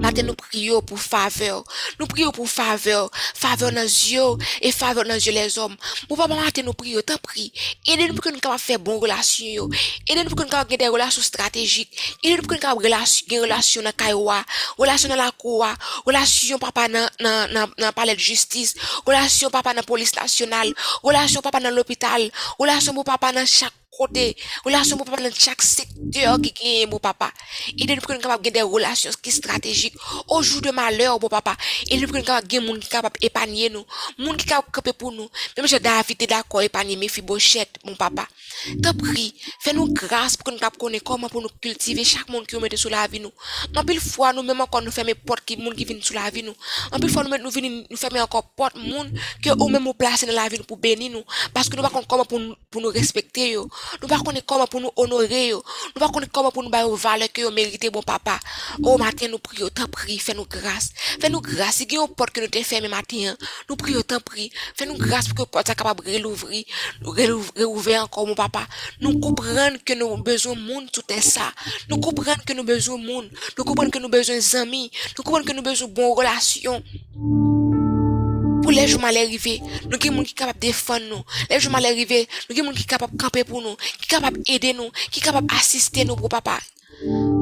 Nous 0.00 0.34
prions 0.34 0.80
pour 0.82 1.00
faveur. 1.00 1.64
Nous 1.98 2.06
prions 2.06 2.30
pour 2.30 2.48
faveur. 2.48 3.10
Faveur 3.34 3.72
dans 3.72 3.80
les 3.82 4.12
yeux 4.12 4.36
et 4.60 4.72
faveur 4.72 5.04
dans 5.04 5.14
les 5.14 5.26
yeux 5.26 5.32
les 5.32 5.58
hommes. 5.58 5.76
Mon 6.08 6.16
papa, 6.16 6.34
matin, 6.34 6.62
nous 6.64 6.72
prions, 6.72 7.00
t'en 7.02 7.16
prie. 7.18 7.52
Aidez-nous 7.86 8.14
pour 8.14 8.24
que 8.24 8.28
nous 8.30 8.38
puissions 8.38 8.58
faire 8.58 8.78
bonnes 8.78 8.98
relations. 8.98 9.68
Aidez-nous 10.08 10.28
pour 10.30 10.36
que 10.36 10.42
nous 10.42 10.48
puissions 10.48 10.58
avoir 10.58 10.78
des 10.78 10.88
relations 10.88 11.22
stratégiques. 11.22 12.16
Aidez-nous 12.22 12.42
pour 12.42 12.48
que 12.48 12.54
nous 12.54 12.58
puissions 12.80 12.98
avoir 12.98 13.06
des 13.28 13.38
relations 13.40 13.82
dans 13.82 13.92
Kaiwa, 13.92 14.44
relations 14.76 15.08
dans 15.08 15.16
la 15.16 15.30
cour, 15.30 15.66
relations 16.06 16.58
papa 16.58 16.88
dans, 16.88 17.08
dans 17.78 17.92
palais 17.92 18.14
de 18.14 18.20
justice, 18.20 18.74
relations 19.06 19.50
papa 19.50 19.70
dans 19.70 19.76
la 19.76 19.82
police 19.82 20.14
nationale, 20.14 20.72
relations 21.02 21.40
papa 21.40 21.60
dans 21.60 21.70
l'hôpital, 21.70 22.30
relations 22.58 22.92
mon 22.92 23.04
papa 23.04 23.32
dans 23.32 23.46
chaque 23.46 23.72
côté, 23.98 24.36
relation 24.64 24.96
pour 24.96 25.06
papa 25.06 25.28
secteur 25.60 26.38
qui 26.40 26.82
est 26.82 26.86
mon 26.86 26.98
papa. 26.98 27.32
Pour 28.00 28.14
nous 28.14 28.20
capable 28.20 28.50
des 28.50 28.62
relations 28.62 29.10
qui 29.20 29.32
stratégiques 29.32 29.96
au 30.28 30.40
jour 30.42 30.62
de 30.62 30.70
malheur 30.70 31.18
mon 31.20 31.28
papa. 31.28 31.56
Qui 31.84 32.00
capable 32.88 33.16
épargner 33.20 33.70
nous, 33.70 33.84
monde 34.18 34.36
qui 34.36 34.46
capable 34.46 34.70
camper 34.70 34.92
pour 34.92 35.10
nous. 35.12 35.28
Même 35.56 35.66
si 35.66 35.80
David 35.80 36.22
est 36.22 36.26
d'accord 36.28 36.62
épargner 36.62 36.96
mes 36.96 37.08
fibochettes 37.08 37.76
mon 37.84 37.96
papa. 37.96 38.28
Pour 41.30 41.42
nous 41.42 41.48
cultiver 41.60 42.04
chaque 42.04 42.28
monde 42.28 42.46
qui 42.46 42.54
nous 42.54 42.60
met 42.60 42.76
sous 42.76 42.88
la 42.88 43.08
fermer 44.90 45.14
porte 45.14 45.44
qui 45.44 45.56
monde 45.56 45.74
qui 45.74 45.84
vient 45.84 45.98
sous 46.00 46.14
la. 46.14 46.28
En 46.92 46.98
pile 47.00 47.10
fois 47.10 47.24
nous 47.24 47.36
nous 47.38 47.50
venir 47.50 47.84
nous 47.90 47.96
fermer 47.96 48.20
encore 48.20 48.44
porte 48.56 48.76
monde 48.76 49.10
que 49.42 49.50
ou 49.50 49.68
dans 49.68 50.32
la 50.32 50.48
respecter 52.90 53.50
yo. 53.52 53.68
Nous 54.02 54.08
pas 54.08 54.18
connaître 54.20 54.46
comment 54.46 54.66
pour 54.66 54.80
nous 54.80 54.90
honorer. 54.96 55.50
Nous 55.52 55.62
pas 56.00 56.08
connaître 56.08 56.32
comment 56.32 56.50
pour 56.50 56.62
nous 56.62 56.70
bailler 56.70 56.88
valeur 56.96 57.32
que 57.32 57.40
yo 57.40 57.50
mérité 57.50 57.90
bon 57.90 58.02
papa. 58.02 58.38
Au 58.82 58.98
matin 58.98 59.26
nous 59.28 59.38
prions, 59.38 59.68
t'en 59.68 59.86
prie, 59.86 60.18
fais-nous 60.18 60.46
grâce. 60.46 60.90
Fais-nous 61.20 61.40
grâce. 61.40 61.76
Si 61.76 61.84
une 61.84 62.08
porte 62.08 62.30
que 62.30 62.40
nous 62.40 62.48
t'ai 62.48 62.62
fermé 62.62 62.88
matin, 62.88 63.34
nous 63.68 63.76
prions, 63.76 64.02
t'en 64.02 64.20
prie. 64.20 64.50
Fais-nous 64.74 64.96
grâce 64.96 65.28
pour 65.28 65.46
que 65.46 65.50
porte 65.50 65.66
soit 65.66 65.74
capable 65.74 66.04
de 66.04 66.22
rouvrir, 66.24 66.64
rouvrir 67.02 68.02
encore 68.04 68.26
mon 68.26 68.34
papa. 68.34 68.66
Nous 69.00 69.18
comprenons 69.20 69.76
que 69.84 69.92
nous 69.94 70.06
avons 70.06 70.18
besoin 70.18 70.54
de 70.54 70.60
monde 70.60 70.90
tout 70.92 71.02
est 71.08 71.20
ça. 71.20 71.52
Nous 71.88 71.98
comprenons 71.98 72.34
que 72.46 72.52
nous 72.52 72.60
avons 72.60 72.66
besoin 72.66 72.98
de 72.98 73.06
monde. 73.06 73.30
Nous 73.56 73.64
comprenons 73.64 73.90
que 73.90 73.98
nous 73.98 74.06
avons 74.06 74.10
besoin 74.10 74.38
d'amis. 74.52 74.90
Nous 75.16 75.24
comprenons 75.24 75.44
que 75.44 75.52
nous 75.52 75.58
avons 75.58 75.70
besoin 75.70 75.88
de 75.88 75.92
bonnes 75.94 76.14
relations. 76.16 76.82
Pour 78.68 78.76
les 78.76 78.86
jours 78.86 79.00
mal 79.00 79.16
arrivés, 79.16 79.62
nous 79.88 79.96
qui 79.96 80.08
sont 80.08 80.22
capables 80.36 80.58
de 80.58 80.66
défendre 80.66 81.06
nous. 81.08 81.22
Les 81.48 81.58
jours 81.58 81.72
mal 81.72 81.86
arrivés, 81.86 82.28
nous 82.50 82.54
qui 82.54 82.62
sont 82.62 82.86
capables 82.86 83.16
de 83.16 83.22
camper 83.22 83.42
pour 83.42 83.62
nous, 83.62 83.74
qui 83.98 84.08
capables 84.08 84.42
d'aider 84.42 84.74
nous, 84.74 84.90
qui 85.10 85.22
capables 85.22 85.46
d'assister 85.46 86.04
nous 86.04 86.16
pour 86.16 86.28
papa. 86.28 86.58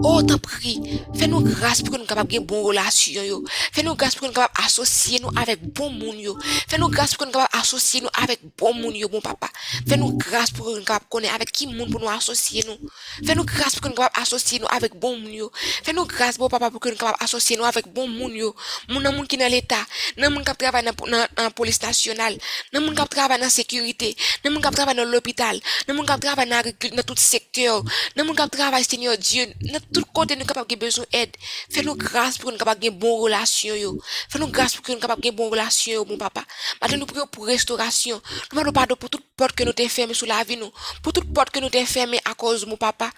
Oh, 0.03 0.23
t'en 0.23 0.39
prie, 0.39 1.01
fais-nous 1.15 1.41
grâce 1.41 1.81
pour 1.81 1.95
que 1.95 2.01
nous 2.01 2.05
capables 2.05 2.33
de 2.33 2.41
bonnes 2.41 2.65
relations, 2.65 3.23
yo. 3.23 3.45
Fais-nous 3.73 3.95
grâce 3.95 4.15
pour 4.15 4.23
que 4.23 4.27
nous 4.27 4.33
capables 4.33 4.67
associer 4.67 5.21
nous 5.21 5.31
avec 5.37 5.63
bon 5.73 5.89
monde, 5.89 6.19
yo. 6.19 6.37
Fais-nous 6.69 6.89
grâce 6.89 7.15
pour 7.15 7.21
que 7.21 7.25
nous 7.27 7.33
capables 7.33 7.61
associer 7.61 8.01
nous 8.01 8.09
avec 8.23 8.41
bon 8.59 8.75
monde, 8.75 8.97
yo, 8.97 9.09
bon 9.09 9.21
papa. 9.21 9.49
Fais-nous 9.89 10.17
grâce 10.19 10.51
pour 10.51 10.67
que 10.67 10.79
nous 10.79 10.85
capables 10.85 11.07
connaître 11.09 11.35
avec 11.37 11.53
qui 11.53 11.69
monde 11.69 11.91
pour 11.91 12.01
nous 12.01 12.09
associer 12.09 12.65
nous. 12.67 12.77
Fais-nous 13.25 13.45
grâce 13.45 13.75
pour 13.75 13.83
que 13.83 13.89
nous 13.89 13.95
capables 13.95 14.21
associer 14.21 14.59
nous 14.59 14.67
avec 14.69 14.95
bon 14.99 15.17
monde, 15.17 15.33
yo. 15.33 15.51
Fais-nous 15.85 16.05
grâce, 16.07 16.39
bon 16.39 16.49
papa, 16.49 16.71
pour 16.71 16.81
que 16.81 16.89
nous 16.89 16.97
capables 16.97 17.17
associer 17.21 17.57
nous 17.57 17.65
avec 17.65 17.87
bon 17.93 18.09
monde, 18.09 18.33
yo. 18.33 18.55
Mon 18.89 19.01
monde 19.01 19.29
qui 19.29 19.37
dans 19.37 19.51
l'état, 19.51 19.77
nan 20.19 20.35
monde 20.35 20.45
qui 20.45 20.55
travaille 20.57 20.85
dans 20.85 21.27
la 21.39 21.51
police 21.51 21.81
nationale, 21.81 22.37
nan 22.73 22.85
monde 22.85 22.97
qui 22.97 23.09
travaille 23.09 23.39
dans 23.39 23.45
la 23.45 23.51
sécurité, 23.51 24.17
nan 24.45 24.53
monde 24.53 24.65
qui 24.65 24.71
travaille 24.71 24.97
dans 24.97 25.05
l'hôpital, 25.05 25.59
nan 25.89 25.97
monde 25.97 26.07
qui 26.11 26.21
travaille 26.21 26.49
dans 26.49 27.03
tout 27.07 27.15
secteur, 27.17 27.83
nan 28.17 28.27
monde 28.27 28.37
qui 28.37 28.51
travaille, 28.51 28.85
Seigneur 28.85 29.17
Dieu, 29.17 29.36
dans 29.45 29.81
tout 29.93 30.05
côté 30.13 30.37
nous 30.37 30.45
capable 30.45 30.71
de 30.71 30.77
besoin 30.77 31.05
d'aide. 31.13 31.37
Fais-nous 31.71 31.95
grâce 31.97 32.39
pour 32.39 32.51
nous 32.53 32.59
capable 32.59 32.83
de 32.83 32.91
bonnes 32.91 33.21
relations 33.21 33.75
yo. 33.75 34.01
Fais-nous 34.31 34.49
grâce 34.49 34.77
pour 34.77 34.95
nous 34.95 35.01
capable 35.01 35.23
de 35.23 35.31
bonnes 35.31 35.51
relations 35.51 36.05
mon 36.07 36.17
papa. 36.17 36.43
Maintenant 36.81 36.99
nous 36.99 37.07
prions 37.07 37.27
pour 37.27 37.47
restauration. 37.47 38.17
Nous 38.17 38.59
demandons 38.59 38.73
pardon 38.73 38.97
pour 38.97 39.11
toute 39.11 39.25
porte 39.37 39.53
que 39.53 39.65
nous 39.65 39.73
t'ai 39.73 39.89
fermée 39.89 40.15
sous 40.15 40.27
la 40.27 40.43
vie 40.45 40.57
nous. 40.57 40.71
Pour 41.03 41.13
toute 41.13 41.33
porte 41.33 41.51
que 41.51 41.61
nous 41.61 41.71
t'ai 41.71 41.85
fermée 41.87 42.21
à 42.25 42.35
cause 42.35 42.65
mon 42.67 42.77
papa. 42.77 43.11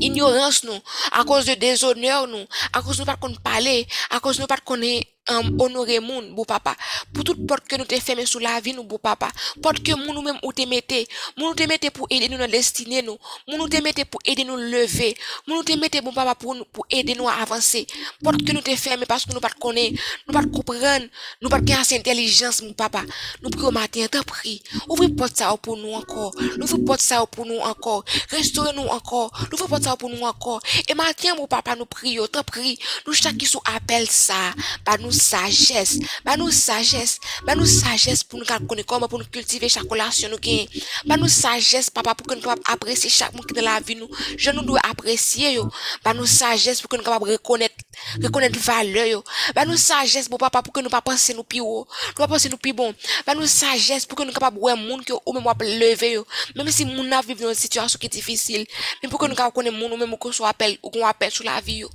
Ignorance 0.00 0.64
nous, 0.64 0.80
à 1.12 1.24
cause 1.24 1.46
de 1.46 1.54
déshonneur 1.54 2.26
nous, 2.26 2.44
à 2.72 2.82
cause 2.82 2.96
de 2.96 3.02
nous 3.02 3.06
pas 3.06 3.16
qu'on 3.16 3.32
parler, 3.34 3.86
à 4.10 4.18
cause 4.18 4.36
de 4.36 4.42
nous 4.42 4.46
pas 4.48 4.56
qu'on 4.56 4.80
um, 5.28 5.60
honorer 5.60 6.00
moun, 6.00 6.34
beau 6.34 6.44
papa. 6.44 6.76
Pour 7.12 7.24
toute 7.24 7.46
porte 7.46 7.66
que 7.66 7.76
nous 7.76 7.84
te 7.84 7.98
fermé 8.00 8.26
sous 8.26 8.38
la 8.38 8.60
vie, 8.60 8.72
nous, 8.72 8.84
beau 8.84 8.98
papa. 8.98 9.30
Porte 9.62 9.82
que 9.82 9.92
moun 9.92 10.14
nous 10.14 10.22
même 10.22 10.38
ou 10.42 10.52
te 10.52 10.66
mettez. 10.66 11.06
Moun 11.36 11.54
nous 11.58 11.78
te 11.78 11.90
pour 11.90 12.06
aider 12.10 12.28
nous 12.28 12.38
dans 12.38 12.50
destinée, 12.50 13.02
nous. 13.02 13.18
Moun 13.46 13.58
nous 13.58 13.68
te 13.68 14.04
pour 14.04 14.20
aider 14.24 14.44
nous 14.44 14.56
lever. 14.56 15.16
Moun 15.46 15.58
nous 15.58 15.64
te 15.64 15.78
mettez, 15.78 16.02
papa, 16.02 16.34
pour, 16.34 16.56
pour 16.72 16.86
aider 16.90 17.14
nous 17.14 17.28
à 17.28 17.34
avancer. 17.34 17.86
Porte 18.22 18.44
que 18.44 18.52
nous 18.52 18.60
te 18.60 18.74
fermé 18.76 19.06
parce 19.06 19.24
que 19.24 19.32
nous 19.32 19.40
pas 19.40 19.50
connaître, 19.50 20.00
nous 20.26 20.34
pas 20.34 20.42
comprendre, 20.42 21.06
nous 21.40 21.48
pas 21.48 21.60
assez 21.78 21.96
intelligence, 21.96 22.62
mon 22.62 22.72
papa. 22.72 23.02
Nous 23.42 23.50
prions 23.50 23.72
matin, 23.72 24.06
t'en 24.10 24.22
prie. 24.22 24.62
Ouvrez 24.88 25.08
porte 25.08 25.36
ça 25.36 25.56
pour 25.56 25.76
nous 25.76 25.92
encore. 25.92 26.34
Ouvrez 26.60 26.78
porte 26.84 27.00
ça 27.00 27.24
pour 27.26 27.46
nous 27.46 27.58
encore. 27.58 28.04
Restaurez 28.30 28.74
nous 28.74 28.86
encore. 28.88 29.30
Ouvrez 29.52 29.68
porte 29.68 29.84
ça 29.84 29.96
pour 29.96 30.10
nous 30.10 30.22
encore. 30.22 30.60
Et 30.88 30.94
matin, 30.94 31.34
mon 31.36 31.46
papa, 31.46 31.76
nous 31.76 31.86
prions, 31.86 32.26
t'en 32.26 32.42
prie. 32.42 32.78
Nous 33.06 33.12
chaque 33.12 33.36
qui 33.36 33.46
sous 33.46 33.60
appelle 33.64 34.08
ça. 34.08 34.52
Bah, 34.84 34.96
nous 34.98 35.17
sagesse, 35.18 35.98
ba 36.24 36.36
nous 36.36 36.50
sagesse, 36.50 37.18
ba 37.44 37.54
nous 37.54 37.66
sagesse 37.66 38.24
pour 38.24 38.38
nous 38.38 38.46
connaître 38.66 38.86
comment 38.86 39.08
pour 39.08 39.18
nous 39.18 39.24
cultiver 39.24 39.68
chaque 39.68 39.88
relation 39.90 40.28
nous 40.28 40.38
gagne. 40.38 40.66
Ba 41.04 41.16
nous 41.16 41.28
sagesse 41.28 41.90
papa 41.90 42.14
pour 42.14 42.26
que 42.26 42.34
nous 42.34 42.40
capable 42.40 42.62
apprécier 42.66 43.10
chaque 43.10 43.34
monde 43.34 43.46
qui 43.46 43.54
dans 43.54 43.62
la 43.62 43.80
vie 43.80 43.96
nous. 43.96 44.08
Je 44.36 44.50
nous 44.50 44.62
dois 44.62 44.80
apprécier 44.88 45.54
yo. 45.54 45.68
Ba 46.04 46.14
nous 46.14 46.26
sagesse 46.26 46.80
pour 46.80 46.88
que 46.88 46.96
nous 46.96 47.02
capable 47.02 47.30
reconnaître 47.30 47.74
reconnaître 48.22 48.58
valeur 48.58 49.06
yo. 49.06 49.24
Ba 49.54 49.64
nous 49.64 49.76
sagesse 49.76 50.28
pour 50.28 50.38
papa 50.38 50.62
pour 50.62 50.72
que 50.72 50.80
nous 50.80 50.90
pas 50.90 51.02
penser 51.02 51.34
nous 51.34 51.44
plus 51.44 51.60
haut, 51.60 51.86
nous 52.08 52.14
pas 52.14 52.28
penser 52.28 52.48
nous 52.48 52.56
plus 52.56 52.72
bon. 52.72 52.94
Ba 53.26 53.34
nous 53.34 53.46
sagesse 53.46 54.06
pour 54.06 54.16
que 54.16 54.22
nous 54.22 54.32
capable 54.32 54.58
voir 54.58 54.76
monde 54.76 55.04
que 55.04 55.12
ou 55.26 55.32
même 55.32 55.44
lever 55.60 56.12
yo. 56.12 56.26
Même 56.56 56.70
si 56.70 56.84
moun 56.84 57.12
a 57.12 57.20
vivre 57.20 57.42
dans 57.42 57.48
une 57.48 57.54
situation 57.54 57.98
qui 57.98 58.06
est 58.06 58.10
difficile, 58.10 58.66
mais 59.02 59.08
pour 59.08 59.18
que 59.18 59.26
nous 59.26 59.34
capable 59.34 59.54
connaître 59.54 59.76
monde 59.76 59.92
ou 59.92 59.96
même 59.96 60.16
qu'on 60.16 60.32
soit 60.32 60.48
appel 60.48 60.78
ou 60.82 60.90
qu'on 60.90 61.06
appelle 61.06 61.30
sur 61.30 61.44
la 61.44 61.60
vie 61.60 61.78
yo. 61.78 61.90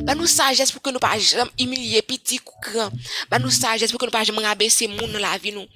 Ban 0.00 0.16
nou 0.16 0.28
sajes 0.30 0.72
pou 0.72 0.80
ke 0.80 0.92
nou 0.94 1.02
pa 1.02 1.14
jam 1.20 1.50
imilye 1.60 2.00
piti 2.08 2.40
kou 2.40 2.56
kran. 2.64 2.92
Ban 3.28 3.42
nou 3.44 3.52
sajes 3.52 3.92
pou 3.92 4.00
ke 4.00 4.08
nou 4.08 4.14
pa 4.14 4.24
jam 4.24 4.40
rabese 4.40 4.88
moun 4.88 5.12
nan 5.12 5.22
la 5.22 5.36
vi 5.36 5.52
nou. 5.52 5.68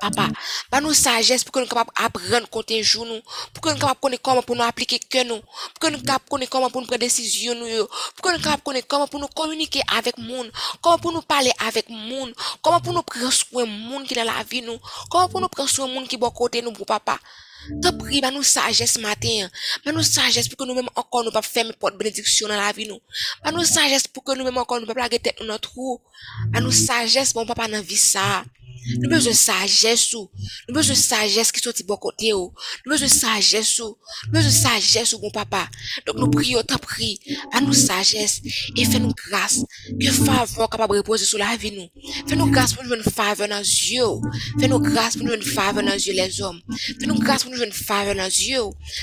Papa, 0.00 0.30
ban 0.72 0.80
nou 0.80 0.96
sajes 0.96 1.44
pou 1.44 1.52
ke 1.52 1.60
nou 1.60 1.68
kapap 1.68 1.90
apren 2.00 2.46
konten 2.48 2.80
jou 2.80 3.04
nou. 3.04 3.20
Pou 3.52 3.66
ke 3.66 3.74
nou 3.74 3.82
kapap 3.82 4.00
konen 4.00 4.22
koman 4.24 4.46
pou 4.46 4.56
nou 4.56 4.64
aplike 4.64 4.96
ke 5.12 5.26
nou. 5.28 5.44
Pou 5.76 5.84
ke 5.84 5.92
nou 5.92 6.00
kapap 6.00 6.24
konen 6.32 6.48
koman 6.48 6.72
pou 6.72 6.80
nou 6.80 6.88
pre 6.88 6.96
desisyon 7.02 7.60
nou 7.60 7.68
yo. 7.68 7.84
Pou 8.16 8.24
ke 8.24 8.32
nou 8.32 8.44
kapap 8.46 8.64
konen 8.64 8.86
koman 8.88 9.12
pou 9.12 9.20
nou 9.20 9.28
komunike 9.36 9.84
avek 9.98 10.16
moun. 10.16 10.48
Koman 10.80 11.04
pou 11.04 11.12
nou 11.12 11.26
pale 11.28 11.52
avek 11.68 11.92
moun. 11.92 12.32
Koman 12.64 12.80
pou 12.80 12.96
nou 12.96 13.04
pre 13.04 13.28
souen 13.28 13.68
moun 13.68 14.08
ki 14.08 14.16
nan 14.16 14.30
la 14.32 14.40
vi 14.48 14.64
nou. 14.64 14.80
Koman 15.12 15.28
pou 15.28 15.44
nou 15.44 15.52
pre 15.52 15.68
souen 15.68 15.92
moun 15.92 16.08
ki 16.08 16.16
bo 16.16 16.32
kote 16.32 16.64
nou 16.64 16.72
pou 16.72 16.88
papa. 16.88 17.20
Te 17.82 17.90
prie, 17.92 18.20
ba 18.20 18.30
nous 18.30 18.42
sagesse 18.42 18.98
matin. 18.98 19.48
Ba 19.84 19.92
nous 19.92 20.02
sagesse 20.02 20.48
pour 20.48 20.56
que 20.58 20.64
nous-mêmes 20.64 20.88
encore 20.96 21.24
nous 21.24 21.30
pas 21.30 21.42
fermer 21.42 21.72
porte 21.74 21.96
bénédiction 21.98 22.48
dans 22.48 22.56
la 22.56 22.72
vie 22.72 22.86
nous. 22.88 23.00
Ba 23.44 23.52
nous 23.52 23.64
sagesse 23.64 24.06
pour 24.06 24.24
que 24.24 24.36
nous-mêmes 24.36 24.58
encore 24.58 24.80
nous 24.80 24.86
pas 24.86 24.94
plaguer 24.94 25.18
tête 25.18 25.36
dans 25.38 25.46
notre 25.46 25.70
trou. 25.70 26.00
Ba 26.48 26.60
nous 26.60 26.72
sagesse 26.72 27.32
bon 27.32 27.46
papa 27.46 27.68
dans 27.68 27.82
vie 27.82 27.96
ça. 27.96 28.44
Nous 28.98 29.08
besoin 29.08 29.32
de 29.32 29.36
sagesse 29.36 30.14
ou. 30.14 30.30
Nous 30.68 30.74
besoin 30.74 30.94
de 30.94 30.98
sagesse 31.00 31.52
qui 31.52 31.60
sorti 31.60 31.82
bon 31.84 31.96
côté 31.96 32.32
ou. 32.32 32.52
Nous 32.86 32.92
besoin 32.92 33.08
de 33.08 33.12
sagesse 33.12 33.78
ou. 33.80 33.96
Nous 34.26 34.32
besoin 34.32 34.50
de 34.50 34.54
sagesse 34.54 35.14
bon 35.14 35.30
papa. 35.30 35.68
Donc 36.06 36.16
nous 36.16 36.30
prions, 36.30 36.62
te 36.62 36.76
prie, 36.78 37.20
à 37.52 37.60
nous 37.60 37.72
sagesse 37.72 38.40
et 38.76 38.84
fais-nous 38.84 39.12
grâce 39.28 39.64
que 40.00 40.10
faveur 40.10 40.68
capable 40.70 40.94
de 40.94 40.98
reposer 40.98 41.24
sur 41.24 41.38
la 41.38 41.56
vie 41.56 41.72
nous. 41.72 41.88
Fais-nous 42.28 42.50
grâce 42.50 42.72
pour 42.72 42.84
nous 42.84 42.94
une 42.94 43.02
faveur 43.02 43.48
dans 43.48 43.58
les 43.58 43.92
yeux. 43.92 44.20
Fais-nous 44.58 44.78
grâce 44.80 45.16
pour 45.16 45.26
nous 45.26 45.34
une 45.34 45.42
faveur 45.42 45.82
dans 45.84 45.92
les 45.92 46.06
yeux 46.06 46.14
les 46.14 46.40
hommes. 46.40 46.60
Fais-nous 47.00 47.18
grâce 47.18 47.44
pour 47.44 47.52
nous 47.52 47.62
une 47.62 47.72
faveur 47.72 48.14
dans 48.14 48.24
les 48.24 48.48
yeux. 48.48 48.62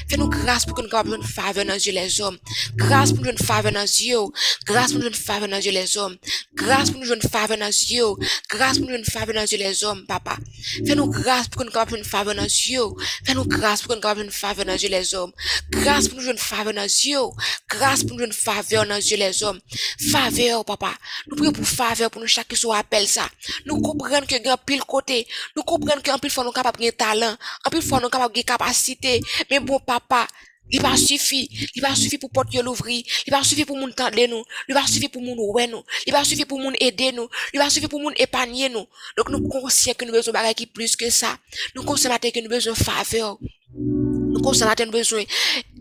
Fais-nous 0.09 0.29
grâce 0.29 0.65
pour 0.65 0.75
que 0.75 0.81
nous 0.81 0.89
capable 0.89 1.15
une 1.15 1.23
faveur 1.23 1.65
dans 1.65 1.73
les 1.73 1.87
yeux 1.87 1.93
les 1.93 2.21
hommes. 2.21 2.37
Grâce 2.75 3.11
pour 3.11 3.23
nous 3.23 3.31
une 3.31 3.37
faveur 3.37 3.71
dans 3.71 3.81
les 3.81 4.03
yeux. 4.05 4.25
Grâce 4.65 4.91
pour 4.91 5.01
nous 5.01 5.07
une 5.07 5.13
faveur 5.13 5.47
dans 5.49 5.57
les 5.57 5.65
yeux 5.65 5.71
les 5.71 5.97
hommes. 5.97 6.17
Grâce 6.55 6.91
pour 6.91 6.99
nous 7.01 7.13
une 7.13 7.21
faveur 7.21 7.57
dans 7.57 7.65
les 7.65 7.93
yeux. 7.93 8.13
Grâce 8.49 8.77
pour 8.79 8.87
nous 8.87 8.95
une 8.95 9.05
faveur 9.05 9.35
dans 9.35 9.41
les 9.41 9.51
yeux 9.53 9.57
les 9.67 9.83
hommes, 9.83 10.05
papa. 10.05 10.37
Fais-nous 10.85 11.07
grâce 11.09 11.47
pour 11.47 11.61
que 11.61 11.65
nous 11.65 11.71
capable 11.71 11.97
une 11.97 12.03
faveur 12.03 12.35
dans 12.35 12.43
yeux. 12.43 12.81
Fais-nous 13.25 13.45
grâce 13.45 13.81
pour 13.81 13.89
que 13.89 13.95
nous 13.95 14.01
capable 14.01 14.21
une 14.23 14.31
faveur 14.31 14.65
dans 14.65 14.73
yeux 14.75 14.89
les 14.89 15.15
hommes. 15.15 15.31
Grâce 15.69 16.07
pour 16.07 16.19
nous 16.19 16.29
une 16.29 16.37
faveur 16.37 16.73
dans 16.73 16.81
yeux. 16.83 17.19
Grâce 17.69 18.03
pour 18.03 18.17
nous 18.17 18.25
une 18.25 18.33
faveur 18.33 18.85
dans 18.85 18.95
yeux 18.95 19.17
les 19.17 19.43
hommes. 19.43 19.59
Faveur, 20.11 20.63
papa. 20.65 20.93
Nous 21.27 21.35
prions 21.35 21.51
pour 21.51 21.67
faveur 21.67 22.09
pour 22.11 22.21
nous 22.21 22.27
chaque 22.27 22.47
qui 22.47 22.67
appelle 22.73 23.07
ça. 23.07 23.29
Nous 23.65 23.79
comprenons 23.81 24.25
que 24.25 24.41
grand 24.43 24.57
pile 24.65 24.83
côté. 24.83 25.27
Nous 25.55 25.63
comprenons 25.63 26.01
que 26.01 26.11
en 26.11 26.19
pile 26.19 26.31
fois 26.31 26.43
nous 26.43 26.51
capable 26.51 26.83
de 26.83 26.89
talent. 26.91 27.35
En 27.65 27.69
pile 27.69 27.81
fois 27.81 27.99
nous 27.99 28.09
capable 28.09 28.35
de 28.35 28.41
capacité. 28.41 29.21
Mais 29.49 29.59
bon, 29.59 29.79
papa, 29.79 30.27
il 30.71 30.81
va 30.81 30.95
suffire, 30.97 31.47
il 31.75 31.81
va 31.81 31.95
suffire 31.95 32.19
pour 32.19 32.29
porter 32.29 32.61
l'ouvrir, 32.61 33.03
il 33.25 33.31
va 33.31 33.43
suffire 33.43 33.65
pour 33.65 33.77
moun 33.77 33.93
tendre 33.93 34.27
nous, 34.27 34.43
il 34.67 34.73
va 34.73 34.85
suffire 34.85 35.09
pour 35.09 35.21
moun 35.21 35.37
ouais 35.39 35.67
nous, 35.67 35.83
il 36.05 36.13
va 36.13 36.23
suffire 36.23 36.47
pour 36.47 36.59
moun 36.59 36.75
aider 36.79 37.11
nous, 37.11 37.27
il 37.53 37.59
va 37.59 37.69
suffire 37.69 37.89
pour 37.89 37.99
moun 37.99 38.13
épargner 38.17 38.69
nous. 38.69 38.85
Donc 39.15 39.29
nous 39.29 39.47
conscients 39.47 39.93
que 39.93 40.05
nous 40.05 40.11
besoin 40.11 40.33
de 40.33 40.53
qui 40.53 40.65
plus 40.65 40.95
que 40.95 41.09
ça. 41.09 41.37
Nous 41.75 41.83
conscients 41.83 42.15
que 42.17 42.41
nous 42.41 42.49
besoin 42.49 42.73
de 42.73 42.77
faveur. 42.77 43.37
Nous 43.73 44.41
conscients 44.41 44.73
que 44.73 44.83
nous 44.83 44.91
besoin 44.91 45.23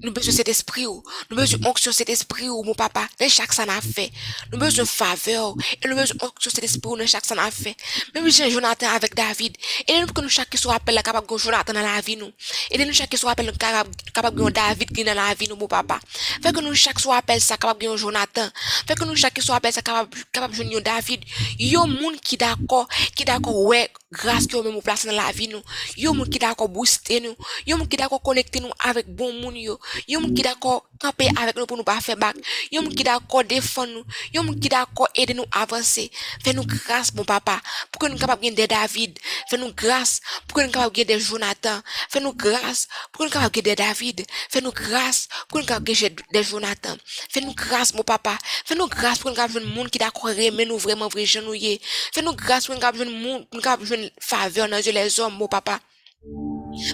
nous 0.03 0.13
besoin 0.13 0.33
cet 0.33 0.49
esprit 0.49 0.87
ou, 0.87 1.03
nous 1.31 1.37
besoin 1.37 1.59
onction 1.69 1.93
cet 1.93 2.09
esprit 2.11 2.49
ou, 2.49 2.63
mon 2.63 2.75
papa, 2.75 3.07
dans 3.19 3.29
chaque 3.29 3.53
ça 3.53 3.67
n'a 3.67 3.81
fait. 3.81 4.11
Nous 4.53 4.59
besoin 4.59 4.85
faveur, 4.85 5.55
et 5.83 5.89
nous 5.89 5.97
besoin 5.97 6.17
onction 6.23 6.51
cet 6.51 6.65
esprit 6.65 6.91
ou, 6.91 6.97
dans 6.97 7.07
chaque 7.07 7.25
ça 7.25 7.35
n'a 7.35 7.51
fait. 7.51 7.77
Même 8.15 8.31
si 8.31 8.51
Jonathan 8.51 8.89
avec 8.89 9.15
David, 9.15 9.57
et 9.89 10.01
nous 10.01 10.07
que 10.07 10.21
nous 10.21 10.29
chaque 10.29 10.57
soit 10.57 10.75
appelé 10.75 11.03
capable 11.03 11.27
de 11.27 11.37
Jonathan 11.37 11.73
dans 11.73 11.81
la 11.81 12.01
vie 12.01 12.17
nous. 12.17 12.33
Et 12.71 12.85
nous 12.85 12.93
chaque 12.93 13.11
qui 13.11 13.17
soit 13.17 13.31
appelé 13.33 13.51
capable 13.59 13.91
capable 14.13 14.43
de 14.43 14.51
David 14.51 14.91
qui 14.91 15.05
dans 15.05 15.15
la 15.15 15.35
vie 15.35 15.49
nous, 15.49 15.57
mon 15.57 15.69
papa. 15.69 15.99
Fait 16.43 16.53
que 16.53 16.61
nous 16.61 16.75
chaque 16.75 16.99
soit 16.99 17.17
appelé 17.17 17.41
ça 17.41 17.57
capable 17.57 17.85
de 17.85 17.97
Jonathan. 17.97 18.49
Fait 18.87 18.95
que 18.95 19.05
nous 19.05 19.17
chaque 19.17 19.35
qui 19.35 19.43
soit 19.43 19.57
appelé 19.57 19.73
ça 19.73 19.83
capable 19.83 20.17
capable 20.33 20.57
de 20.57 20.81
David. 20.81 21.25
Yo 21.59 21.87
monde 21.87 22.21
qui 22.21 22.37
d'accord, 22.37 22.89
qui 23.15 23.25
d'accord 23.25 23.63
ouais, 23.63 23.91
grâce 24.13 24.47
que 24.47 24.57
même 24.57 24.81
place 24.83 25.07
dans 25.07 25.13
la 25.13 25.31
vie 25.33 25.49
nous. 25.49 25.63
Yo 25.97 26.13
monde 26.13 26.31
qui 26.31 26.39
d'accord 26.39 26.69
booster 26.69 27.21
nous. 27.21 27.37
Yo 27.67 27.77
monde 27.77 27.89
qui 27.89 27.97
d'accord 27.97 28.23
connecter 28.23 28.61
nous 28.61 28.71
avec 28.81 29.07
bon 29.09 29.33
monde 29.35 29.57
yo. 29.57 29.79
Yo 30.07 30.21
moun 30.21 30.35
ki 30.37 30.45
d'akor 30.47 30.83
kampe 31.01 31.29
avek 31.37 31.57
nou 31.59 31.69
pou 31.69 31.79
nou 31.79 31.87
pa 31.87 31.99
fe 32.05 32.17
bak. 32.19 32.39
Yo 32.73 32.83
moun 32.83 32.95
ki 32.97 33.05
d'akor 33.07 33.47
defon 33.49 33.91
nou. 33.93 34.05
Yo 34.35 34.43
moun 34.43 34.59
ki 34.61 34.71
d'akor 34.73 35.11
ede 35.19 35.37
nou 35.37 35.47
avanse. 35.55 36.07
Fè 36.45 36.55
nou 36.57 36.67
grase, 36.69 37.15
bon 37.17 37.27
papa, 37.29 37.59
pou 37.91 38.03
ke 38.03 38.11
nou 38.11 38.21
kapap 38.21 38.43
gen 38.43 38.57
de 38.57 38.67
David. 38.71 39.21
Fè 39.51 39.59
nou 39.61 39.75
grase, 39.77 40.23
pou 40.47 40.59
ke 40.59 40.67
nou 40.67 40.75
kapap 40.75 40.97
gen 40.97 41.11
de 41.11 41.19
Jonathan. 41.21 41.83
Fè 42.13 42.23
nou 42.25 42.35
grase, 42.37 42.91
pou 43.13 43.23
ke 43.23 43.29
nou 43.29 43.37
kapap 43.37 43.57
gen 43.57 43.69
de 43.71 43.77
David. 43.83 44.25
Fè 44.53 44.63
nou 44.65 44.75
grase, 44.77 45.31
pou 45.47 45.59
ke 45.59 45.65
nou 45.65 45.71
kapap 45.71 45.93
gen 45.93 46.23
de 46.35 46.45
Jonathan. 46.45 47.01
Fè 47.33 47.45
nou 47.45 47.57
grase, 47.57 47.97
bon 47.97 48.07
papa. 48.07 48.37
Fè 48.67 48.79
nou 48.79 48.91
grase 48.93 49.23
pou 49.23 49.31
ke 49.31 49.35
nou 49.35 49.41
kapap 49.43 49.57
gen 49.57 49.71
moun 49.71 49.91
ki 49.93 50.03
d'akor 50.03 50.37
reme 50.37 50.69
nou 50.69 50.83
vreman 50.83 51.13
vre 51.13 51.27
jenouye. 51.29 51.77
Fè 52.15 52.25
nou 52.25 52.37
grase 52.39 52.69
pou 52.69 52.75
ke 52.75 52.81
nou 52.81 52.87
kapap 52.87 53.03
gen 53.03 53.15
moun, 53.15 53.47
pou 53.47 53.57
ke 53.57 53.63
nou 53.63 53.69
kapap 53.71 53.89
gen 53.89 54.09
faveur 54.21 54.71
je 54.83 54.91
les 54.91 55.21
om, 55.21 55.39
bon 55.39 55.49
papa. 55.49 55.81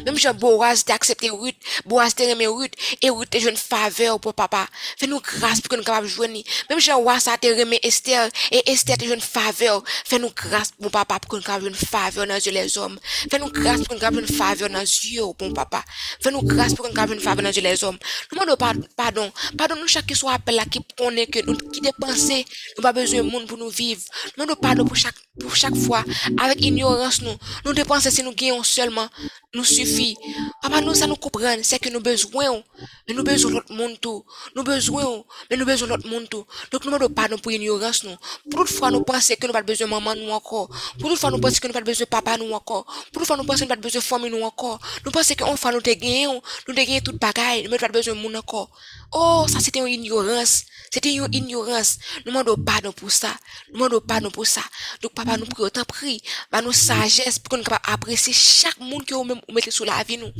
Même 0.04 0.18
si 0.18 0.28
Boaz 0.34 0.84
t'a 0.84 0.94
accepté 0.94 1.30
Ruth, 1.30 1.56
Boaz 1.84 2.14
t'a 2.14 2.24
aimé 2.24 2.46
Ruth, 2.46 2.74
et 3.00 3.10
Ruth 3.10 3.30
t'a 3.30 3.38
une 3.38 3.56
faveur 3.56 4.20
pour 4.20 4.34
papa. 4.34 4.66
Fais-nous 4.98 5.20
grâce 5.20 5.60
pour 5.60 5.68
que 5.68 5.76
nous 5.76 5.82
capables 5.82 6.06
jouer. 6.06 6.28
Même 6.70 6.80
si 6.80 6.90
Wassa 6.92 7.36
t'a 7.38 7.48
aimé 7.48 7.78
Esther, 7.82 8.28
et 8.50 8.70
Esther 8.70 8.96
t'a 8.96 9.06
une 9.06 9.20
faveur. 9.20 9.82
Fais-nous 10.04 10.30
grâce, 10.34 10.70
mon 10.80 10.90
papa, 10.90 11.18
pour 11.18 11.40
que 11.40 11.60
nous 11.60 11.66
une 11.66 11.74
faveur 11.74 12.26
dans 12.26 12.40
les 12.44 12.78
hommes. 12.78 12.98
Fais-nous 13.30 13.50
grâce 13.50 13.82
pour 13.82 13.98
que 13.98 14.10
nous 14.10 14.20
une 14.20 14.26
faveur 14.26 14.68
dans 14.70 14.78
les 14.80 15.10
yeux, 15.12 15.22
bon 15.38 15.52
papa. 15.52 15.84
Fais-nous 16.22 16.42
grâce 16.42 16.74
pour 16.74 16.88
que 16.88 16.92
nous 16.92 17.12
une 17.12 17.20
faveur 17.20 17.42
dans 17.44 17.62
les 17.62 17.84
hommes. 17.84 17.98
Nous 18.32 18.38
demandons 18.38 18.56
pardon. 18.96 19.32
Pardon, 19.56 19.76
nous 19.76 19.86
qui 19.86 20.14
soit 20.14 20.32
appelé 20.32 20.56
là, 20.56 20.64
qui 20.64 20.80
connaît 20.96 21.26
que 21.26 21.40
nous, 21.44 21.56
qui 21.56 21.80
dépenser, 21.80 22.44
nous 22.76 22.82
pas 22.82 22.92
besoin 22.92 23.22
de 23.22 23.30
monde 23.30 23.46
pour 23.46 23.58
nous 23.58 23.68
vivre. 23.68 24.02
Nous 24.36 24.44
demandons 24.44 24.60
pardon 24.60 24.84
pour 24.84 24.96
chaque, 24.96 25.14
pour 25.40 25.54
chaque 25.56 25.76
fois. 25.76 26.04
Avec 26.38 26.60
ignorance, 26.62 27.22
nous, 27.22 27.34
nous 27.64 27.72
dépensons 27.72 28.10
si 28.10 28.22
nous 28.22 28.34
gagnons 28.34 28.62
seulement 28.62 29.08
nous 29.54 29.64
suffit. 29.64 30.16
Papa, 30.62 30.80
nous, 30.80 30.94
ça 30.94 31.06
nous 31.06 31.16
comprend, 31.16 31.56
c'est 31.62 31.78
que 31.78 31.90
nous 31.90 32.00
besoin, 32.00 32.62
mais 33.06 33.14
nous 33.14 33.22
besoin 33.22 33.50
l'autre 33.52 33.72
monde 33.72 34.00
tout. 34.00 34.24
Nous 34.56 34.62
besoin, 34.62 35.24
mais 35.50 35.56
nous 35.56 35.66
besoin 35.66 35.88
l'autre 35.88 36.08
monde 36.08 36.28
tout. 36.28 36.46
Donc, 36.70 36.84
nous 36.86 36.98
ne 36.98 37.06
pas 37.08 37.28
nous 37.28 37.36
pour 37.36 37.52
ignorance, 37.52 38.04
nous. 38.04 38.16
Pour 38.50 38.66
fois 38.66 38.90
nous 38.90 39.02
pensons 39.02 39.34
que 39.38 39.46
nous 39.46 39.52
pas 39.52 39.62
besoin 39.62 39.86
de 39.86 39.90
maman, 39.90 40.14
nous 40.14 40.30
encore. 40.30 40.70
Pour 40.98 41.16
fois 41.18 41.30
nous 41.30 41.38
pensons 41.38 41.60
que 41.60 41.66
nous 41.66 41.72
pas 41.74 41.80
besoin 41.82 42.04
de 42.04 42.08
papa, 42.08 42.36
nous 42.38 42.52
encore. 42.52 42.86
Pour 43.12 43.24
fois 43.24 43.36
nous 43.36 43.44
pensons 43.44 43.66
que 43.66 43.70
nous 43.70 43.76
pas 43.76 43.82
besoin 43.82 44.00
de 44.00 44.04
famille, 44.04 44.30
nous 44.30 44.42
encore. 44.42 44.80
Nous 45.04 45.12
pensons 45.12 45.34
qu'on 45.34 45.56
fait 45.56 45.72
nous 45.72 45.80
te 45.82 45.90
gagner, 45.90 46.26
nous 46.26 46.40
te 46.74 46.80
gagner 46.80 47.00
toute 47.02 47.18
bagaille, 47.18 47.68
nous 47.68 47.76
pas 47.76 47.88
besoin 47.88 48.14
de 48.14 48.20
monde 48.20 48.36
encore. 48.36 48.70
Oh, 49.12 49.44
ça 49.48 49.60
c'était 49.60 49.80
une 49.80 49.88
ignorance. 49.88 50.64
C'était 50.90 51.14
une 51.14 51.28
ignorance. 51.32 51.98
Nous 52.24 52.32
demandons 52.32 52.56
pardon 52.56 52.92
pour 52.92 53.10
ça. 53.10 53.34
Nous 53.68 53.78
demandons 53.78 54.00
pardon 54.00 54.30
pour 54.30 54.46
ça. 54.46 54.62
Donc, 55.02 55.12
papa, 55.24 55.38
nous 55.38 55.46
prions, 55.46 55.70
t'en 55.70 55.84
prie. 55.84 56.20
Bah, 56.50 56.62
nous 56.62 56.72
sagesse 56.72 57.38
pour 57.38 57.58
que 57.58 57.62
nous 57.62 57.76
apprécier 57.92 58.32
chaque 58.32 58.78
monde 58.78 59.04
que 59.04 59.14
nous 59.14 59.40
mettez 59.52 59.70
sous 59.70 59.84
la 59.84 60.02
vie, 60.04 60.18
nous. 60.18 60.32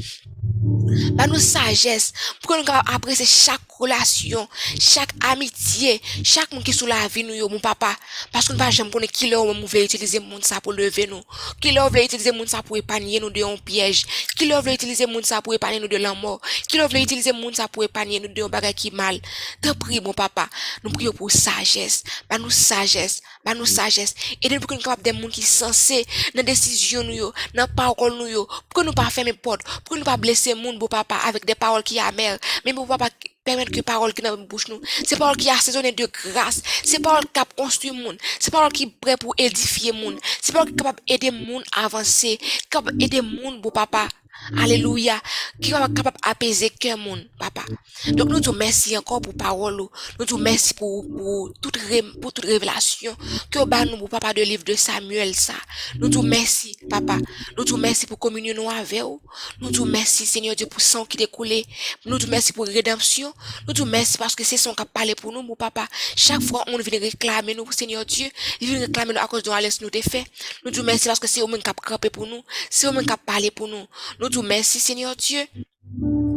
Nous 0.63 1.39
sagesse 1.39 2.13
pour 2.41 2.55
que 2.55 2.61
nous 2.63 2.95
apprécier 2.95 3.27
chaque 3.27 3.61
relation, 3.79 4.49
chaque 4.79 5.11
amitié, 5.29 6.01
chaque 6.23 6.53
monde 6.53 6.63
qui 6.63 6.71
est 6.71 6.75
sous 6.75 6.87
la 6.87 7.09
vie, 7.09 7.25
nous, 7.25 7.35
yo, 7.35 7.49
mon 7.49 7.59
papa. 7.59 7.97
Parce 8.31 8.47
que 8.47 8.53
nous 8.53 8.59
pas 8.59 8.71
jamais 8.71 8.91
connaître 8.91 9.13
qui 9.13 9.29
leur 9.29 9.45
veut 9.53 9.83
utiliser 9.83 10.21
monde 10.21 10.45
ça 10.45 10.61
pour 10.61 10.73
lever 10.73 11.07
nous. 11.07 11.23
Qui 11.61 11.73
leur 11.73 11.91
veut 11.91 12.05
utiliser 12.05 12.31
monde 12.31 12.49
ça 12.49 12.63
pour 12.63 12.77
épargner 12.77 13.19
nous 13.19 13.31
de 13.31 13.43
un 13.43 13.57
piège. 13.57 14.07
Qui 14.37 14.47
leur 14.47 14.63
veut 14.63 14.73
utiliser 14.73 15.07
monde 15.07 15.25
ça 15.25 15.43
pour 15.43 15.53
épargner 15.55 15.81
nous 15.81 15.89
de 15.89 15.97
la 15.97 16.15
mort. 16.15 16.41
Qui 16.69 16.77
leur 16.77 16.89
veut 16.89 17.01
utiliser 17.01 17.33
monde 17.33 17.57
ça 17.57 17.67
pour 17.67 17.83
épargner 17.83 18.21
nous 18.21 18.29
de 18.29 18.43
un 18.43 18.49
bagage 18.49 18.75
qui 18.75 18.91
mal. 18.91 19.21
Te 19.61 19.73
prie, 19.73 20.01
mon 20.01 20.13
papa. 20.13 20.49
Nous 20.85 20.91
prions 20.91 21.13
pour 21.13 21.31
sagesse. 21.31 22.05
Bah, 22.29 22.39
nous 22.39 22.51
sagesse. 22.51 23.21
Bah, 23.45 23.55
nous 23.55 23.67
sagesse. 23.67 24.15
Et 24.43 24.49
pour 24.59 24.67
que 24.69 24.75
nous 24.75 24.81
capables 24.81 25.03
des 25.03 25.13
monde 25.13 25.31
qui 25.31 25.43
censés 25.43 26.07
dans 26.35 26.45
décision 26.45 27.03
nous, 27.03 27.15
yo, 27.15 27.33
dans 27.55 27.67
parole 27.67 28.17
nous, 28.17 28.27
yo. 28.27 28.47
Pour 28.69 28.83
que 28.83 28.87
nous 28.87 28.93
pas 28.93 29.11
fermer 29.11 29.33
porte. 29.33 29.63
Pour 29.85 29.95
que 29.95 29.99
nous 29.99 30.05
pas 30.05 30.17
blesser 30.53 30.67
monde, 30.67 30.79
bon 30.79 30.87
papa, 30.87 31.17
avec 31.27 31.45
des 31.45 31.55
paroles 31.55 31.83
qui 31.83 31.99
amères. 31.99 32.39
Mais 32.65 32.73
mon 32.73 32.87
papa, 32.87 33.09
permettre 33.45 33.73
que 33.73 33.81
parole 33.81 34.13
qui 34.13 34.23
dans 34.23 34.37
bouche 34.37 34.69
nous 34.69 34.81
c'est 35.05 35.19
parole 35.19 35.37
qui 35.37 35.51
assaisonné 35.51 35.93
de 35.93 36.07
grâce. 36.07 36.63
C'est 36.85 37.01
parole 37.01 37.25
qui 37.33 37.41
construit 37.57 37.91
monde. 37.91 38.17
C'est 38.39 38.51
parole 38.53 38.73
qui 38.73 38.87
prêt 38.87 39.17
pour 39.17 39.35
édifier 39.39 39.93
monde. 39.93 40.19
C'est 40.41 40.53
parole 40.53 40.69
qui 40.69 40.77
capable 40.77 41.01
d'aider 41.09 41.31
monde 41.31 41.65
à 41.73 41.85
avancer. 41.87 42.39
Capable 42.71 42.97
d'aider 42.97 43.21
monde 43.21 43.61
beau 43.61 43.71
papa 43.71 44.09
Alléluia. 44.57 45.21
Qui 45.61 45.71
est 45.71 45.73
capable 45.73 46.19
d'apaiser 46.25 46.71
cœur 46.71 46.99
monde, 46.99 47.25
papa. 47.39 47.63
Donc, 48.09 48.29
nous 48.29 48.41
te 48.41 48.51
merci 48.51 48.97
encore 48.97 49.21
pour 49.21 49.35
parole. 49.35 49.83
Nous 50.19 50.25
te 50.25 50.35
merci 50.35 50.75
pour, 50.75 51.07
pour, 51.09 51.53
toute, 51.61 51.79
pour 52.21 52.33
toute 52.33 52.45
révélation 52.45 53.17
que 53.51 53.65
bah 53.65 53.85
nous, 53.85 54.09
papa, 54.09 54.33
de 54.33 54.43
livre 54.43 54.65
de 54.65 54.75
Samuel, 54.75 55.35
ça. 55.35 55.55
Nous 55.97 56.09
te 56.09 56.19
merci, 56.19 56.77
papa. 56.91 57.19
Nous 57.57 57.65
te 57.65 57.75
merci 57.75 58.07
pour 58.07 58.19
communion 58.19 58.55
nous 58.55 58.71
avec 58.71 59.03
vous. 59.03 59.21
Nous 59.61 59.71
te 59.71 59.83
merci, 59.83 60.27
Seigneur 60.27 60.57
Dieu, 60.57 60.67
pour 60.67 60.81
sang 60.81 61.05
qui 61.05 61.17
découlé. 61.17 61.65
Nous 62.07 62.19
te 62.19 62.27
merci 62.27 62.53
pour 62.53 62.67
rédemption. 62.67 63.33
Nous 63.67 63.75
te 63.75 63.83
merci 63.83 64.19
parce 64.19 64.35
que 64.35 64.45
c'est 64.45 64.57
son 64.57 64.75
qui 64.75 64.83
a 64.83 64.87
parlé 64.87 65.15
pour 65.15 65.33
nous, 65.33 65.43
mon 65.43 65.57
papa. 65.57 65.87
Chaque 66.17 66.43
fois, 66.43 66.65
on 66.69 66.79
vient 66.79 67.01
réclamer 67.01 67.55
nous, 67.55 67.71
Seigneur 67.73 68.05
Dieu. 68.05 68.29
Il 68.61 68.69
vient 68.69 68.81
réclamer 68.81 69.15
nous 69.15 69.21
à 69.21 69.27
cause 69.27 69.43
de 69.43 69.51
la 69.51 69.61
nous 69.81 69.91
te 69.91 70.01
fait. 70.03 70.25
Nous 70.65 70.71
te 70.71 70.81
merci 70.81 71.07
parce 71.07 71.19
que 71.21 71.27
c'est 71.27 71.43
au-même 71.43 71.63
qui 71.63 71.71
a 71.71 71.99
pour 71.99 72.27
nous. 72.27 72.43
C'est 72.71 72.87
au-même 72.87 73.07
qui 73.07 73.13
a 73.13 73.17
parlé 73.17 73.51
pour 73.51 73.69
nous. 73.69 73.87
Nous 74.19 74.29
te 74.33 74.39
merci, 74.41 74.81
Seigneur 74.81 75.15
Dieu. 75.15 75.47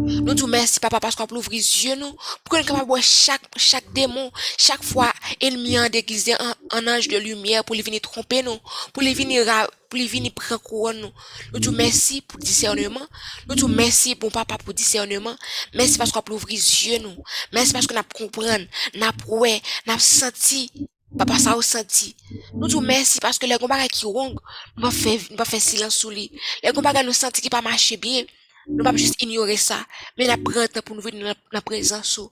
Nous 0.07 0.35
te 0.35 0.45
merci, 0.45 0.79
papa, 0.79 0.99
parce 0.99 1.15
qu'on 1.15 1.25
peut 1.25 1.35
ouvrir 1.35 1.59
les 1.59 1.85
yeux, 1.85 1.95
nous, 1.95 2.11
pour 2.43 2.57
qu'on 2.57 2.63
capable 2.63 2.87
voir 2.87 3.01
chaque, 3.01 3.41
chaque 3.57 3.91
démon, 3.93 4.31
chaque 4.57 4.83
fois, 4.83 5.11
ennemi 5.41 5.79
en 5.79 5.89
déguisé 5.89 6.35
en, 6.35 6.87
ange 6.87 7.07
de 7.07 7.17
lumière 7.17 7.63
pour 7.63 7.75
les 7.75 7.81
venir 7.81 8.01
tromper 8.01 8.43
nous, 8.43 8.57
pour 8.93 9.01
les 9.01 9.13
venir, 9.13 9.43
pour 9.89 9.97
les 9.97 10.07
venir 10.07 10.31
prendre 10.33 10.61
couronne 10.61 10.99
nous. 10.99 11.11
Nous 11.53 11.59
te 11.59 11.69
merci 11.69 12.21
pour 12.21 12.39
discernement. 12.39 13.07
Nous 13.47 13.55
te 13.55 13.65
merci, 13.65 14.13
bon 14.13 14.29
papa, 14.29 14.57
pour 14.57 14.73
discernement. 14.73 15.35
Merci 15.73 15.97
parce 15.97 16.11
qu'on 16.11 16.21
peut 16.21 16.33
ouvrir 16.33 16.55
les 16.57 16.87
yeux, 16.87 16.99
nous. 16.99 17.15
Merci 17.51 17.73
parce 17.73 17.87
qu'on 17.87 17.97
a 17.97 18.03
compris, 18.03 18.67
n'a 18.93 19.11
proué, 19.13 19.61
n'a 19.87 19.97
senti, 19.97 20.69
Papa 21.16 21.38
sa 21.39 21.55
ou 21.55 21.63
santi. 21.63 22.13
Nou 22.53 22.68
tou 22.72 22.84
mersi 22.84 23.22
paske 23.24 23.47
le 23.47 23.57
gombaga 23.61 23.88
ki 23.91 24.07
wong, 24.07 24.36
nou 24.76 24.88
pa 24.88 24.91
fe, 24.91 25.16
fe 25.47 25.59
silansou 25.63 26.11
li. 26.11 26.28
Le 26.63 26.74
gombaga 26.76 27.03
nou 27.05 27.16
santi 27.16 27.43
ki 27.43 27.51
pa 27.53 27.63
mache 27.66 27.97
biye. 28.01 28.26
Nous 28.68 28.84
pas 28.84 28.95
juste 28.95 29.22
ignorer 29.22 29.57
ça, 29.57 29.86
mais 30.18 30.28
nous 30.28 30.43
prenons 30.43 30.68
temps 30.68 30.82
pour 30.82 30.95
nous 30.95 31.01
venir 31.01 31.26
dans 31.28 31.36
la 31.51 31.61
présence. 31.61 32.18
Nous 32.18 32.30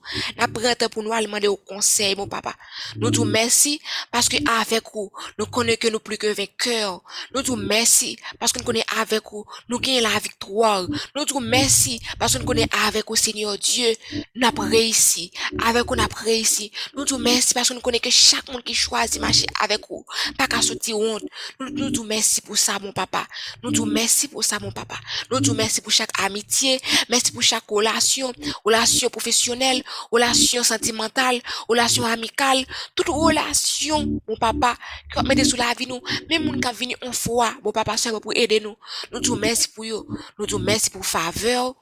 prenons 0.52 0.74
temps 0.74 0.88
pour 0.88 1.02
nous 1.02 1.10
demander 1.10 1.48
au 1.48 1.56
conseil, 1.56 2.14
mon 2.16 2.26
papa. 2.28 2.54
Nous 2.96 3.10
te 3.10 3.20
merci 3.20 3.80
parce 4.10 4.28
que 4.28 4.36
avec 4.60 4.84
vous, 4.92 5.10
nous 5.38 5.46
connaissons 5.46 5.78
que 5.80 5.88
nous 5.88 6.00
plus 6.00 6.18
que 6.18 6.26
vainqueurs. 6.26 7.00
Nous 7.34 7.42
te 7.42 7.52
merci 7.52 8.16
parce 8.38 8.52
que 8.52 8.58
nous 8.58 8.64
connaissons 8.64 8.86
avec 8.98 9.22
vous, 9.30 9.44
nous 9.68 9.78
gagnons 9.78 10.08
la 10.08 10.18
victoire. 10.18 10.86
Nous 11.14 11.24
te 11.24 11.38
merci 11.38 12.00
parce 12.18 12.34
que 12.34 12.38
nous 12.38 12.44
connaissons 12.44 12.68
avec 12.86 13.04
vous, 13.08 13.16
Seigneur 13.16 13.56
Dieu, 13.58 13.92
nous 14.34 14.46
avons. 14.46 14.64
Avec 14.64 15.86
vous, 15.86 15.96
nous 15.96 16.02
avons. 16.02 16.70
Nous 16.94 17.18
merci 17.18 17.54
parce 17.54 17.68
que 17.68 17.74
nous 17.74 17.80
connaissons 17.80 18.02
que 18.02 18.10
chaque 18.10 18.48
monde 18.52 18.62
qui 18.62 18.74
choisit 18.74 19.20
marcher 19.20 19.46
avec 19.60 19.80
vous, 19.88 20.04
pas 20.36 20.46
qu'à 20.46 20.62
sortir. 20.62 20.96
Nous, 21.60 21.90
te 21.90 22.00
merci 22.00 22.40
pour 22.40 22.56
ça, 22.56 22.78
mon 22.78 22.92
papa. 22.92 23.26
Nous 23.62 23.70
te 23.72 23.82
merci 23.82 24.28
pour 24.28 24.44
ça, 24.44 24.58
mon 24.58 24.72
papa. 24.72 24.96
Nous 25.30 25.40
te 25.40 25.50
merci 25.50 25.80
pour 25.80 25.92
chaque 25.92 26.10
amitié, 26.24 26.80
merci 27.08 27.32
pour 27.32 27.42
chaque 27.42 27.68
relation, 27.68 28.32
relation 28.64 29.08
professionnelle, 29.10 29.82
relation 30.10 30.62
sentimentale, 30.62 31.40
relation 31.68 32.04
amicale, 32.04 32.64
toute 32.94 33.08
relation, 33.08 34.20
mon 34.28 34.36
papa, 34.36 34.76
qui 35.10 35.16
va 35.16 35.22
mettre 35.22 35.44
sous 35.44 35.56
la 35.56 35.72
vie 35.74 35.86
nous, 35.86 36.00
même 36.28 36.44
moun 36.44 36.60
qui 36.60 36.72
venu 36.72 36.96
en 37.06 37.12
foi, 37.12 37.52
mon 37.62 37.72
papa, 37.72 37.94
pour 38.22 38.32
aider 38.34 38.60
nous. 38.60 38.76
Nous 39.12 39.20
te 39.20 39.30
merci 39.32 39.68
pour 39.68 39.84
vous, 39.84 40.06
nous 40.38 40.46
te 40.46 40.56
merci 40.56 40.90
pour 40.90 41.04
faveur, 41.04 41.74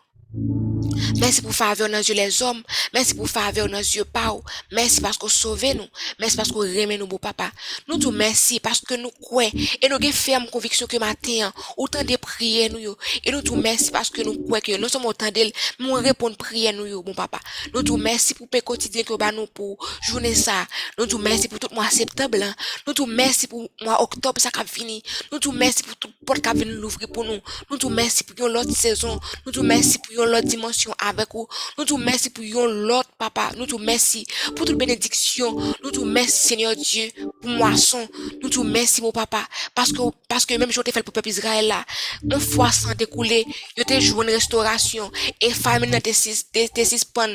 Merci 1.18 1.42
pour 1.42 1.54
faveur 1.54 1.88
dans 1.90 1.98
yeux 1.98 2.14
les 2.14 2.42
hommes. 2.42 2.62
Merci 2.94 3.14
pour 3.14 3.28
faveur 3.28 3.68
dans 3.68 3.78
yeux 3.78 4.04
pao. 4.04 4.42
Merci 4.70 5.00
parce 5.00 5.18
que 5.18 5.28
sauvez 5.28 5.74
nous. 5.74 5.86
Merci 6.18 6.36
parce 6.36 6.50
que 6.50 6.76
aimez 6.78 6.96
nous, 6.96 7.06
beau 7.06 7.18
papa. 7.18 7.50
Nous 7.86 7.98
te 7.98 8.08
merci 8.08 8.58
parce 8.58 8.80
que 8.80 8.94
nous 8.94 9.10
croyons 9.10 9.50
et 9.82 9.88
nous 9.88 9.96
avons 9.96 10.12
ferme 10.12 10.46
conviction 10.48 10.86
que 10.86 10.96
matin, 10.96 11.52
autant 11.76 12.02
de 12.02 12.16
prières 12.16 12.70
nous, 12.72 12.96
et 13.24 13.30
nous 13.30 13.42
te 13.42 13.52
merci 13.52 13.90
parce 13.90 14.08
que 14.08 14.22
nous 14.22 14.38
croyons 14.44 14.60
que 14.60 14.80
nous 14.80 14.88
sommes 14.88 15.04
autant 15.04 15.30
d'elle, 15.30 15.52
nous 15.78 15.92
répondons 15.92 16.34
prières 16.34 16.72
nous, 16.72 17.02
bon 17.02 17.14
papa. 17.14 17.38
Nous 17.74 17.82
te 17.82 17.92
merci 17.92 18.34
pour 18.34 18.48
le 18.52 18.60
quotidien 18.60 19.02
que 19.02 19.32
nous 19.34 19.46
pour 19.46 19.76
journée 20.02 20.34
ça. 20.34 20.66
Nous 20.98 21.06
te 21.06 21.16
merci 21.16 21.48
pour 21.48 21.58
tout 21.58 21.74
mois 21.74 21.90
septembre, 21.90 22.38
nous 22.86 22.94
te 22.94 23.02
merci 23.02 23.46
pour 23.46 23.68
mois 23.82 24.02
octobre, 24.02 24.40
ça 24.40 24.50
qui 24.50 24.66
fini. 24.66 25.02
Nous 25.30 25.38
te 25.38 25.50
merci 25.50 25.82
pour 25.82 25.96
tout 25.96 26.10
porte 26.24 26.40
qui 26.40 26.64
vient 26.64 26.72
l'ouvrir 26.72 27.08
pour 27.08 27.24
nous. 27.24 27.40
Nous 27.70 27.76
te 27.76 27.86
merci 27.86 28.24
pour 28.24 28.48
l'autre 28.48 28.74
saison. 28.74 29.20
Nous 29.44 29.52
te 29.52 29.60
merci 29.60 29.98
pour 29.98 30.21
l'autre 30.24 30.46
dimanche 30.46 30.62
dimension 30.62 30.94
avec 30.98 31.28
vous. 31.32 31.46
Nous 31.78 31.84
te 31.84 31.94
merci 31.94 32.30
pour 32.30 32.44
yon 32.44 32.66
l'autre, 32.66 33.10
papa. 33.18 33.50
Nous 33.56 33.66
te 33.66 33.76
merci 33.76 34.26
pour 34.56 34.66
toute 34.66 34.76
bénédiction. 34.76 35.56
Nous 35.82 35.90
te 35.90 36.00
merci, 36.00 36.48
Seigneur 36.48 36.74
Dieu, 36.76 37.08
pour 37.40 37.50
moisson. 37.50 38.08
Nous 38.42 38.48
te 38.48 38.60
merci, 38.60 39.02
mon 39.02 39.12
papa. 39.12 39.46
Parce 39.74 39.92
que, 39.92 40.02
parce 40.28 40.46
que 40.46 40.54
même 40.54 40.72
je 40.72 40.80
t'ai 40.80 40.92
fait 40.92 41.02
pour 41.02 41.10
le 41.10 41.14
peuple 41.14 41.28
Israël 41.28 41.66
là, 41.66 41.84
une 42.22 42.40
fois 42.40 42.70
sans 42.70 42.94
découler, 42.94 43.46
je 43.76 43.82
t'ai 43.82 44.00
joué 44.00 44.24
une 44.26 44.32
restauration. 44.32 45.10
Et 45.40 45.50
famille 45.50 45.90
n'a 45.90 46.00
te 46.00 46.12
suspend 46.12 47.28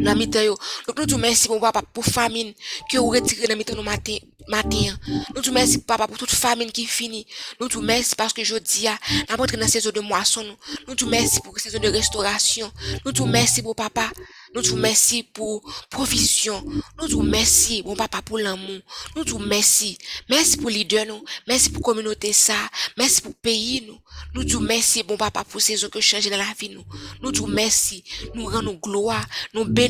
nan 0.00 0.18
mitan 0.18 0.44
yo. 0.44 0.56
Nous 0.96 1.18
merci 1.18 1.48
mon 1.48 1.60
papa 1.60 1.82
famine 2.02 2.52
que 2.90 2.98
vous 2.98 3.10
retirez 3.10 3.46
dans 3.46 3.56
mitan 3.56 3.76
nous 3.76 3.82
matin 3.82 4.16
matin. 4.48 4.98
Nous 5.34 5.42
te 5.42 5.50
merci 5.50 5.78
papa 5.78 6.06
pour 6.06 6.18
toute 6.18 6.30
famine 6.30 6.70
qui 6.70 6.86
finit. 6.86 7.26
Nous 7.60 7.68
te 7.68 7.78
merci 7.78 8.14
parce 8.16 8.32
que 8.32 8.44
je 8.44 8.56
dis 8.56 8.86
à 8.88 8.98
n'importe 9.28 9.56
dans 9.56 9.68
saison 9.68 9.90
de 9.94 10.00
moisson 10.00 10.42
nous. 10.42 10.56
Nous 10.88 10.94
te 10.94 11.04
merci 11.04 11.40
pour 11.40 11.58
saison 11.58 11.78
de 11.78 11.88
restauration. 11.88 12.70
Nous 13.04 13.12
te 13.12 13.22
merci 13.22 13.62
pour 13.62 13.76
papa. 13.76 14.10
Nous 14.54 14.62
te 14.62 14.74
merci 14.74 15.22
pour 15.22 15.62
provision. 15.90 16.64
Nous 17.00 17.08
te 17.08 17.16
merci 17.16 17.82
mon 17.84 17.96
papa 17.96 18.22
pour 18.22 18.38
l'amour. 18.38 18.80
Nous 19.16 19.24
te 19.24 19.34
merci. 19.34 19.96
Merci 20.28 20.56
pour 20.56 20.70
leader 20.70 21.06
nous. 21.06 21.24
Merci 21.46 21.70
pour 21.70 21.82
communauté 21.82 22.32
ça. 22.32 22.56
Merci 22.96 23.22
pour 23.22 23.34
pays 23.34 23.84
nous. 23.86 23.98
Nous 24.34 24.44
te 24.44 24.56
merci 24.56 25.02
bon 25.02 25.16
papa 25.16 25.44
pour 25.44 25.60
saison 25.60 25.88
que 25.88 26.00
change 26.00 26.28
dans 26.28 26.36
la 26.36 26.44
vie 26.58 26.70
nous. 26.70 26.84
Nous 27.22 27.32
te 27.32 27.42
merci. 27.42 28.02
Nous 28.34 28.46
rendons 28.46 28.78
gloire. 28.82 29.24
Nous 29.54 29.64
bénissons. 29.64 29.89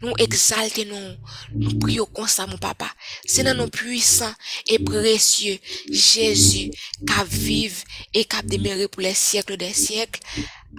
Nous 0.00 0.12
exaltons. 0.18 1.18
Nous 1.54 1.78
prions 1.78 2.06
comme 2.06 2.26
ça 2.26 2.46
mon 2.46 2.58
papa. 2.58 2.90
C'est 3.24 3.44
dans 3.44 3.54
nos 3.54 3.68
puissants 3.68 4.34
et 4.66 4.78
précieux 4.78 5.58
Jésus 5.90 6.70
qui 6.70 7.24
vive 7.28 7.84
et 8.14 8.24
qui 8.24 8.42
demeure 8.44 8.88
pour 8.90 9.02
les 9.02 9.14
siècles 9.14 9.56
des 9.56 9.72
siècles. 9.72 10.20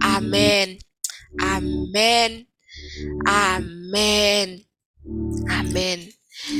Amen. 0.00 0.76
Amen. 1.40 2.44
Amen. 3.26 4.60
Amen. 5.48 6.00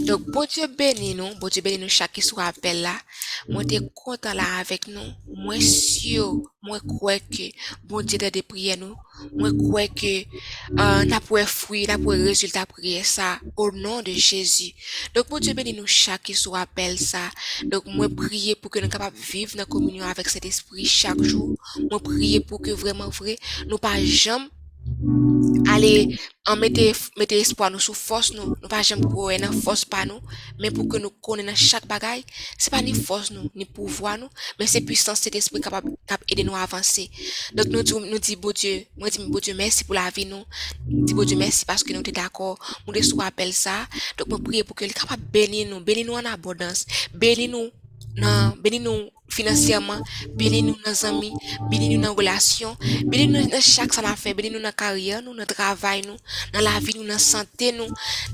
Donc, 0.07 0.23
bon 0.31 0.47
Dieu 0.51 0.67
béni 0.67 1.15
nous, 1.15 1.35
bon 1.41 1.49
Dieu 1.49 1.61
béni 1.63 1.79
nous 1.79 1.89
chaque 1.89 2.13
qui 2.13 2.23
soit 2.23 2.45
appel 2.45 2.83
là. 2.83 2.95
Moi, 3.49 3.65
t'es 3.65 3.81
content 3.95 4.33
là 4.33 4.59
avec 4.59 4.87
nous. 4.87 5.13
Moi, 5.35 5.61
sûr, 5.61 6.41
moi, 6.63 6.79
crois 6.81 7.19
que 7.19 7.43
bon 7.85 8.05
Dieu 8.05 8.19
t'a 8.19 8.31
prières 8.43 8.79
nous. 8.79 8.95
Moi, 9.35 9.51
crois 9.53 9.89
que, 9.89 10.25
euh, 10.79 11.05
n'a 11.05 11.21
pas 11.21 11.47
fruit, 11.47 11.87
n'a 11.87 11.99
pas 11.99 12.11
résultat 12.11 12.67
prière 12.67 13.05
ça, 13.05 13.39
au 13.57 13.71
nom 13.73 14.01
de 14.03 14.13
Jésus. 14.13 14.73
Donc, 15.15 15.29
bon 15.29 15.39
Dieu 15.39 15.55
béni 15.55 15.73
nous 15.73 15.87
chaque 15.87 16.23
qui 16.23 16.35
soit 16.35 16.61
appel 16.61 16.99
ça. 16.99 17.31
Donc, 17.65 17.85
moi, 17.87 18.09
prier 18.09 18.55
pour 18.55 18.71
que 18.71 18.79
nous 18.79 18.89
capables 18.89 19.17
de 19.17 19.23
vivre 19.23 19.53
dans 19.53 19.63
la 19.63 19.67
communion 19.67 20.05
avec 20.05 20.29
cet 20.29 20.45
esprit 20.45 20.87
chaque 20.87 21.23
jour. 21.23 21.57
Moi, 21.91 22.01
prier 22.01 22.41
pour 22.41 22.63
que 22.63 22.71
vraiment 22.71 23.09
vrai, 23.09 23.39
nous 23.67 23.79
pas 23.79 24.03
jamais 24.05 24.49
aller 25.71 26.19
en 26.47 26.57
mettre 26.57 27.33
espoir 27.33 27.71
nous 27.71 27.79
sous 27.79 27.95
force 27.95 28.33
nous. 28.33 28.55
Nous 28.63 28.69
pas 28.69 28.83
jamais 28.83 29.03
croire 29.03 29.39
dans 29.39 29.53
force 29.53 29.85
pas 29.85 30.05
nous. 30.05 30.21
Mais 30.59 30.71
pour 30.71 30.89
que 30.89 30.99
nous 30.99 31.11
connaissions 31.11 31.55
chaque 31.55 31.87
bagaille 31.87 32.25
c'est 32.59 32.71
pas 32.71 32.83
ni 32.83 32.93
force 32.93 33.31
nous 33.31 33.51
ni 33.55 33.65
pouvoir 33.65 34.19
nous. 34.19 34.29
Mais 34.59 34.67
c'est 34.67 34.81
puissance 34.81 35.21
cet 35.21 35.35
esprit 35.35 35.61
capable 35.61 35.91
capable 36.07 36.25
aider 36.31 36.45
nous 36.45 36.55
à 36.55 36.63
avancer. 36.63 37.11
Donc 37.55 37.67
nous 37.67 37.83
dit 37.83 37.95
nous 37.95 38.19
dit 38.19 38.37
bon 38.37 38.53
Dieu 38.53 38.85
Dieu 39.43 39.55
merci 39.55 39.85
pour 39.85 39.95
la 39.95 40.11
vie 40.11 40.27
nous. 40.27 40.45
Dis 40.87 41.15
bon 41.15 41.25
Dieu 41.25 41.37
merci 41.37 41.65
parce 41.65 41.83
que 41.83 41.93
nous 41.93 42.03
sommes 42.05 42.13
d'accord. 42.13 42.59
Nous 42.87 42.93
devons 42.93 43.21
appel 43.21 43.53
ça. 43.53 43.87
Donc 44.19 44.29
moi 44.29 44.39
prier 44.39 44.65
pour 44.65 44.77
que 44.77 44.85
il 44.85 44.93
capable 44.93 45.23
bénir 45.33 45.69
nous. 45.69 45.81
Bénir 45.81 46.07
nous 46.07 46.15
en 46.15 46.25
abondance. 46.25 46.87
Bénir 47.15 47.51
nous 47.51 47.71
non 48.17 48.55
bénir 48.63 48.83
nous 48.83 49.11
financièrement, 49.29 50.01
bénis 50.35 50.63
nous 50.63 50.77
nos 50.87 51.05
amis, 51.07 51.33
bénis 51.71 51.97
nous 51.97 52.03
dans 52.03 52.15
relation, 52.15 52.77
bénis 53.07 53.27
nous 53.27 53.49
dans 53.49 53.61
chaque 53.61 53.93
ça 53.93 54.03
n'a 54.03 54.15
fait, 54.17 54.35
bénis 54.35 54.51
nous 54.51 54.61
dans 54.61 54.73
carrière, 54.73 55.23
nous 55.23 55.35
dans 55.35 55.47
travail, 55.47 56.03
nous 56.07 56.17
dans 56.53 56.61
la 56.61 56.79
vie, 56.79 56.95
nous 56.97 57.07
dans 57.07 57.19
santé, 57.19 57.73
nous 57.73 57.89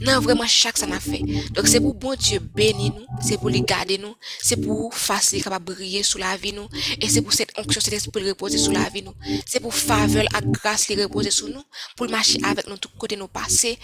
dans 0.04 0.20
vraiment 0.20 0.46
chaque 0.46 0.76
ça 0.76 0.86
n'a 0.86 1.00
fait. 1.00 1.22
Donc 1.54 1.66
c'est 1.68 1.80
pour 1.80 1.94
bon 1.94 2.14
Dieu 2.14 2.38
bénir 2.38 2.92
nous, 2.94 3.06
c'est 3.22 3.38
pour 3.38 3.48
les 3.48 3.62
garder 3.62 3.98
nous, 3.98 4.14
c'est 4.42 4.56
pour 4.56 4.94
facile 4.94 5.42
capable 5.42 5.74
briller 5.74 6.02
sur 6.02 6.18
la 6.18 6.36
vie 6.36 6.52
nous 6.52 6.68
et 7.00 7.08
c'est 7.08 7.22
pour 7.22 7.32
cette 7.32 7.52
onction 7.58 7.80
cet 7.80 7.94
esprit 7.94 8.28
reposer 8.28 8.58
sur 8.58 8.72
la 8.72 8.88
vie 8.90 9.02
nous. 9.02 9.14
C'est 9.46 9.60
pour 9.60 9.74
faveur 9.74 10.24
à 10.34 10.40
grâce 10.40 10.86
qui 10.86 11.00
reposer 11.00 11.30
sur 11.30 11.48
nous, 11.48 11.62
pour 11.96 12.08
marcher 12.10 12.38
avec 12.42 12.68
nous 12.68 12.76
tout 12.76 12.90
côté 12.98 13.16
nous 13.16 13.28
passer 13.28 13.78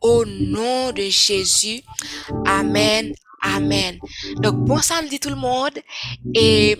au 0.00 0.24
nom 0.24 0.92
de 0.92 1.02
Jésus. 1.02 1.82
Amen. 2.46 3.14
Amen. 3.42 3.98
Donc, 4.36 4.56
bon 4.64 4.78
samedi 4.78 5.18
tout 5.18 5.30
le 5.30 5.36
monde. 5.36 5.78
Et, 6.34 6.76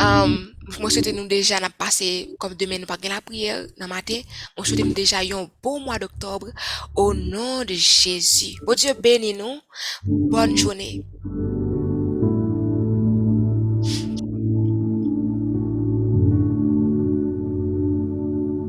um, 0.00 0.50
moi 0.78 0.90
souhaite 0.90 1.12
nous 1.14 1.26
déjà 1.26 1.58
n'a 1.58 1.70
passé 1.70 2.34
comme 2.38 2.54
demain 2.54 2.78
nous 2.78 2.86
pas 2.86 2.96
la 3.02 3.20
prière 3.20 3.66
dans 3.78 3.88
matin. 3.88 4.20
Moi 4.56 4.66
souhaite 4.66 4.84
nous 4.84 4.92
déjà 4.92 5.18
un 5.18 5.48
beau 5.62 5.78
mois 5.78 5.98
d'octobre 5.98 6.48
au 6.94 7.14
nom 7.14 7.64
de 7.64 7.74
Jésus. 7.74 8.56
Bon 8.64 8.74
Dieu 8.74 8.92
bénis 9.00 9.34
nous. 9.34 9.58
Bonne 10.04 10.56
journée. 10.56 11.04